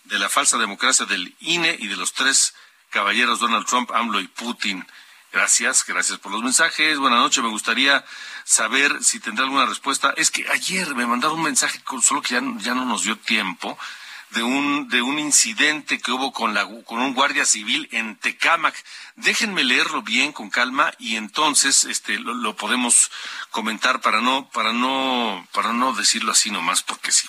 de 0.04 0.18
la 0.18 0.28
falsa 0.28 0.58
democracia 0.58 1.06
del 1.06 1.36
INE 1.38 1.76
y 1.78 1.86
de 1.86 1.96
los 1.96 2.12
tres 2.12 2.52
caballeros 2.90 3.38
Donald 3.38 3.64
Trump, 3.64 3.92
AMLO 3.92 4.18
y 4.18 4.26
Putin. 4.26 4.84
Gracias, 5.32 5.84
gracias 5.86 6.18
por 6.18 6.32
los 6.32 6.42
mensajes. 6.42 6.98
Buenas 6.98 7.20
noches, 7.20 7.44
me 7.44 7.50
gustaría 7.50 8.04
saber 8.44 9.04
si 9.04 9.20
tendrá 9.20 9.44
alguna 9.44 9.66
respuesta. 9.66 10.14
Es 10.16 10.32
que 10.32 10.48
ayer 10.48 10.96
me 10.96 11.06
mandaron 11.06 11.38
un 11.38 11.44
mensaje, 11.44 11.80
solo 12.02 12.22
que 12.22 12.34
ya, 12.34 12.42
ya 12.58 12.74
no 12.74 12.84
nos 12.84 13.04
dio 13.04 13.16
tiempo, 13.16 13.78
de 14.30 14.42
un, 14.42 14.88
de 14.88 15.02
un 15.02 15.18
incidente 15.18 15.98
que 15.98 16.12
hubo 16.12 16.32
con, 16.32 16.54
la, 16.54 16.66
con 16.84 17.00
un 17.00 17.14
guardia 17.14 17.44
civil 17.44 17.88
en 17.92 18.16
Tecámac. 18.16 18.74
Déjenme 19.16 19.64
leerlo 19.64 20.02
bien, 20.02 20.32
con 20.32 20.50
calma, 20.50 20.92
y 20.98 21.16
entonces 21.16 21.84
este, 21.84 22.18
lo, 22.18 22.34
lo 22.34 22.56
podemos 22.56 23.10
comentar 23.50 24.00
para 24.00 24.20
no, 24.20 24.48
para, 24.50 24.72
no, 24.72 25.46
para 25.52 25.72
no 25.72 25.92
decirlo 25.92 26.32
así 26.32 26.50
nomás, 26.50 26.82
porque 26.82 27.12
sí. 27.12 27.26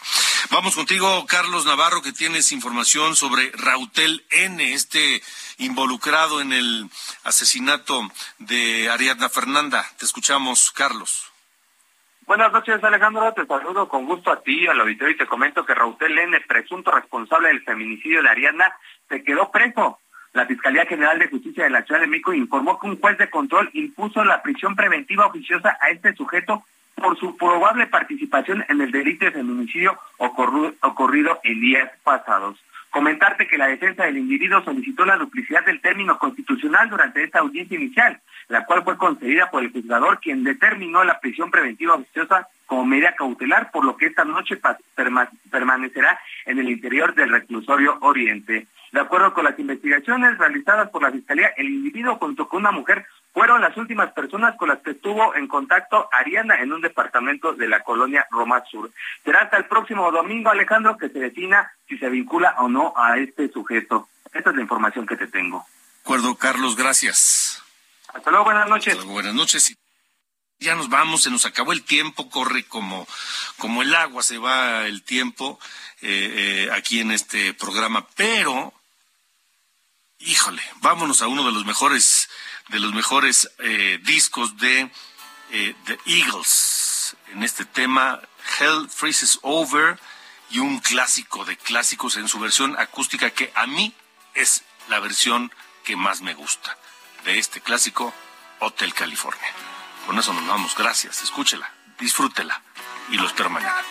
Vamos 0.50 0.76
contigo, 0.76 1.26
Carlos 1.28 1.66
Navarro, 1.66 2.02
que 2.02 2.12
tienes 2.12 2.52
información 2.52 3.16
sobre 3.16 3.52
Rautel 3.52 4.26
N, 4.30 4.74
este 4.74 5.22
involucrado 5.58 6.42
en 6.42 6.54
el 6.54 6.90
asesinato 7.24 8.12
de 8.40 8.90
Ariadna 8.90 9.30
Fernanda. 9.30 9.90
Te 9.98 10.06
escuchamos, 10.06 10.72
Carlos. 10.72 11.26
Buenas 12.28 12.52
noches, 12.52 12.84
Alejandro. 12.84 13.34
Te 13.34 13.46
saludo 13.46 13.88
con 13.88 14.06
gusto 14.06 14.30
a 14.30 14.42
ti, 14.44 14.68
al 14.68 14.82
auditorio, 14.82 15.16
y 15.16 15.18
te 15.18 15.26
comento 15.26 15.66
que 15.66 15.74
Rautel 15.74 16.20
N, 16.20 16.38
presunto 16.42 16.92
responsable 16.92 17.48
del 17.48 17.62
feminicidio 17.62 18.22
de 18.22 18.28
Ariadna, 18.28 18.66
se 19.08 19.24
quedó 19.24 19.50
preso. 19.50 19.98
La 20.34 20.46
Fiscalía 20.46 20.86
General 20.86 21.18
de 21.18 21.30
Justicia 21.30 21.64
de 21.64 21.70
la 21.70 21.84
Ciudad 21.84 22.02
de 22.02 22.08
México 22.08 22.34
informó 22.34 22.78
que 22.82 22.88
un 22.88 23.00
juez 23.00 23.18
de 23.18 23.30
control 23.30 23.70
impuso 23.72 24.26
la 24.26 24.42
prisión 24.42 24.76
preventiva 24.76 25.26
oficiosa 25.26 25.78
a 25.80 25.90
este 25.90 26.14
sujeto 26.16 26.64
por 26.96 27.18
su 27.18 27.38
probable 27.38 27.88
participación 27.88 28.66
en 28.68 28.82
el 28.82 28.92
delito 28.92 29.24
de 29.24 29.32
feminicidio 29.32 29.98
ocurrido 30.18 31.40
en 31.46 31.62
días 31.62 31.90
pasados. 32.04 32.62
Comentarte 32.90 33.48
que 33.48 33.58
la 33.58 33.68
defensa 33.68 34.04
del 34.04 34.18
individuo 34.18 34.62
solicitó 34.64 35.06
la 35.06 35.16
duplicidad 35.16 35.64
del 35.66 35.80
término 35.80 36.20
constitucional 36.20 36.90
durante 36.90 37.24
esta 37.24 37.40
audiencia 37.40 37.78
inicial, 37.78 38.20
la 38.50 38.66
cual 38.66 38.84
fue 38.84 38.98
concedida 38.98 39.50
por 39.50 39.64
el 39.64 39.72
juzgador, 39.72 40.20
quien 40.20 40.44
determinó 40.44 41.04
la 41.04 41.20
prisión 41.20 41.52
preventiva 41.52 41.96
oficiosa 41.96 42.48
como 42.66 42.86
medida 42.86 43.16
cautelar, 43.16 43.72
por 43.72 43.86
lo 43.86 43.96
que 43.96 44.08
esta 44.08 44.26
noche 44.26 44.60
permanecerá 45.50 46.20
en 46.46 46.60
el 46.60 46.70
interior 46.70 47.16
del 47.16 47.30
reclusorio 47.30 47.98
Oriente. 48.02 48.68
De 48.92 49.00
acuerdo 49.00 49.34
con 49.34 49.46
las 49.46 49.58
investigaciones 49.60 50.38
realizadas 50.38 50.90
por 50.90 51.02
la 51.02 51.12
Fiscalía, 51.12 51.54
el 51.58 51.68
individuo 51.68 52.16
junto 52.16 52.48
con 52.48 52.62
una 52.62 52.72
mujer 52.72 53.06
fueron 53.34 53.62
las 53.62 53.78
últimas 53.78 54.12
personas 54.14 54.56
con 54.56 54.70
las 54.70 54.80
que 54.80 54.92
estuvo 54.92 55.36
en 55.36 55.48
contacto 55.48 56.10
Ariana 56.12 56.60
en 56.62 56.74
un 56.74 56.82
departamento 56.82 57.54
de 57.54 57.68
la 57.68 57.84
colonia 57.84 58.26
Roma 58.32 58.64
Sur. 58.70 58.90
Será 59.24 59.42
hasta 59.42 59.58
el 59.58 59.66
próximo 59.66 60.12
domingo, 60.12 60.50
Alejandro, 60.50 60.98
que 60.98 61.10
se 61.10 61.20
defina 61.20 61.72
si 61.88 61.98
se 61.98 62.10
vincula 62.10 62.56
o 62.60 62.68
no 62.68 62.94
a 62.98 63.18
este 63.18 63.50
sujeto. 63.50 64.08
Esta 64.34 64.50
es 64.50 64.56
la 64.56 64.62
información 64.62 65.06
que 65.06 65.18
te 65.18 65.28
tengo. 65.28 65.60
De 65.60 66.02
acuerdo, 66.02 66.36
Carlos, 66.36 66.76
gracias. 66.76 67.64
Hasta 68.18 68.32
luego, 68.32 68.46
buenas 68.46 68.68
noches. 68.68 68.94
Hasta 68.94 68.96
luego, 68.96 69.14
buenas 69.14 69.36
noches. 69.36 69.78
Ya 70.60 70.74
nos 70.74 70.90
vamos, 70.90 71.22
se 71.22 71.30
nos 71.30 71.46
acabó 71.46 71.72
el 71.72 71.84
tiempo, 71.84 72.32
corre 72.32 72.66
como, 72.66 73.08
como 73.58 73.84
el 73.84 73.94
agua, 73.94 74.24
se 74.24 74.40
va 74.40 74.88
el 74.88 75.04
tiempo 75.04 75.60
eh, 76.02 76.66
eh, 76.66 76.70
aquí 76.74 77.00
en 77.00 77.12
este 77.12 77.54
programa, 77.54 78.08
pero, 78.16 78.74
híjole, 80.18 80.64
vámonos 80.78 81.22
a 81.22 81.28
uno 81.28 81.46
de 81.46 81.52
los 81.52 81.64
mejores, 81.64 82.28
de 82.70 82.80
los 82.80 82.92
mejores 82.92 83.52
eh, 83.60 84.00
discos 84.02 84.58
de 84.58 84.90
The 85.52 86.00
Eagles 86.08 87.16
en 87.32 87.44
este 87.44 87.66
tema, 87.66 88.20
Hell 88.60 88.90
Freezes 88.90 89.38
Over, 89.44 90.00
y 90.50 90.58
un 90.58 90.80
clásico 90.80 91.46
de 91.46 91.56
clásicos 91.56 92.18
en 92.18 92.28
su 92.28 92.40
versión 92.40 92.80
acústica 92.80 93.30
que 93.30 93.52
a 93.54 93.68
mí 93.68 93.94
es 94.34 94.64
la 94.88 95.00
versión 95.00 95.52
que 95.84 95.96
más 95.96 96.22
me 96.22 96.34
gusta. 96.34 96.76
De 97.24 97.40
este 97.40 97.62
clásico 97.62 98.14
Hotel 98.60 98.94
California. 98.94 99.48
Con 100.06 100.18
eso 100.18 100.34
nos 100.34 100.48
vamos. 100.48 100.76
Gracias. 100.78 101.22
Escúchela, 101.24 101.72
disfrútela 102.00 102.62
y 103.10 103.18
lo 103.18 103.28
espero 103.28 103.50
mañana. 103.50 103.84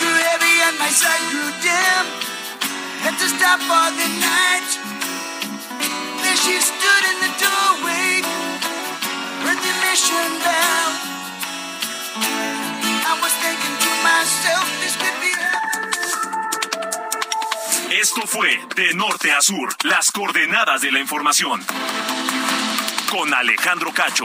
Grew 0.00 0.14
heavy 0.14 0.54
and 0.66 0.78
my 0.78 0.88
grew 1.30 1.50
dim. 1.60 2.29
The 3.20 3.26
the 3.26 3.34
the 3.36 4.30
Esto 17.90 18.26
fue 18.26 18.58
De 18.74 18.94
Norte 18.94 19.30
a 19.32 19.42
Sur, 19.42 19.76
las 19.82 20.10
coordenadas 20.10 20.80
de 20.80 20.90
la 20.90 21.00
información. 21.00 21.62
Con 23.10 23.34
Alejandro 23.34 23.92
Cacho. 23.92 24.24